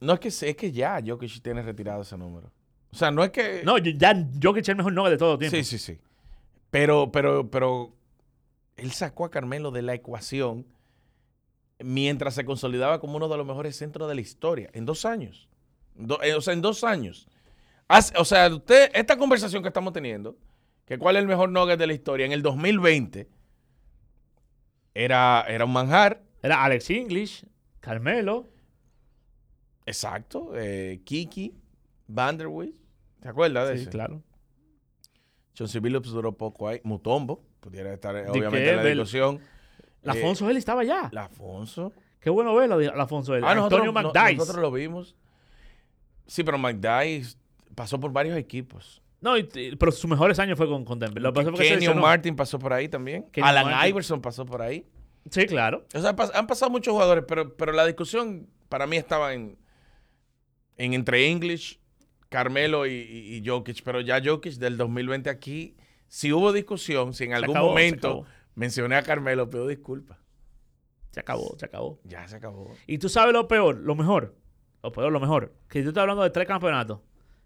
no 0.00 0.12
es 0.14 0.20
que 0.20 0.28
es 0.28 0.56
que 0.56 0.72
ya 0.72 1.00
Jokic 1.04 1.40
tiene 1.40 1.62
retirado 1.62 2.02
ese 2.02 2.16
número. 2.18 2.52
O 2.94 2.96
sea, 2.96 3.10
no 3.10 3.24
es 3.24 3.30
que. 3.30 3.62
No, 3.64 3.76
ya 3.78 4.14
Jokic 4.40 4.62
es 4.62 4.68
el 4.68 4.76
mejor 4.76 4.92
Nugget 4.92 5.10
de 5.12 5.18
todo 5.18 5.36
tiempo. 5.36 5.56
sí, 5.56 5.64
sí, 5.64 5.78
sí. 5.78 5.98
Pero, 6.70 7.10
pero, 7.10 7.50
pero 7.50 7.92
él 8.76 8.92
sacó 8.92 9.24
a 9.24 9.30
Carmelo 9.30 9.70
de 9.72 9.82
la 9.82 9.94
ecuación 9.94 10.64
mientras 11.80 12.34
se 12.34 12.44
consolidaba 12.44 13.00
como 13.00 13.16
uno 13.16 13.28
de 13.28 13.36
los 13.36 13.44
mejores 13.46 13.76
centros 13.76 14.08
de 14.08 14.14
la 14.14 14.20
historia. 14.20 14.70
En 14.72 14.86
dos 14.86 15.04
años. 15.04 15.48
Do- 15.96 16.22
eh, 16.22 16.34
o 16.34 16.40
sea, 16.40 16.54
en 16.54 16.62
dos 16.62 16.84
años. 16.84 17.26
Hace- 17.88 18.16
o 18.16 18.24
sea, 18.24 18.48
usted, 18.48 18.90
esta 18.94 19.16
conversación 19.18 19.62
que 19.62 19.68
estamos 19.68 19.92
teniendo, 19.92 20.36
que 20.86 20.96
cuál 20.98 21.16
es 21.16 21.22
el 21.22 21.28
mejor 21.28 21.48
nugget 21.50 21.78
de 21.78 21.86
la 21.88 21.92
historia, 21.94 22.26
en 22.26 22.32
el 22.32 22.42
2020 22.42 23.28
era, 24.94 25.44
era 25.48 25.64
un 25.64 25.72
manjar. 25.72 26.22
Era 26.42 26.62
Alex 26.64 26.90
English, 26.90 27.44
Carmelo. 27.80 28.46
Exacto. 29.86 30.52
eh, 30.54 31.00
Kiki, 31.04 31.54
Vanderwill. 32.06 32.80
¿Te 33.24 33.30
acuerdas 33.30 33.70
de 33.70 33.76
Sí, 33.76 33.82
eso? 33.84 33.90
claro. 33.90 34.22
Chauncey 35.54 35.80
Billups 35.80 36.10
duró 36.10 36.36
poco 36.36 36.68
ahí. 36.68 36.82
Mutombo, 36.84 37.42
pudiera 37.60 37.94
estar 37.94 38.14
eh, 38.14 38.26
obviamente 38.28 38.68
en 38.70 38.76
la 38.76 38.84
discusión. 38.84 39.40
La 40.02 40.14
Eh, 40.14 40.18
Afonso 40.18 40.50
él 40.50 40.58
estaba 40.58 40.82
allá. 40.82 41.08
Lafonso. 41.10 41.90
Qué 42.20 42.28
bueno 42.28 42.54
verlo, 42.54 42.78
la 42.78 43.02
Afonso 43.04 43.34
él. 43.34 43.42
Ah, 43.42 43.54
nosotros, 43.54 43.80
Antonio 43.80 44.02
no- 44.02 44.12
McDyess. 44.12 44.36
nosotros 44.40 44.60
lo 44.62 44.70
vimos. 44.70 45.16
Sí, 46.26 46.44
pero 46.44 46.58
McDyess 46.58 47.38
pasó 47.74 47.98
por 47.98 48.12
varios 48.12 48.36
equipos. 48.36 49.00
No, 49.22 49.38
y- 49.38 49.44
pero 49.78 49.90
sus 49.90 50.10
mejores 50.10 50.38
años 50.38 50.58
fue 50.58 50.68
con, 50.68 50.84
con 50.84 50.98
Denver. 50.98 51.22
Lo 51.22 51.32
pasó 51.32 51.50
lesionó. 51.50 52.02
Martin 52.02 52.36
pasó 52.36 52.58
por 52.58 52.74
ahí 52.74 52.90
también. 52.90 53.24
Alan 53.42 53.64
Martin. 53.64 53.88
Iverson 53.88 54.20
pasó 54.20 54.44
por 54.44 54.60
ahí. 54.60 54.86
Sí, 55.30 55.46
claro. 55.46 55.86
O 55.94 55.98
sea, 55.98 56.14
pas- 56.14 56.32
han 56.34 56.46
pasado 56.46 56.70
muchos 56.70 56.92
jugadores, 56.92 57.24
pero, 57.26 57.56
pero 57.56 57.72
la 57.72 57.86
discusión 57.86 58.46
para 58.68 58.86
mí 58.86 58.98
estaba 58.98 59.32
en, 59.32 59.56
en 60.76 60.92
entre 60.92 61.30
English, 61.30 61.80
Carmelo 62.34 62.86
y, 62.86 62.90
y- 62.92 63.36
y 63.36 63.46
Jokic. 63.48 63.82
Pero 63.84 64.00
ya 64.00 64.20
Jokic 64.22 64.54
del 64.54 64.76
2020 64.76 65.30
aquí, 65.30 65.76
si 66.08 66.32
hubo 66.32 66.52
discusión, 66.52 67.14
si 67.14 67.24
en 67.24 67.32
algún 67.34 67.56
acabó, 67.56 67.68
momento 67.70 68.24
mencioné 68.56 68.96
a 68.96 69.02
Carmelo, 69.02 69.48
pido 69.48 69.66
disculpas. 69.68 70.18
Se 71.12 71.20
acabó, 71.20 71.56
se 71.58 71.66
acabó. 71.66 72.00
Ya 72.02 72.26
se 72.26 72.36
acabó. 72.36 72.74
Y 72.88 72.98
tú 72.98 73.08
sabes 73.08 73.32
lo 73.32 73.46
peor, 73.46 73.76
lo 73.76 73.94
mejor. 73.94 74.34
Lo 74.82 74.90
peor, 74.90 75.12
lo 75.12 75.20
mejor. 75.20 75.54
Que 75.68 75.80
yo 75.82 75.88
estoy 75.90 76.00
hablando 76.00 76.24
de 76.24 76.30
tres 76.30 76.46
campeonatos. 76.48 77.00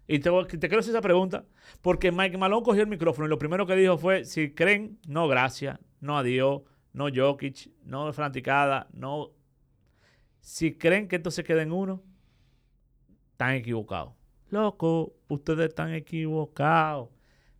Y 0.07 0.17
te 0.17 0.29
quiero 0.31 0.79
hacer 0.79 0.89
esa 0.95 1.01
pregunta. 1.01 1.45
Porque 1.83 2.11
Mike 2.11 2.37
Malone 2.39 2.63
cogió 2.63 2.81
el 2.81 2.89
micrófono 2.89 3.27
y 3.27 3.29
lo 3.29 3.37
primero 3.37 3.67
que 3.67 3.75
dijo 3.75 3.97
fue: 3.99 4.25
si 4.25 4.51
creen, 4.55 4.97
no 5.07 5.27
gracias, 5.27 5.77
no 5.99 6.17
adiós, 6.17 6.63
no 6.93 7.09
Jokic, 7.13 7.69
no 7.83 8.11
Franticada, 8.11 8.87
no. 8.91 9.29
Si 10.41 10.73
creen 10.75 11.07
que 11.07 11.17
esto 11.17 11.29
se 11.29 11.43
queda 11.43 11.61
en 11.61 11.71
uno, 11.71 12.01
están 13.33 13.53
equivocados. 13.53 14.13
Loco, 14.49 15.13
ustedes 15.27 15.69
están 15.69 15.93
equivocados. 15.93 17.09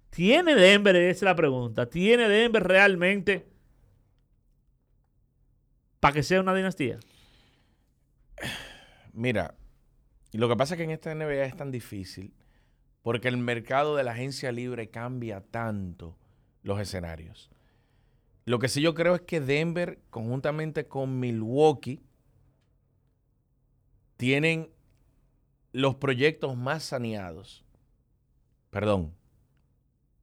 ¿Tiene 0.09 0.55
Denver, 0.55 0.95
esa 0.95 1.09
es 1.09 1.21
la 1.21 1.35
pregunta, 1.35 1.87
¿tiene 1.87 2.27
Denver 2.27 2.63
realmente 2.63 3.47
para 5.99 6.13
que 6.13 6.23
sea 6.23 6.41
una 6.41 6.55
dinastía? 6.55 6.99
Mira, 9.13 9.55
lo 10.31 10.47
que 10.49 10.55
pasa 10.55 10.73
es 10.73 10.77
que 10.77 10.83
en 10.83 10.91
esta 10.91 11.13
NBA 11.13 11.45
es 11.45 11.55
tan 11.55 11.71
difícil 11.71 12.33
porque 13.01 13.27
el 13.27 13.37
mercado 13.37 13.95
de 13.95 14.03
la 14.03 14.11
agencia 14.11 14.51
libre 14.51 14.89
cambia 14.89 15.41
tanto 15.41 16.17
los 16.63 16.79
escenarios. 16.79 17.49
Lo 18.45 18.59
que 18.59 18.67
sí 18.67 18.81
yo 18.81 18.95
creo 18.95 19.15
es 19.15 19.21
que 19.21 19.41
Denver, 19.41 19.99
conjuntamente 20.09 20.87
con 20.87 21.19
Milwaukee, 21.19 22.01
tienen 24.17 24.69
los 25.71 25.95
proyectos 25.95 26.57
más 26.57 26.83
saneados. 26.83 27.63
Perdón. 28.69 29.13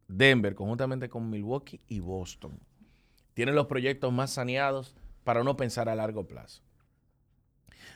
Denver, 0.09 0.55
conjuntamente 0.55 1.09
con 1.09 1.29
Milwaukee 1.29 1.81
y 1.89 1.99
Boston, 1.99 2.61
tienen 3.35 3.57
los 3.57 3.67
proyectos 3.67 4.13
más 4.13 4.31
saneados 4.31 4.95
para 5.25 5.43
no 5.43 5.57
pensar 5.57 5.89
a 5.89 5.97
largo 5.97 6.27
plazo. 6.27 6.63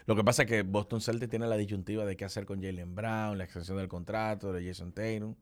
Lo 0.06 0.16
que 0.16 0.24
pasa 0.24 0.42
es 0.42 0.48
que 0.48 0.62
Boston 0.62 1.00
Celtics 1.00 1.30
tiene 1.30 1.46
la 1.46 1.56
disyuntiva 1.56 2.04
de 2.04 2.16
qué 2.16 2.24
hacer 2.24 2.46
con 2.46 2.60
Jalen 2.60 2.94
Brown, 2.94 3.38
la 3.38 3.44
extensión 3.44 3.76
del 3.78 3.86
contrato 3.86 4.52
de 4.52 4.66
Jason 4.66 4.92
Tatum. 4.92 5.36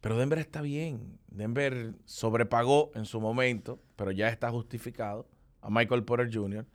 Pero 0.00 0.18
Denver 0.18 0.38
está 0.38 0.60
bien. 0.62 1.18
Denver 1.28 1.94
sobrepagó 2.04 2.92
en 2.94 3.04
su 3.04 3.20
momento, 3.20 3.80
pero 3.96 4.12
ya 4.12 4.28
está 4.28 4.50
justificado 4.50 5.26
a 5.60 5.70
Michael 5.70 6.04
Porter 6.04 6.32
Jr. 6.32 6.66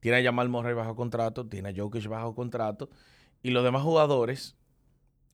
Tiene 0.00 0.18
a 0.18 0.22
Jamal 0.22 0.48
Murray 0.48 0.74
bajo 0.74 0.96
contrato, 0.96 1.46
tiene 1.46 1.68
a 1.68 1.74
Jokic 1.76 2.06
bajo 2.08 2.34
contrato 2.34 2.90
y 3.42 3.50
los 3.50 3.64
demás 3.64 3.82
jugadores, 3.82 4.56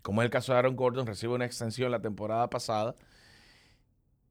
como 0.02 0.22
es 0.22 0.26
el 0.26 0.30
caso 0.30 0.52
de 0.52 0.58
Aaron 0.58 0.76
Gordon, 0.76 1.06
recibe 1.06 1.34
una 1.34 1.44
extensión 1.44 1.90
la 1.90 2.00
temporada 2.00 2.48
pasada. 2.50 2.94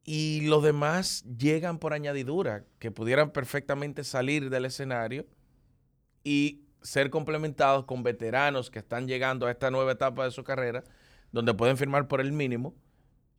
Y 0.04 0.42
los 0.42 0.64
demás 0.64 1.26
llegan 1.38 1.80
por 1.80 1.94
añadidura, 1.94 2.64
que 2.80 2.92
pudieran 2.92 3.32
perfectamente 3.32 4.04
salir 4.04 4.50
del 4.50 4.66
escenario 4.66 5.26
y 6.24 6.62
ser 6.82 7.10
complementados 7.10 7.86
con 7.86 8.04
veteranos 8.04 8.70
que 8.70 8.80
están 8.80 9.08
llegando 9.08 9.48
a 9.48 9.52
esta 9.52 9.72
nueva 9.72 9.94
etapa 9.94 10.24
de 10.24 10.32
su 10.32 10.44
carrera, 10.44 10.84
donde 11.32 11.54
pueden 11.56 11.76
firmar 11.76 12.08
por 12.08 12.22
el 12.22 12.32
mínimo 12.32 12.76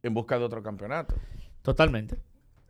en 0.03 0.13
busca 0.13 0.39
de 0.39 0.45
otro 0.45 0.63
campeonato. 0.63 1.15
Totalmente. 1.63 2.17
Yo, 2.17 2.23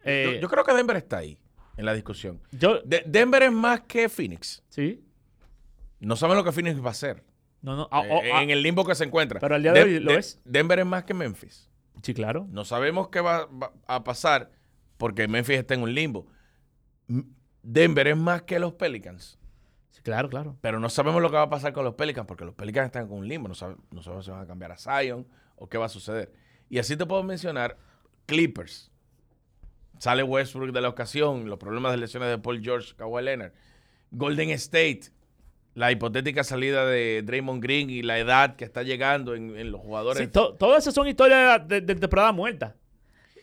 Eh, 0.04 0.38
yo 0.42 0.48
creo 0.48 0.62
que 0.62 0.74
Denver 0.74 0.96
está 0.96 1.18
ahí 1.18 1.38
en 1.76 1.84
la 1.84 1.94
discusión. 1.94 2.40
yo- 2.52 2.80
De- 2.82 3.02
Denver 3.06 3.42
es 3.44 3.52
más 3.52 3.80
que 3.82 4.08
Phoenix. 4.08 4.62
sí. 4.68 5.02
No 5.98 6.14
saben 6.14 6.36
lo 6.36 6.44
que 6.44 6.52
Phoenix 6.52 6.78
va 6.82 6.88
a 6.88 6.90
hacer. 6.90 7.24
No, 7.62 7.74
no. 7.74 7.88
ah, 7.90 8.02
eh, 8.04 8.08
oh, 8.12 8.20
ah, 8.36 8.42
en 8.42 8.50
el 8.50 8.62
limbo 8.62 8.84
que 8.84 8.94
se 8.94 9.02
encuentra. 9.04 9.40
Pero 9.40 9.54
al 9.54 9.62
día 9.62 9.72
de 9.72 9.82
hoy 9.82 9.98
lo 9.98 10.12
es. 10.12 10.38
Denver 10.44 10.78
es 10.78 10.86
más 10.86 11.04
que 11.04 11.14
Memphis. 11.14 11.70
Sí, 12.02 12.12
claro. 12.12 12.46
No 12.50 12.64
sabemos 12.66 13.08
qué 13.08 13.20
va, 13.22 13.46
va 13.46 13.72
a 13.88 14.04
pasar 14.04 14.52
porque 14.98 15.26
Memphis 15.26 15.56
está 15.58 15.72
en 15.74 15.80
un 15.82 15.94
limbo. 15.94 16.26
Denver 17.62 18.06
es 18.08 18.16
más 18.16 18.42
que 18.42 18.58
los 18.58 18.74
Pelicans. 18.74 19.38
Sí, 19.90 20.02
claro, 20.02 20.28
claro. 20.28 20.56
Pero 20.60 20.78
no 20.80 20.88
sabemos 20.90 21.22
lo 21.22 21.30
que 21.30 21.36
va 21.36 21.42
a 21.42 21.50
pasar 21.50 21.72
con 21.72 21.84
los 21.84 21.94
Pelicans 21.94 22.26
porque 22.26 22.44
los 22.44 22.54
Pelicans 22.54 22.86
están 22.86 23.06
en 23.06 23.12
un 23.12 23.26
limbo. 23.26 23.48
No, 23.48 23.54
sabe- 23.54 23.76
no 23.90 24.02
sabemos 24.02 24.24
si 24.26 24.30
van 24.30 24.42
a 24.42 24.46
cambiar 24.46 24.72
a 24.72 24.76
Zion 24.76 25.26
o 25.56 25.68
qué 25.68 25.78
va 25.78 25.86
a 25.86 25.88
suceder. 25.88 26.32
Y 26.68 26.78
así 26.78 26.96
te 26.96 27.06
puedo 27.06 27.22
mencionar 27.22 27.78
Clippers. 28.26 28.92
Sale 29.98 30.22
Westbrook 30.22 30.72
de 30.72 30.80
la 30.80 30.88
ocasión, 30.88 31.48
los 31.48 31.58
problemas 31.58 31.92
de 31.92 31.98
lesiones 31.98 32.28
de 32.28 32.38
Paul 32.38 32.60
George, 32.62 32.94
Kawhi 32.96 33.22
Leonard. 33.22 33.52
Golden 34.10 34.50
State, 34.50 35.00
la 35.74 35.90
hipotética 35.92 36.44
salida 36.44 36.86
de 36.86 37.22
Draymond 37.24 37.62
Green 37.62 37.90
y 37.90 38.02
la 38.02 38.18
edad 38.18 38.56
que 38.56 38.64
está 38.64 38.82
llegando 38.82 39.34
en, 39.34 39.56
en 39.56 39.70
los 39.72 39.80
jugadores. 39.80 40.22
Sí, 40.22 40.28
to- 40.28 40.54
todas 40.54 40.82
esas 40.84 40.94
son 40.94 41.08
historias 41.08 41.66
de, 41.66 41.80
de 41.80 41.94
temporada 41.94 42.32
muerta. 42.32 42.76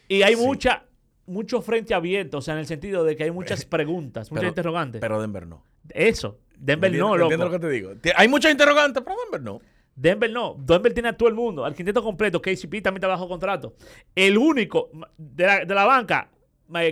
Y 0.08 0.22
hay 0.24 0.36
Sí. 0.36 0.42
mucha, 0.42 0.86
mucho 1.26 1.62
frente 1.62 1.94
abierto, 1.94 2.38
o 2.38 2.42
sea, 2.42 2.54
en 2.54 2.62
el 2.62 2.66
sentido 2.68 3.04
de 3.04 3.16
que 3.16 3.24
hay 3.26 3.32
muchas 3.32 3.66
preguntas, 3.66 4.32
muchas 4.32 4.42
pero- 4.42 4.50
interrogantes. 4.50 5.02
Pero 5.02 5.22
Denver 5.22 5.48
no. 5.48 5.64
Eso. 5.90 6.40
Denver 6.58 6.92
¿Entiendes- 6.92 7.00
no, 7.00 7.18
loco. 7.18 7.32
entiendes 7.34 7.52
lo 7.52 7.60
que 7.60 7.68
te 7.68 7.70
digo? 7.72 7.92
Hay 8.16 8.28
muchas 8.28 8.52
interrogantes, 8.52 9.04
pero 9.04 9.16
Denver 9.24 9.42
no. 9.42 9.62
Denver 9.96 10.32
no. 10.32 10.56
Denver 10.60 10.94
tiene 10.94 11.10
a 11.10 11.18
todo 11.18 11.30
el 11.30 11.36
mundo. 11.36 11.66
Al 11.66 11.76
quinteto 11.76 12.02
completo. 12.02 12.42
KCP 12.42 12.82
también 12.82 12.96
está 12.96 13.08
bajo 13.08 13.28
contrato. 13.28 13.76
El 14.16 14.38
único 14.38 14.90
de 15.18 15.46
la, 15.46 15.66
de 15.66 15.76
la 15.76 15.86
banca, 15.86 16.30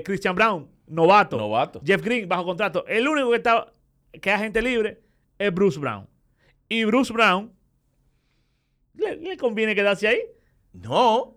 Christian 0.03 0.35
Brown, 0.35 0.69
novato. 0.87 1.37
Novato. 1.37 1.81
Jeff 1.85 2.01
Green 2.03 2.27
bajo 2.27 2.45
contrato. 2.45 2.85
El 2.87 3.07
único 3.07 3.29
que 3.31 3.37
está 3.37 3.73
que 4.11 4.29
es 4.29 4.35
agente 4.35 4.61
libre 4.61 5.01
es 5.37 5.53
Bruce 5.53 5.79
Brown. 5.79 6.07
Y 6.69 6.83
Bruce 6.85 7.11
Brown 7.11 7.51
le, 8.93 9.17
le 9.17 9.37
conviene 9.37 9.75
quedarse 9.75 10.07
ahí. 10.07 10.19
No. 10.73 11.35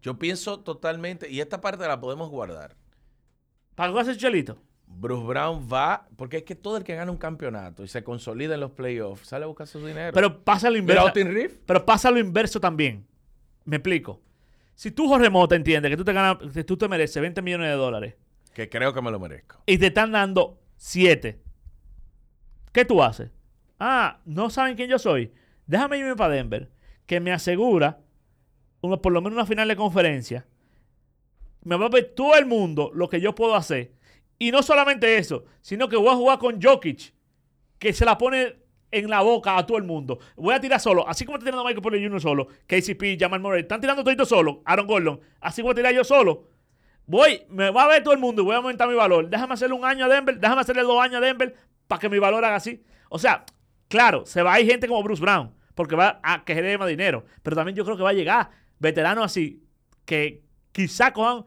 Yo 0.00 0.18
pienso 0.18 0.60
totalmente, 0.60 1.30
y 1.30 1.40
esta 1.40 1.60
parte 1.60 1.86
la 1.86 2.00
podemos 2.00 2.28
guardar. 2.28 2.76
¿Para 3.74 4.04
su 4.04 4.14
chelito? 4.16 4.58
Bruce 4.86 5.24
Brown 5.24 5.68
va, 5.72 6.08
porque 6.16 6.38
es 6.38 6.42
que 6.42 6.54
todo 6.54 6.76
el 6.76 6.84
que 6.84 6.94
gana 6.94 7.10
un 7.10 7.16
campeonato 7.16 7.82
y 7.84 7.88
se 7.88 8.04
consolida 8.04 8.54
en 8.54 8.60
los 8.60 8.72
playoffs 8.72 9.28
sale 9.28 9.44
a 9.44 9.48
buscar 9.48 9.66
su 9.66 9.84
dinero. 9.84 10.12
Pero 10.12 10.44
pasa 10.44 10.70
lo 10.70 10.76
inverso. 10.76 11.12
Pero 11.66 11.86
pasa 11.86 12.10
lo 12.10 12.18
inverso 12.18 12.60
también. 12.60 13.06
Me 13.64 13.76
explico. 13.76 14.20
Si 14.74 14.90
tú, 14.90 15.06
Jorge 15.08 15.30
Mota, 15.30 15.54
entiendes 15.54 15.90
que 15.90 15.96
tú 15.96 16.04
te, 16.04 16.12
ganas, 16.12 16.38
que 16.52 16.64
tú 16.64 16.76
te 16.76 16.88
mereces 16.88 17.20
20 17.20 17.40
millones 17.42 17.68
de 17.68 17.74
dólares 17.76 18.14
Que 18.54 18.68
creo 18.68 18.92
que 18.92 19.02
me 19.02 19.10
lo 19.10 19.20
merezco. 19.20 19.62
y 19.66 19.78
te 19.78 19.86
están 19.88 20.12
dando 20.12 20.58
7, 20.76 21.40
¿qué 22.72 22.84
tú 22.84 23.02
haces? 23.02 23.30
Ah, 23.78 24.20
no 24.24 24.50
saben 24.50 24.76
quién 24.76 24.88
yo 24.88 24.98
soy. 24.98 25.32
Déjame 25.66 25.98
irme 25.98 26.16
para 26.16 26.34
Denver, 26.34 26.70
que 27.06 27.20
me 27.20 27.32
asegura 27.32 28.00
una- 28.80 28.96
por 28.96 29.12
lo 29.12 29.20
menos 29.20 29.36
una 29.36 29.46
final 29.46 29.68
de 29.68 29.76
conferencia. 29.76 30.46
Me 31.64 31.76
va 31.76 31.86
a 31.86 31.90
ver 31.90 32.12
todo 32.16 32.34
el 32.36 32.46
mundo 32.46 32.90
lo 32.94 33.08
que 33.08 33.20
yo 33.20 33.34
puedo 33.34 33.54
hacer. 33.54 33.92
Y 34.38 34.50
no 34.50 34.62
solamente 34.62 35.16
eso, 35.18 35.44
sino 35.60 35.88
que 35.88 35.96
voy 35.96 36.08
a 36.08 36.16
jugar 36.16 36.38
con 36.38 36.60
Jokic, 36.60 37.12
que 37.78 37.92
se 37.92 38.04
la 38.04 38.18
pone 38.18 38.56
en 38.92 39.10
la 39.10 39.22
boca 39.22 39.56
a 39.56 39.66
todo 39.66 39.78
el 39.78 39.84
mundo. 39.84 40.20
Voy 40.36 40.54
a 40.54 40.60
tirar 40.60 40.78
solo, 40.78 41.08
así 41.08 41.24
como 41.24 41.38
está 41.38 41.46
tirando 41.46 41.64
Michael 41.64 41.82
Porter 41.82 42.02
Jr. 42.02 42.20
solo, 42.20 42.46
KCP, 42.66 43.18
Jamal 43.18 43.40
Murray, 43.40 43.62
están 43.62 43.80
tirando 43.80 44.04
toditos 44.04 44.28
solo, 44.28 44.62
Aaron 44.64 44.86
Gordon, 44.86 45.20
así 45.40 45.62
a 45.66 45.74
tirar 45.74 45.92
yo 45.92 46.04
solo. 46.04 46.48
Voy, 47.06 47.42
me 47.48 47.70
va 47.70 47.84
a 47.84 47.88
ver 47.88 48.02
todo 48.04 48.14
el 48.14 48.20
mundo 48.20 48.42
y 48.42 48.44
voy 48.44 48.54
a 48.54 48.58
aumentar 48.58 48.88
mi 48.88 48.94
valor. 48.94 49.28
Déjame 49.28 49.54
hacerle 49.54 49.74
un 49.74 49.84
año 49.84 50.04
a 50.04 50.08
Denver, 50.08 50.38
déjame 50.38 50.60
hacerle 50.60 50.82
dos 50.82 51.02
años 51.02 51.16
a 51.16 51.20
Denver 51.20 51.54
para 51.88 51.98
que 51.98 52.08
mi 52.08 52.18
valor 52.18 52.44
haga 52.44 52.56
así. 52.56 52.84
O 53.08 53.18
sea, 53.18 53.44
claro, 53.88 54.24
se 54.24 54.42
va 54.42 54.54
a 54.54 54.60
ir 54.60 54.70
gente 54.70 54.86
como 54.86 55.02
Bruce 55.02 55.20
Brown, 55.20 55.52
porque 55.74 55.96
va 55.96 56.20
a 56.22 56.44
que 56.44 56.54
genere 56.54 56.78
más 56.78 56.88
dinero. 56.88 57.24
Pero 57.42 57.56
también 57.56 57.74
yo 57.74 57.84
creo 57.84 57.96
que 57.96 58.02
va 58.02 58.10
a 58.10 58.14
llegar 58.14 58.50
veteranos 58.78 59.24
así, 59.24 59.62
que 60.04 60.42
quizá 60.72 61.12
cojan 61.12 61.44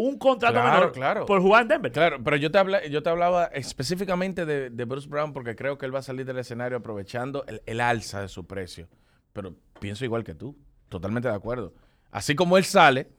un 0.00 0.16
contrato 0.16 0.54
Claro, 0.54 0.72
menor 0.74 0.92
claro. 0.92 1.26
por 1.26 1.40
jugar 1.42 1.62
en 1.62 1.68
Denver. 1.68 1.90
Claro, 1.92 2.22
pero 2.22 2.36
yo 2.36 2.50
te, 2.50 2.58
habla- 2.58 2.86
yo 2.86 3.02
te 3.02 3.10
hablaba 3.10 3.46
específicamente 3.46 4.46
de, 4.46 4.70
de 4.70 4.84
Bruce 4.84 5.08
Brown 5.08 5.32
porque 5.32 5.56
creo 5.56 5.76
que 5.76 5.86
él 5.86 5.94
va 5.94 5.98
a 5.98 6.02
salir 6.02 6.24
del 6.24 6.38
escenario 6.38 6.78
aprovechando 6.78 7.44
el, 7.48 7.62
el 7.66 7.80
alza 7.80 8.20
de 8.22 8.28
su 8.28 8.46
precio. 8.46 8.88
Pero 9.32 9.56
pienso 9.80 10.04
igual 10.04 10.22
que 10.22 10.34
tú, 10.36 10.56
totalmente 10.88 11.28
de 11.28 11.34
acuerdo. 11.34 11.74
Así 12.12 12.34
como 12.36 12.56
él 12.58 12.64
sale 12.64 13.10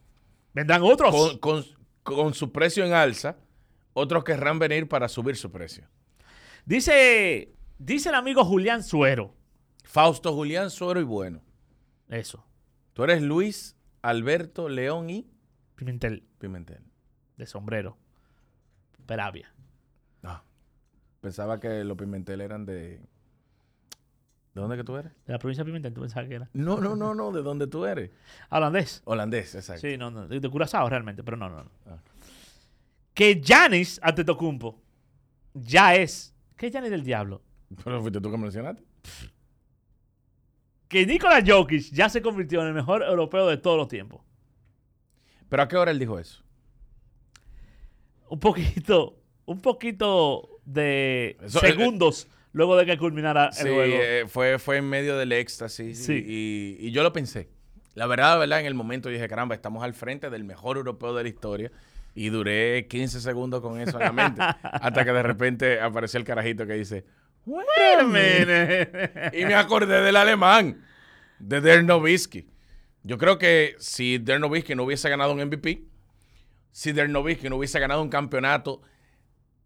Vendrán 0.53 0.82
otros. 0.84 1.11
con, 1.13 1.38
con- 1.39 1.65
con 2.03 2.34
su 2.34 2.51
precio 2.51 2.86
en 2.86 2.93
alza, 2.93 3.36
otros 3.93 4.23
querrán 4.23 4.57
venir 4.57 4.88
para 4.88 5.07
subir 5.09 5.36
su 5.36 5.51
precio. 5.51 5.86
Dice, 6.65 7.53
dice 7.77 8.09
el 8.09 8.15
amigo 8.15 8.45
Julián 8.45 8.84
Suero. 8.84 9.36
Fausto 9.84 10.34
Julián 10.34 10.69
Suero 10.69 10.99
y 10.99 11.03
Bueno. 11.03 11.41
Eso. 12.09 12.45
Tú 12.93 13.03
eres 13.03 13.21
Luis 13.21 13.75
Alberto 14.01 14.69
León 14.69 15.09
y 15.09 15.27
Pimentel 15.80 16.23
Pimentel. 16.39 16.82
de 17.38 17.45
sombrero. 17.45 17.97
Peravia. 19.05 19.49
Ah, 20.23 20.43
pensaba 21.21 21.61
que 21.61 21.86
los 21.86 21.97
Pimentel 21.97 22.41
eran 22.41 22.65
de... 22.65 22.99
¿De 24.53 24.61
dónde 24.61 24.75
que 24.75 24.84
tú 24.84 24.97
eres? 24.97 25.13
De 25.25 25.32
la 25.32 25.39
provincia 25.39 25.63
de 25.63 25.69
Pimentel, 25.69 25.93
tú 25.93 26.01
pensabas 26.01 26.27
que 26.27 26.36
era. 26.36 26.49
No, 26.51 26.82
no, 26.82 26.97
no, 26.97 27.15
no, 27.15 27.32
¿de 27.32 27.41
dónde 27.41 27.67
tú 27.67 27.86
eres? 27.86 28.11
Holandés. 28.49 29.01
Holandés, 29.05 29.55
exacto. 29.55 29.80
Sí, 29.80 29.97
no, 29.97 30.11
no. 30.11 30.27
De, 30.27 30.41
de 30.41 30.49
Curazao 30.49 30.89
realmente, 30.89 31.23
pero 31.23 31.38
no, 31.38 31.47
no. 31.47 31.63
no. 31.63 31.71
Ah. 31.86 31.99
Que 33.13 33.41
Janis 33.41 34.01
Antetokounmpo 34.03 34.82
ya 35.53 35.95
es. 35.95 36.36
¿Qué 36.57 36.67
es 36.67 36.73
Janis 36.73 36.91
del 36.91 37.05
diablo? 37.05 37.41
Pero 37.86 38.01
fuiste 38.01 38.19
tú 38.19 38.30
que 38.30 38.38
mencionaste. 38.38 38.84
Que 40.89 41.05
Nikola 41.05 41.41
Jokic 41.45 41.84
ya 41.93 42.09
se 42.09 42.21
convirtió 42.21 42.61
en 42.63 42.67
el 42.67 42.73
mejor 42.73 43.01
europeo 43.03 43.47
de 43.47 43.57
todos 43.57 43.77
los 43.77 43.88
tiempos. 43.88 44.28
¿Pero 45.50 45.64
a 45.64 45.68
qué 45.68 45.78
hora 45.78 45.91
él 45.91 46.00
dijo 46.00 46.20
eso? 46.20 46.43
Un 48.30 48.39
poquito, 48.39 49.20
un 49.45 49.62
poquito 49.62 50.60
de 50.66 51.38
Eso, 51.41 51.64
eh, 51.66 51.70
segundos 51.72 52.28
luego 52.52 52.78
de 52.78 52.86
que 52.86 52.97
culminara 52.97 53.52
Sí, 53.52 53.68
el 53.68 53.74
juego. 53.74 53.95
eh, 54.00 54.26
fue, 54.28 54.60
fue 54.60 54.78
en 54.78 54.88
medio 54.89 55.18
del 55.18 55.32
éxtasis. 55.32 56.06
Sí. 56.06 56.24
Y, 56.26 56.78
y 56.88 56.91
yo 56.91 57.02
lo 57.04 57.12
pensé. 57.12 57.50
La 57.95 58.06
verdad, 58.06 58.34
la 58.34 58.38
verdad, 58.38 58.60
en 58.62 58.66
el 58.68 58.76
momento 58.76 59.10
dije, 59.10 59.28
caramba, 59.28 59.56
estamos 59.56 59.84
al 59.84 59.93
frente 59.93 60.30
del 60.30 60.43
mejor 60.43 60.78
europeo 60.78 61.16
de 61.16 61.24
la 61.24 61.30
historia. 61.30 61.72
Y 62.16 62.30
duré 62.30 62.88
15 62.88 63.20
segundos 63.22 63.62
con 63.62 63.80
eso 63.80 64.00
en 64.00 64.06
la 64.06 64.12
mente. 64.12 64.41
hasta 64.64 65.04
que 65.06 65.12
de 65.12 65.24
repente 65.24 65.80
apareció 65.82 66.20
el 66.20 66.26
carajito 66.26 66.66
que 66.68 66.74
dice, 66.74 67.06
"Wait 67.45 67.68
a 68.00 68.04
minute". 68.04 69.32
y 69.34 69.45
me 69.45 69.54
acordé 69.56 70.02
del 70.02 70.16
alemán, 70.16 70.82
de 71.39 71.62
Der 71.62 71.84
Nowitzki. 71.84 72.47
Yo 73.04 73.18
creo 73.18 73.38
que 73.38 73.76
si 73.80 74.18
Der 74.18 74.39
Nowitzki 74.39 74.76
no 74.76 74.84
hubiese 74.84 75.10
ganado 75.10 75.32
un 75.34 75.39
MVP, 75.41 75.84
si 76.72 76.91
Der 76.91 77.10
Nowitzki 77.10 77.50
no 77.50 77.56
hubiese 77.58 77.80
ganado 77.80 78.02
un 78.02 78.10
campeonato 78.10 78.82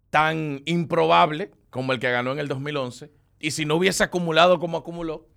tan 0.10 0.62
improbable 0.66 1.52
como 1.70 1.92
el 1.94 2.00
que 2.00 2.12
ganó 2.12 2.32
en 2.32 2.40
el 2.40 2.48
2011, 2.48 3.12
y 3.40 3.52
si 3.52 3.66
no 3.66 3.76
hubiese 3.76 4.04
acumulado 4.04 4.60
como 4.60 4.78
acumuló, 4.78 5.28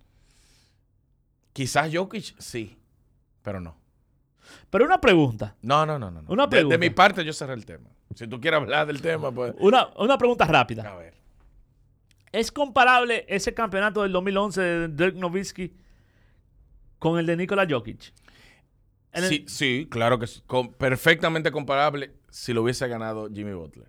quizás 1.52 1.90
Jokic 1.92 2.38
sí, 2.38 2.76
pero 3.42 3.60
no. 3.60 3.76
Pero 4.70 4.84
una 4.84 5.00
pregunta, 5.00 5.56
No, 5.62 5.84
no, 5.86 5.98
no, 5.98 6.10
no. 6.10 6.22
Una 6.28 6.46
De- 6.46 6.56
de, 6.58 6.62
pregunta. 6.62 6.78
mi 6.78 6.90
parte 6.90 7.24
yo 7.24 7.32
cerré 7.32 7.54
el 7.54 7.64
tema. 7.66 7.90
Si 8.14 8.26
tú 8.28 8.40
quieres 8.40 8.60
hablar 8.60 8.86
del 8.86 9.02
tema, 9.02 9.32
pues... 9.32 9.54
una, 9.58 9.88
una 9.96 10.16
pregunta 10.16 10.44
rápida. 10.44 10.88
A 10.92 10.94
ver. 10.96 11.14
¿Es 12.30 12.52
comparable 12.52 13.24
ese 13.28 13.54
campeonato 13.54 14.02
del 14.02 14.12
2011 14.12 14.60
de 14.60 14.88
Dirk 14.88 15.16
Nowitzki 15.16 15.74
con 16.98 17.18
el 17.18 17.26
de 17.26 17.36
Nikola 17.36 17.66
Jokic? 17.68 18.12
En 19.12 19.24
el- 19.24 19.28
Sí, 19.30 19.44
sí, 19.48 19.86
claro 19.90 20.18
que 20.18 20.26
es 20.26 20.42
com- 20.46 20.72
perfectamente 20.72 21.50
comparable 21.50 22.12
si 22.30 22.52
lo 22.52 22.62
hubiese 22.62 22.86
ganado 22.88 23.28
Jimmy 23.32 23.52
Butler. 23.54 23.88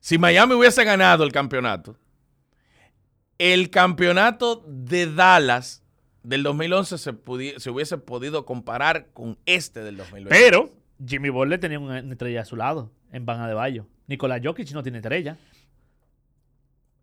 Si 0.00 0.18
Miami 0.18 0.54
hubiese 0.54 0.84
ganado 0.84 1.24
el 1.24 1.32
campeonato, 1.32 1.96
el 3.38 3.70
campeonato 3.70 4.62
de 4.66 5.12
Dallas 5.12 5.82
del 6.22 6.42
2011 6.42 6.98
se, 6.98 7.14
se 7.58 7.70
hubiese 7.70 7.98
podido 7.98 8.44
comparar 8.46 9.08
con 9.12 9.38
este 9.46 9.80
del 9.82 9.96
2020. 9.96 10.28
Pero 10.30 10.70
Jimmy 11.04 11.30
Butler 11.30 11.58
tenía 11.58 11.78
una 11.78 11.98
estrella 11.98 12.42
a 12.42 12.44
su 12.44 12.56
lado 12.56 12.90
en 13.12 13.26
Van 13.26 13.46
de 13.48 13.54
Bayo. 13.54 13.86
Nikola 14.06 14.40
Jokic 14.42 14.70
no 14.72 14.82
tiene 14.82 14.98
estrella. 14.98 15.38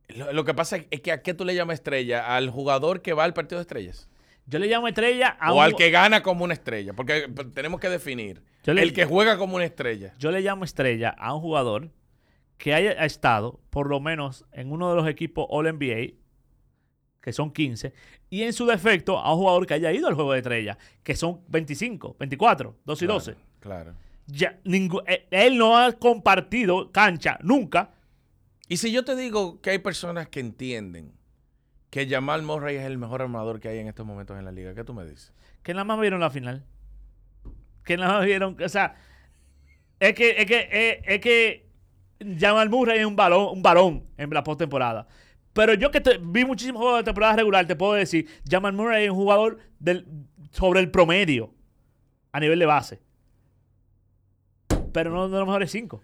Lo, 0.10 0.32
lo 0.34 0.44
que 0.46 0.54
pasa 0.54 0.78
es 0.90 1.02
que 1.02 1.12
a 1.12 1.22
qué 1.22 1.34
tú 1.34 1.46
le 1.46 1.56
llamas 1.56 1.76
estrella, 1.76 2.36
al 2.36 2.50
jugador 2.50 3.02
que 3.02 3.14
va 3.14 3.24
al 3.24 3.34
partido 3.34 3.60
de 3.60 3.64
estrellas. 3.64 4.08
Yo 4.46 4.60
le 4.60 4.68
llamo 4.68 4.88
estrella 4.88 5.30
a 5.40 5.52
o 5.54 5.58
un- 5.58 5.64
al 5.64 5.76
que 5.76 5.90
gana 5.92 6.22
como 6.24 6.44
una 6.44 6.54
estrella, 6.54 6.94
porque 6.94 7.30
p- 7.30 7.46
tenemos 7.46 7.80
que 7.80 7.90
definir. 7.90 8.42
Le- 8.66 8.82
el 8.84 8.94
que 8.94 9.06
juega 9.06 9.38
como 9.38 9.56
una 9.56 9.66
estrella. 9.66 10.14
Yo 10.18 10.32
le 10.32 10.42
llamo 10.42 10.66
estrella 10.66 11.10
a 11.18 11.34
un 11.34 11.42
jugador 11.42 11.90
que 12.58 12.74
haya 12.74 12.92
estado 13.06 13.60
por 13.70 13.90
lo 13.90 14.00
menos 14.00 14.46
en 14.52 14.72
uno 14.72 14.90
de 14.90 14.96
los 14.96 15.08
equipos 15.08 15.46
All 15.50 15.68
NBA, 15.68 16.14
que 17.22 17.34
son 17.34 17.52
15, 17.52 17.94
y 18.30 18.44
en 18.44 18.54
su 18.54 18.66
defecto 18.66 19.18
a 19.20 19.34
un 19.34 19.40
jugador 19.40 19.66
que 19.68 19.74
haya 19.76 19.92
ido 19.92 20.08
al 20.08 20.16
juego 20.16 20.34
de 20.34 20.40
estrella, 20.40 20.78
que 21.04 21.16
son 21.16 21.42
25, 21.48 22.16
24, 22.20 22.76
2 22.86 23.02
y 23.02 23.06
12. 23.06 23.36
Claro. 23.60 23.94
Ya, 24.28 24.60
ningú- 24.64 25.04
eh, 25.08 25.28
él 25.32 25.58
no 25.58 25.78
ha 25.78 25.92
compartido 25.94 26.92
cancha 26.92 27.38
nunca. 27.44 27.92
Y 28.68 28.78
si 28.78 28.92
yo 28.92 29.04
te 29.04 29.16
digo 29.16 29.60
que 29.62 29.72
hay 29.72 29.80
personas 29.80 30.30
que 30.30 30.40
entienden 30.40 31.14
que 31.92 32.08
Jamal 32.10 32.42
Murray 32.42 32.78
es 32.78 32.86
el 32.86 32.98
mejor 32.98 33.22
armador 33.22 33.60
que 33.60 33.68
hay 33.68 33.78
en 33.78 33.88
estos 33.88 34.06
momentos 34.06 34.40
en 34.40 34.46
la 34.46 34.52
liga, 34.52 34.74
¿qué 34.74 34.84
tú 34.84 34.94
me 34.96 35.06
dices? 35.06 35.32
Que 35.62 35.74
nada 35.74 35.84
más 35.84 36.00
vieron 36.00 36.20
la 36.20 36.32
final. 36.32 36.66
Que 37.84 37.98
nada 37.98 38.14
más 38.18 38.26
vieron. 38.26 38.58
O 38.64 38.70
sea, 38.70 38.96
es 40.00 40.14
que, 40.16 40.32
es 40.42 40.46
que, 40.48 40.68
es, 40.72 40.98
es 41.06 41.20
que 41.22 41.70
Jamal 42.40 42.70
Murray 42.70 43.00
es 43.00 43.06
un 43.06 43.16
balón, 43.16 43.50
un 43.54 43.62
varón 43.62 44.04
en 44.18 44.30
la 44.32 44.44
postemporada. 44.44 45.08
Pero 45.54 45.74
yo 45.76 45.92
que 45.92 46.00
te- 46.02 46.18
vi 46.18 46.46
muchísimos 46.46 46.82
juegos 46.82 47.00
de 47.00 47.04
temporada 47.04 47.36
regular, 47.36 47.68
te 47.68 47.76
puedo 47.76 47.94
decir, 47.94 48.28
Jamal 48.50 48.74
Murray 48.74 49.04
es 49.06 49.10
un 49.12 49.18
jugador 49.18 49.60
del, 49.80 50.08
sobre 50.52 50.80
el 50.80 50.90
promedio 50.90 51.54
a 52.32 52.40
nivel 52.40 52.58
de 52.60 52.66
base. 52.66 53.02
Pero 54.94 55.10
no 55.12 55.28
de 55.30 55.38
los 55.38 55.48
mejores 55.48 55.72
cinco. 55.72 56.02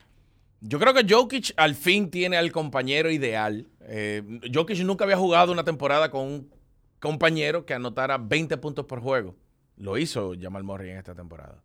Yo 0.60 0.80
creo 0.80 0.94
que 0.94 1.06
Jokic 1.08 1.54
al 1.56 1.76
fin 1.76 2.10
tiene 2.10 2.36
al 2.38 2.52
compañero 2.52 3.10
ideal. 3.12 3.68
Eh, 3.88 4.22
Jokic 4.54 4.80
nunca 4.80 5.06
había 5.06 5.18
jugado 5.18 5.52
una 5.52 5.64
temporada 5.64 6.12
con 6.12 6.22
un 6.28 6.52
compañero 7.00 7.66
que 7.66 7.74
anotara 7.74 8.18
20 8.18 8.58
puntos 8.58 8.86
por 8.86 9.00
juego. 9.00 9.36
Lo 9.78 9.98
hizo 9.98 10.34
Jamal 10.40 10.64
Murray 10.64 10.92
en 10.92 10.98
esta 10.98 11.16
temporada. 11.16 11.64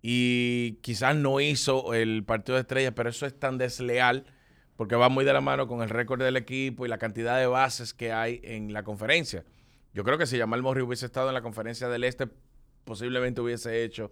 Y 0.00 0.78
quizás 0.80 1.16
no 1.16 1.40
hizo 1.40 1.92
el 1.92 2.24
partido 2.24 2.54
de 2.54 2.62
estrellas, 2.62 2.92
pero 2.94 3.10
eso 3.10 3.26
es 3.26 3.38
tan 3.38 3.58
desleal 3.58 4.24
porque 4.76 4.96
va 4.96 5.10
muy 5.10 5.26
de 5.26 5.32
la 5.32 5.42
mano 5.42 5.66
con 5.66 5.82
el 5.82 5.90
récord 5.90 6.22
del 6.22 6.36
equipo 6.36 6.86
y 6.86 6.88
la 6.88 6.96
cantidad 6.96 7.38
de 7.38 7.46
bases 7.46 7.92
que 7.92 8.12
hay 8.12 8.40
en 8.44 8.72
la 8.72 8.82
conferencia. 8.82 9.44
Yo 9.92 10.04
creo 10.04 10.16
que 10.16 10.26
si 10.26 10.38
Jamal 10.38 10.62
Murray 10.62 10.82
hubiese 10.82 11.04
estado 11.04 11.28
en 11.28 11.34
la 11.34 11.42
conferencia 11.42 11.88
del 11.88 12.04
Este, 12.04 12.28
posiblemente 12.84 13.40
hubiese 13.40 13.84
hecho 13.84 14.10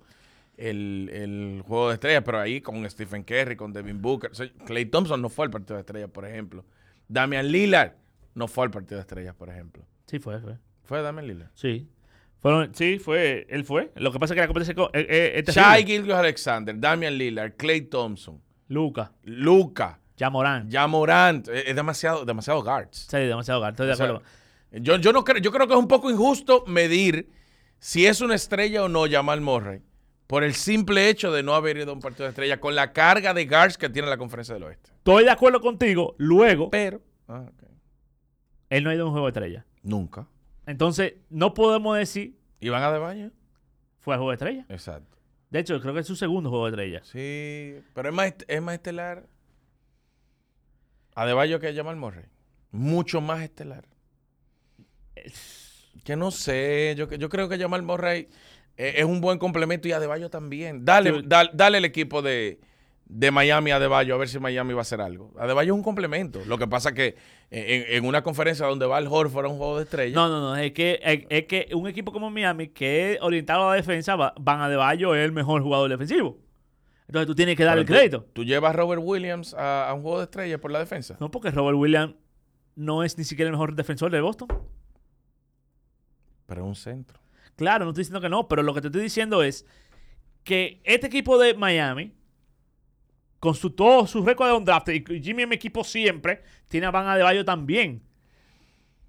el, 0.59 1.09
el 1.12 1.62
juego 1.66 1.89
de 1.89 1.95
estrellas, 1.95 2.22
pero 2.24 2.41
ahí 2.41 2.61
con 2.61 2.89
Stephen 2.91 3.22
Curry, 3.22 3.57
con 3.57 3.72
Devin 3.72 4.03
Booker. 4.03 4.30
Clay 4.66 4.86
Thompson 4.86 5.22
no 5.22 5.28
fue 5.28 5.47
al 5.47 5.51
partido 5.51 5.76
de 5.76 5.80
estrellas, 5.80 6.11
por 6.11 6.26
ejemplo. 6.26 6.64
Damian 7.09 7.50
Lillard 7.50 7.92
no 8.34 8.46
fue 8.48 8.64
al 8.64 8.70
partido 8.70 8.96
de 8.96 9.00
estrellas, 9.02 9.34
por 9.34 9.48
ejemplo. 9.48 9.84
Sí, 10.06 10.18
fue, 10.18 10.40
fue. 10.40 10.56
¿Fue 10.84 11.02
Damian 11.02 11.26
Lillard? 11.26 11.50
Sí. 11.54 11.88
Fueron, 12.40 12.72
sí, 12.74 12.98
fue. 12.98 13.46
Él 13.50 13.64
fue. 13.64 13.90
Lo 13.96 14.12
que 14.12 14.18
pasa 14.20 14.32
es 14.32 14.36
que 14.36 14.40
la 14.42 14.46
competencia 14.46 14.74
co- 14.74 14.90
eh, 14.94 15.06
eh, 15.09 15.42
es 15.46 15.54
Shai. 15.54 15.84
Gilgeous 15.84 16.18
Alexander, 16.18 16.78
Damian 16.78 17.18
Lillard, 17.18 17.54
Clay 17.56 17.82
Thompson, 17.82 18.40
Luca, 18.68 19.12
Luca, 19.24 19.98
Jamorán. 20.18 20.70
Jamorant. 20.70 21.48
Es, 21.48 21.66
es 21.66 21.74
demasiado, 21.74 22.24
demasiado 22.24 22.62
guards. 22.62 23.09
Sí, 23.11 23.16
demasiado 23.18 23.61
gato, 23.61 23.70
estoy 23.72 23.86
de 23.88 23.92
O 23.92 23.96
sea, 23.96 24.06
acuerdo. 24.06 24.24
Yo, 24.70 24.96
yo, 24.98 25.12
no 25.12 25.24
creo, 25.24 25.38
yo 25.38 25.50
creo 25.50 25.66
que 25.66 25.72
es 25.74 25.78
un 25.80 25.88
poco 25.88 26.11
injusto 26.11 26.62
medir 26.66 27.28
si 27.80 28.06
es 28.06 28.20
una 28.20 28.34
estrella 28.34 28.84
o 28.84 28.88
no 28.88 29.04
Jamal 29.11 29.40
Murray 29.40 29.80
por 30.26 30.44
el 30.44 30.54
simple 30.54 31.09
hecho 31.09 31.32
de 31.32 31.42
no 31.42 31.54
haber 31.54 31.78
ido 31.78 31.90
a 31.90 31.94
un 31.94 32.00
partido 32.00 32.24
de 32.24 32.30
estrella 32.30 32.61
con 32.61 32.74
la 32.74 32.92
carga 32.92 33.32
de 33.34 33.46
guards 33.46 33.78
que 33.78 33.88
tiene 33.88 34.09
la 34.09 34.18
conferencia 34.18 34.54
del 34.54 34.64
oeste. 34.64 34.90
Estoy 35.09 35.24
de 35.24 35.30
acuerdo 35.30 35.61
contigo. 35.62 36.14
Luego, 36.18 36.68
Pero, 36.70 37.00
ah, 37.28 37.46
ok. 37.48 37.62
él 38.68 38.84
no 38.84 38.90
ha 38.90 38.94
ido 38.94 39.04
a 39.04 39.06
un 39.06 39.12
juego 39.12 39.26
de 39.26 39.30
estrella. 39.30 39.64
nunca. 39.82 40.26
Entonces, 40.66 41.14
no 41.30 41.54
podemos 41.54 41.96
decir 41.96 42.36
¿Iban 42.61 42.82
a 42.82 42.92
de 42.92 42.98
baño? 42.98 43.30
fue 44.00 44.12
al 44.14 44.18
juego 44.20 44.30
de 44.32 44.34
estrella. 44.34 44.66
Exacto. 44.68 45.16
De 45.48 45.61
hecho, 45.61 45.80
creo 45.80 45.94
que 45.94 46.00
es 46.00 46.06
su 46.06 46.14
segundo 46.14 46.50
juego 46.50 46.66
de 46.66 46.72
estrella. 46.72 47.00
Sí, 47.04 47.82
pero 47.94 48.11
es 48.11 48.14
más, 48.14 48.26
est- 48.26 48.42
es 48.48 48.61
más 48.61 48.74
estelar. 48.74 49.26
Adebayo 51.14 51.59
que 51.59 51.74
Jamal 51.74 51.96
Murray. 51.96 52.26
Mucho 52.70 53.22
más 53.22 53.40
estelar. 53.40 53.86
Que 56.04 56.16
no 56.16 56.30
sé, 56.30 56.94
yo, 56.98 57.09
yo 57.11 57.28
creo 57.30 57.48
que 57.48 57.59
Jamal 57.59 57.82
Murray 57.82 58.28
eh, 58.76 58.94
es 58.98 59.04
un 59.04 59.20
buen 59.22 59.38
complemento 59.38 59.88
y 59.88 59.92
Adebayo 59.92 60.28
también. 60.28 60.84
Dale, 60.84 61.22
dale, 61.24 61.50
dale 61.54 61.78
el 61.78 61.84
equipo 61.86 62.20
de, 62.22 62.61
de 63.11 63.30
Miami 63.30 63.70
a 63.70 63.76
Adebayo 63.76 64.14
a 64.14 64.18
ver 64.18 64.28
si 64.28 64.38
Miami 64.38 64.74
va 64.74 64.80
a 64.80 64.82
hacer 64.82 65.00
algo. 65.00 65.32
Adebayo 65.38 65.72
es 65.72 65.76
un 65.76 65.82
complemento. 65.82 66.42
Lo 66.46 66.59
que 66.59 66.66
pasa 66.66 66.92
que 66.92 67.16
en, 67.50 67.84
en 67.96 68.04
una 68.04 68.22
conferencia 68.22 68.66
donde 68.66 68.86
va 68.86 68.98
el 68.98 69.06
Horford 69.06 69.46
a 69.46 69.48
un 69.48 69.56
juego 69.56 69.78
de 69.78 69.84
estrella. 69.84 70.14
No, 70.14 70.28
no, 70.28 70.40
no. 70.40 70.56
Es 70.56 70.72
que, 70.72 71.00
es, 71.02 71.24
es 71.30 71.44
que 71.46 71.68
un 71.74 71.88
equipo 71.88 72.12
como 72.12 72.30
Miami, 72.30 72.68
que 72.68 73.14
es 73.14 73.18
orientado 73.22 73.64
a 73.66 73.70
la 73.70 73.74
defensa, 73.76 74.14
va- 74.16 74.34
Van 74.38 74.61
Adebayo 74.61 75.14
es 75.14 75.24
el 75.24 75.32
mejor 75.32 75.62
jugador 75.62 75.88
defensivo. 75.88 76.38
Entonces 77.06 77.26
tú 77.26 77.34
tienes 77.34 77.56
que 77.56 77.64
darle 77.64 77.80
el 77.82 77.86
tú- 77.86 77.94
crédito. 77.94 78.26
Tú, 78.34 78.44
llevas 78.44 78.70
a 78.70 78.72
Robert 78.76 79.00
Williams 79.02 79.54
a, 79.54 79.88
a 79.88 79.94
un 79.94 80.02
juego 80.02 80.18
de 80.18 80.24
estrella 80.24 80.61
por 80.61 80.70
la 80.70 80.78
defensa. 80.80 81.16
No, 81.20 81.30
porque 81.30 81.50
Robert 81.50 81.78
Williams 81.78 82.14
no 82.76 83.02
es 83.02 83.16
ni 83.16 83.24
siquiera 83.24 83.48
el 83.48 83.52
mejor 83.52 83.74
defensor 83.74 84.11
de 84.11 84.20
Boston. 84.20 84.48
Pero 86.46 86.62
es 86.62 86.68
un 86.68 86.76
centro. 86.76 87.18
Claro, 87.56 87.84
no 87.86 87.90
estoy 87.90 88.02
diciendo 88.02 88.20
que 88.20 88.28
no, 88.28 88.46
pero 88.48 88.62
lo 88.62 88.74
que 88.74 88.80
te 88.82 88.88
estoy 88.88 89.02
diciendo 89.02 89.42
es 89.42 89.66
que 90.44 90.80
este 90.84 91.06
equipo 91.09 91.38
de 91.38 91.54
Miami, 91.54 92.12
con 93.41 93.55
su, 93.55 93.70
todo 93.70 94.07
su 94.07 94.24
récord 94.24 94.49
de 94.49 94.57
un 94.57 94.64
draft, 94.64 94.89
y 94.89 95.22
Jimmy 95.22 95.45
en 95.45 95.49
mi 95.51 95.55
equipo 95.57 95.84
siempre, 95.84 96.43
tiene 96.68 96.86
a 96.86 96.91
Van 96.91 97.07
Adebayo 97.07 97.45
también. 97.45 98.03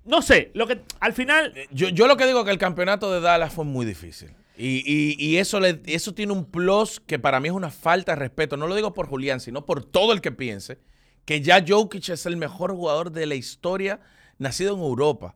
No 0.05 0.21
sé, 0.21 0.51
lo 0.53 0.65
que 0.67 0.81
al 0.99 1.13
final, 1.13 1.53
Yo, 1.71 1.89
yo 1.89 2.07
lo 2.07 2.17
que 2.17 2.25
digo 2.25 2.39
es 2.39 2.45
que 2.45 2.51
el 2.51 2.57
campeonato 2.57 3.11
de 3.11 3.21
Dallas 3.21 3.53
fue 3.53 3.65
muy 3.65 3.85
difícil. 3.85 4.31
Y, 4.57 5.15
y- 5.17 5.37
eso, 5.37 5.59
eso 5.63 6.13
tiene 6.13 6.33
un 6.33 6.43
plus 6.45 6.99
que 6.99 7.17
para 7.17 7.39
mí 7.39 7.47
es 7.47 7.53
una 7.53 7.69
falta 7.69 8.11
de 8.11 8.17
respeto. 8.17 8.57
No 8.57 8.67
lo 8.67 8.75
digo 8.75 8.93
por 8.93 9.07
Julián, 9.07 9.39
sino 9.39 9.65
por 9.65 9.85
todo 9.85 10.11
el 10.11 10.19
que 10.19 10.31
piense 10.33 10.79
que 11.23 11.41
ya 11.41 11.63
Jokic 11.65 12.09
es 12.09 12.25
el 12.25 12.35
mejor 12.35 12.71
jugador 12.73 13.11
de 13.11 13.25
la 13.25 13.35
historia 13.35 14.01
nacido 14.37 14.73
en 14.75 14.81
Europa. 14.81 15.35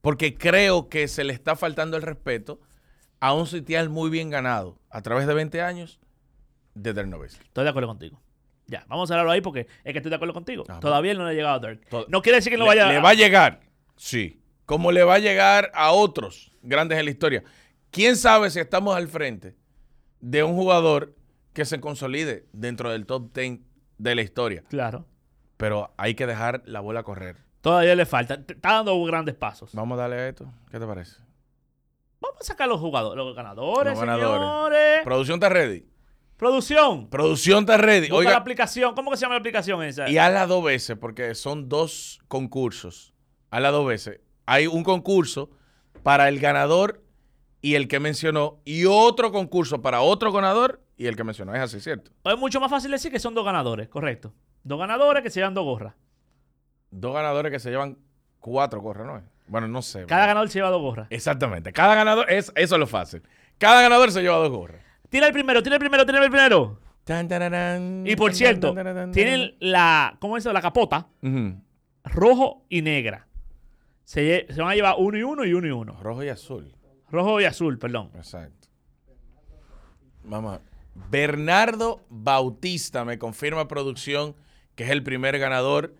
Porque 0.00 0.34
creo 0.34 0.88
que 0.88 1.06
se 1.08 1.22
le 1.22 1.32
está 1.32 1.54
faltando 1.54 1.96
el 1.96 2.02
respeto 2.02 2.60
a 3.20 3.34
un 3.34 3.46
sitial 3.46 3.88
muy 3.88 4.10
bien 4.10 4.30
ganado 4.30 4.78
a 4.90 5.00
través 5.02 5.26
de 5.28 5.34
20 5.34 5.60
años 5.62 6.00
de 6.74 6.92
Dirk 6.92 7.06
Nowitzki. 7.08 7.44
estoy 7.44 7.64
de 7.64 7.70
acuerdo 7.70 7.88
contigo. 7.88 8.20
Ya, 8.66 8.84
vamos 8.88 9.10
a 9.10 9.14
hablarlo 9.14 9.32
ahí 9.32 9.40
porque 9.42 9.66
es 9.84 9.92
que 9.92 9.98
estoy 9.98 10.10
de 10.10 10.16
acuerdo 10.16 10.32
contigo. 10.34 10.64
Ah, 10.68 10.80
Todavía 10.80 11.12
él 11.12 11.18
no 11.18 11.24
le 11.24 11.30
ha 11.30 11.34
llegado 11.34 11.54
a 11.54 11.68
Dirk. 11.68 11.88
To- 11.88 12.06
No 12.08 12.22
quiere 12.22 12.36
decir 12.36 12.50
que 12.50 12.56
no 12.56 12.64
le, 12.64 12.68
vaya 12.68 12.88
le 12.90 13.00
va 13.00 13.10
a 13.10 13.14
llegar, 13.14 13.60
sí. 13.96 14.40
Como 14.66 14.90
le 14.92 15.04
va 15.04 15.14
a 15.16 15.18
llegar 15.18 15.70
a 15.74 15.92
otros 15.92 16.52
grandes 16.62 16.98
en 16.98 17.04
la 17.04 17.10
historia. 17.10 17.44
¿Quién 17.90 18.16
sabe 18.16 18.50
si 18.50 18.58
estamos 18.60 18.96
al 18.96 19.08
frente 19.08 19.54
de 20.20 20.42
un 20.42 20.54
jugador 20.54 21.14
que 21.52 21.64
se 21.66 21.78
consolide 21.80 22.46
dentro 22.52 22.90
del 22.90 23.04
top 23.06 23.32
10 23.34 23.60
de 23.98 24.14
la 24.14 24.22
historia? 24.22 24.64
Claro. 24.70 25.06
Pero 25.58 25.92
hay 25.98 26.14
que 26.14 26.26
dejar 26.26 26.62
la 26.64 26.80
bola 26.80 27.02
correr. 27.02 27.36
Todavía 27.60 27.94
le 27.94 28.06
falta. 28.06 28.34
Está 28.34 28.72
dando 28.72 29.00
grandes 29.04 29.34
pasos. 29.34 29.70
Vamos 29.74 29.96
a 29.98 30.02
darle 30.02 30.16
a 30.16 30.28
esto. 30.28 30.50
¿Qué 30.70 30.80
te 30.80 30.86
parece? 30.86 31.16
Vamos 32.20 32.40
a 32.40 32.44
sacar 32.44 32.66
los 32.68 32.80
jugadores, 32.80 33.22
los 33.22 33.36
ganadores, 33.36 33.92
Los 33.92 34.00
ganadores. 34.00 34.38
señores. 34.40 35.00
Producción 35.04 35.34
está 35.36 35.48
ready. 35.50 35.86
Producción. 36.36 37.08
Producción 37.08 37.60
está 37.60 37.76
ready. 37.76 38.08
Busca 38.08 38.14
la 38.14 38.18
Oiga, 38.18 38.36
aplicación. 38.36 38.94
¿Cómo 38.94 39.10
que 39.10 39.16
se 39.16 39.22
llama 39.22 39.34
la 39.34 39.40
aplicación 39.40 39.82
esa? 39.82 40.08
y 40.08 40.18
hazla 40.18 40.46
dos 40.46 40.64
veces 40.64 40.96
porque 40.98 41.34
son 41.34 41.68
dos 41.68 42.20
concursos. 42.28 43.14
Hazla 43.50 43.70
dos 43.70 43.86
veces. 43.86 44.20
Hay 44.46 44.66
un 44.66 44.82
concurso 44.82 45.50
para 46.02 46.28
el 46.28 46.40
ganador 46.40 47.02
y 47.62 47.76
el 47.76 47.88
que 47.88 48.00
mencionó 48.00 48.60
y 48.64 48.84
otro 48.84 49.32
concurso 49.32 49.80
para 49.80 50.02
otro 50.02 50.32
ganador 50.32 50.82
y 50.96 51.06
el 51.06 51.16
que 51.16 51.24
mencionó. 51.24 51.54
Es 51.54 51.60
así, 51.60 51.80
¿cierto? 51.80 52.10
Es 52.24 52.38
mucho 52.38 52.60
más 52.60 52.70
fácil 52.70 52.90
decir 52.90 53.10
que 53.10 53.18
son 53.18 53.34
dos 53.34 53.44
ganadores, 53.44 53.88
correcto. 53.88 54.34
Dos 54.64 54.78
ganadores 54.78 55.22
que 55.22 55.30
se 55.30 55.40
llevan 55.40 55.54
dos 55.54 55.64
gorras. 55.64 55.94
Dos 56.90 57.14
ganadores 57.14 57.50
que 57.52 57.58
se 57.58 57.70
llevan 57.70 57.98
cuatro 58.40 58.80
gorras, 58.80 59.06
¿no? 59.06 59.22
Bueno, 59.46 59.68
no 59.68 59.82
sé. 59.82 60.04
Cada 60.06 60.26
ganador 60.26 60.48
se 60.48 60.58
lleva 60.58 60.70
dos 60.70 60.82
gorras. 60.82 61.06
Exactamente. 61.10 61.72
Cada 61.72 61.94
ganador, 61.94 62.30
es, 62.30 62.52
eso 62.54 62.74
es 62.74 62.78
lo 62.78 62.86
fácil. 62.86 63.22
Cada 63.58 63.82
ganador 63.82 64.10
se 64.10 64.20
lleva 64.22 64.36
dos 64.36 64.50
gorras. 64.50 64.83
Tira 65.14 65.28
el 65.28 65.32
primero, 65.32 65.62
tira 65.62 65.76
el 65.76 65.78
primero, 65.78 66.04
tira 66.04 66.18
el 66.24 66.28
primero. 66.28 66.80
Tan, 67.04 67.28
tararán, 67.28 68.02
Y 68.04 68.16
por 68.16 68.30
tan, 68.32 68.36
cierto, 68.36 68.74
tan, 68.74 69.12
tienen 69.12 69.54
la, 69.60 70.16
¿cómo 70.18 70.36
es 70.36 70.42
eso? 70.42 70.52
La 70.52 70.60
capota, 70.60 71.06
rojo 72.02 72.64
y 72.68 72.82
negra. 72.82 73.28
Se, 74.02 74.44
van 74.58 74.70
a 74.70 74.74
llevar 74.74 74.96
uno 74.98 75.16
y 75.16 75.22
uno 75.22 75.44
y 75.44 75.54
uno 75.54 75.68
y 75.68 75.70
uno. 75.70 75.96
Rojo 76.02 76.24
y 76.24 76.30
azul. 76.30 76.74
Rojo 77.12 77.40
y 77.40 77.44
azul, 77.44 77.78
perdón. 77.78 78.10
Exacto. 78.16 78.66
Vamos 80.24 80.56
a- 80.56 80.60
Bernardo 81.10 82.00
Bautista 82.10 83.04
me 83.04 83.16
confirma 83.16 83.68
producción 83.68 84.34
que 84.74 84.82
es 84.82 84.90
el 84.90 85.04
primer 85.04 85.38
ganador. 85.38 85.94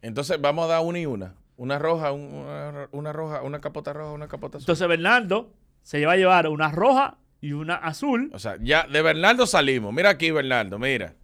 Entonces 0.00 0.40
vamos 0.40 0.64
a 0.64 0.68
dar 0.68 0.80
una 0.82 0.98
y 1.00 1.04
una. 1.04 1.34
Una 1.58 1.78
roja, 1.78 2.12
un- 2.12 2.32
una, 2.32 2.88
una 2.92 3.12
roja, 3.12 3.42
una 3.42 3.60
capota 3.60 3.92
roja, 3.92 4.12
una 4.12 4.26
capota 4.26 4.56
azul. 4.56 4.62
Entonces 4.64 4.88
Bernardo 4.88 5.50
se 5.82 6.06
va 6.06 6.12
a 6.12 6.16
llevar 6.16 6.48
una 6.48 6.70
roja 6.70 7.18
y 7.44 7.52
una 7.52 7.74
azul. 7.74 8.30
O 8.32 8.38
sea, 8.38 8.56
ya 8.58 8.86
de 8.86 9.02
Bernardo 9.02 9.46
salimos. 9.46 9.92
Mira 9.92 10.08
aquí, 10.08 10.30
Bernardo, 10.30 10.78
mira. 10.78 11.14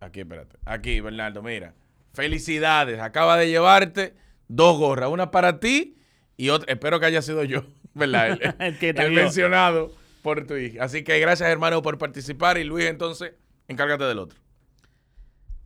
Aquí, 0.00 0.20
espérate. 0.20 0.56
Aquí, 0.64 1.00
Bernardo, 1.00 1.42
mira. 1.42 1.74
Felicidades. 2.14 2.98
Acaba 2.98 3.36
de 3.36 3.50
llevarte 3.50 4.14
dos 4.48 4.78
gorras. 4.78 5.10
Una 5.10 5.30
para 5.30 5.60
ti 5.60 5.98
y 6.38 6.48
otra. 6.48 6.72
Espero 6.72 6.98
que 6.98 7.04
haya 7.04 7.20
sido 7.20 7.44
yo, 7.44 7.66
¿verdad? 7.94 8.38
El, 8.40 8.54
El 8.58 8.78
que 8.78 8.94
te 8.94 9.02
el 9.04 9.10
dio. 9.10 9.22
mencionado 9.22 9.92
por 10.22 10.46
tu 10.46 10.56
hija. 10.56 10.82
Así 10.82 11.04
que 11.04 11.18
gracias, 11.20 11.50
hermano, 11.50 11.82
por 11.82 11.98
participar. 11.98 12.56
Y 12.56 12.64
Luis, 12.64 12.86
entonces, 12.86 13.34
encárgate 13.68 14.04
del 14.04 14.18
otro. 14.18 14.38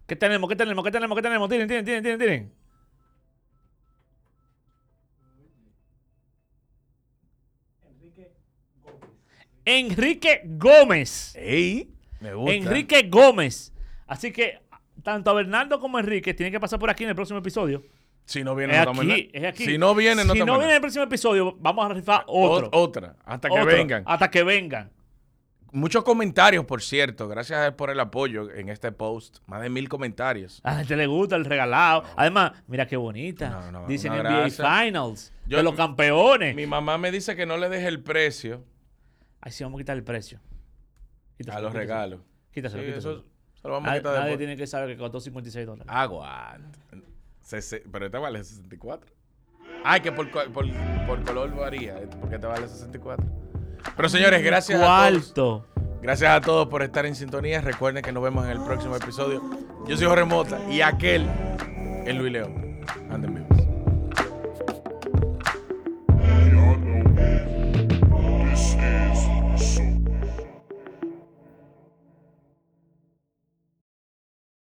¿Qué 0.09 0.17
tenemos? 0.17 0.51
¿Qué 0.51 0.57
tenemos? 0.57 0.85
¿Qué 0.85 0.91
tenemos? 0.91 1.15
¿Qué 1.17 1.23
tenemos? 1.23 1.49
Tiren, 1.49 1.69
tiren, 1.69 1.85
tiren, 1.85 2.03
tiren, 2.03 2.19
tiren. 2.19 2.53
Enrique 9.79 10.43
Gómez. 10.45 11.35
¡Ey! 11.37 11.91
Me 12.21 12.35
gusta. 12.35 12.53
Enrique 12.55 13.03
Gómez. 13.09 13.73
Así 14.07 14.33
que 14.33 14.59
tanto 15.03 15.31
a 15.31 15.35
Bernardo 15.35 15.81
como 15.81 15.97
a 15.97 16.01
Enrique 16.01 16.35
tienen 16.35 16.53
que 16.53 16.61
pasar 16.61 16.79
por 16.79 16.91
aquí 16.91 17.05
en 17.05 17.11
el 17.11 17.17
próximo 17.17 17.39
episodio. 17.39 17.83
Si 18.25 18.45
no 18.45 18.55
viene, 18.55 18.79
Es 18.79 18.85
no 18.85 18.93
aquí, 18.93 19.31
es 19.33 19.45
aquí. 19.45 19.65
Si 19.65 19.79
no 19.79 19.95
viene, 19.95 20.25
no 20.25 20.35
Si 20.35 20.41
no 20.41 20.55
en 20.55 20.61
viene 20.61 20.75
el 20.77 20.81
próximo 20.81 21.05
episodio, 21.05 21.57
vamos 21.59 21.91
a 21.91 21.95
rifar 21.95 22.21
Ot- 22.27 22.27
otro. 22.29 22.69
Otra. 22.73 23.17
Hasta 23.25 23.49
que 23.49 23.55
Otro, 23.61 23.67
vengan. 23.67 24.03
Hasta 24.07 24.31
que 24.31 24.43
vengan. 24.45 24.91
Muchos 25.73 26.03
comentarios, 26.05 26.65
por 26.65 26.83
cierto. 26.83 27.29
Gracias 27.29 27.73
por 27.75 27.91
el 27.91 28.01
apoyo 28.01 28.51
en 28.53 28.69
este 28.69 28.91
post. 28.93 29.39
Más 29.47 29.63
de 29.63 29.71
mil 29.71 29.89
comentarios. 29.89 30.61
A 30.65 30.73
la 30.73 30.79
gente 30.81 30.97
le 30.97 31.07
gusta 31.07 31.37
el 31.37 31.45
regalado. 31.45 32.05
Además, 32.17 32.53
mira 32.67 32.87
qué 32.87 32.97
bonita. 32.97 33.49
No, 33.51 33.73
no, 33.73 33.87
Dicen 33.87 34.13
NBA. 34.13 34.51
Finals. 34.51 35.33
Yo- 35.47 35.57
de 35.59 35.63
los 35.63 35.75
campeones. 35.75 36.55
Mi 36.57 36.67
mamá 36.67 36.99
me 36.99 37.11
dice 37.13 37.35
que 37.37 37.47
no 37.47 37.57
le 37.57 37.69
deje 37.69 37.87
el 37.89 38.01
precio 38.03 38.65
Ay, 39.41 39.53
sí, 39.53 39.65
vamos 39.65 39.79
a 39.79 39.83
quitar 39.83 39.97
el 39.97 40.05
precio. 40.05 40.41
Quítaselo, 41.37 41.59
a 41.59 41.63
los 41.63 41.71
quítaselo. 41.73 41.81
regalos. 41.95 42.21
Quítaselo, 42.53 42.83
Sí, 42.83 42.89
quítaselo. 42.89 43.15
eso 43.15 43.25
se 43.63 43.69
lo 43.69 43.75
vamos 43.75 43.87
a 43.87 43.91
Nadie, 43.91 44.01
quitar 44.01 44.13
nadie 44.15 44.25
después. 44.31 44.39
tiene 44.39 44.57
que 44.57 44.67
saber 44.67 44.89
que 44.89 44.97
costó 44.99 45.21
56 45.21 45.67
dólares. 45.67 45.87
Aguanta. 45.93 46.79
Pero 47.91 48.07
este 48.07 48.19
vale 48.19 48.45
64. 48.45 49.11
Ay, 49.85 50.01
que 50.03 50.13
por, 50.13 50.31
por, 50.31 50.67
por 51.07 51.25
color 51.25 51.55
varía. 51.57 51.99
eh, 51.99 52.09
Porque 52.21 52.39
te 52.39 52.47
vale 52.47 52.69
64. 52.69 53.25
Pero 53.97 54.09
señores, 54.09 54.43
gracias 54.45 54.81
a 54.83 55.11
todos. 55.35 55.65
Gracias 56.03 56.31
a 56.31 56.41
todos 56.41 56.69
por 56.69 56.83
estar 56.83 57.05
en 57.07 57.15
sintonía. 57.15 57.61
Recuerden 57.61 58.03
que 58.03 58.13
nos 58.13 58.23
vemos 58.23 58.45
en 58.45 58.53
el 58.53 58.61
próximo 58.63 58.97
episodio. 58.97 59.43
Yo 59.87 59.97
soy 59.97 60.07
Jorge 60.07 60.25
Mota 60.25 60.59
y 60.71 60.81
aquel 60.83 61.27
es 62.07 62.15
Luis 62.15 62.33
León. 62.33 62.81
Anden 63.11 63.35
bien. 63.35 63.40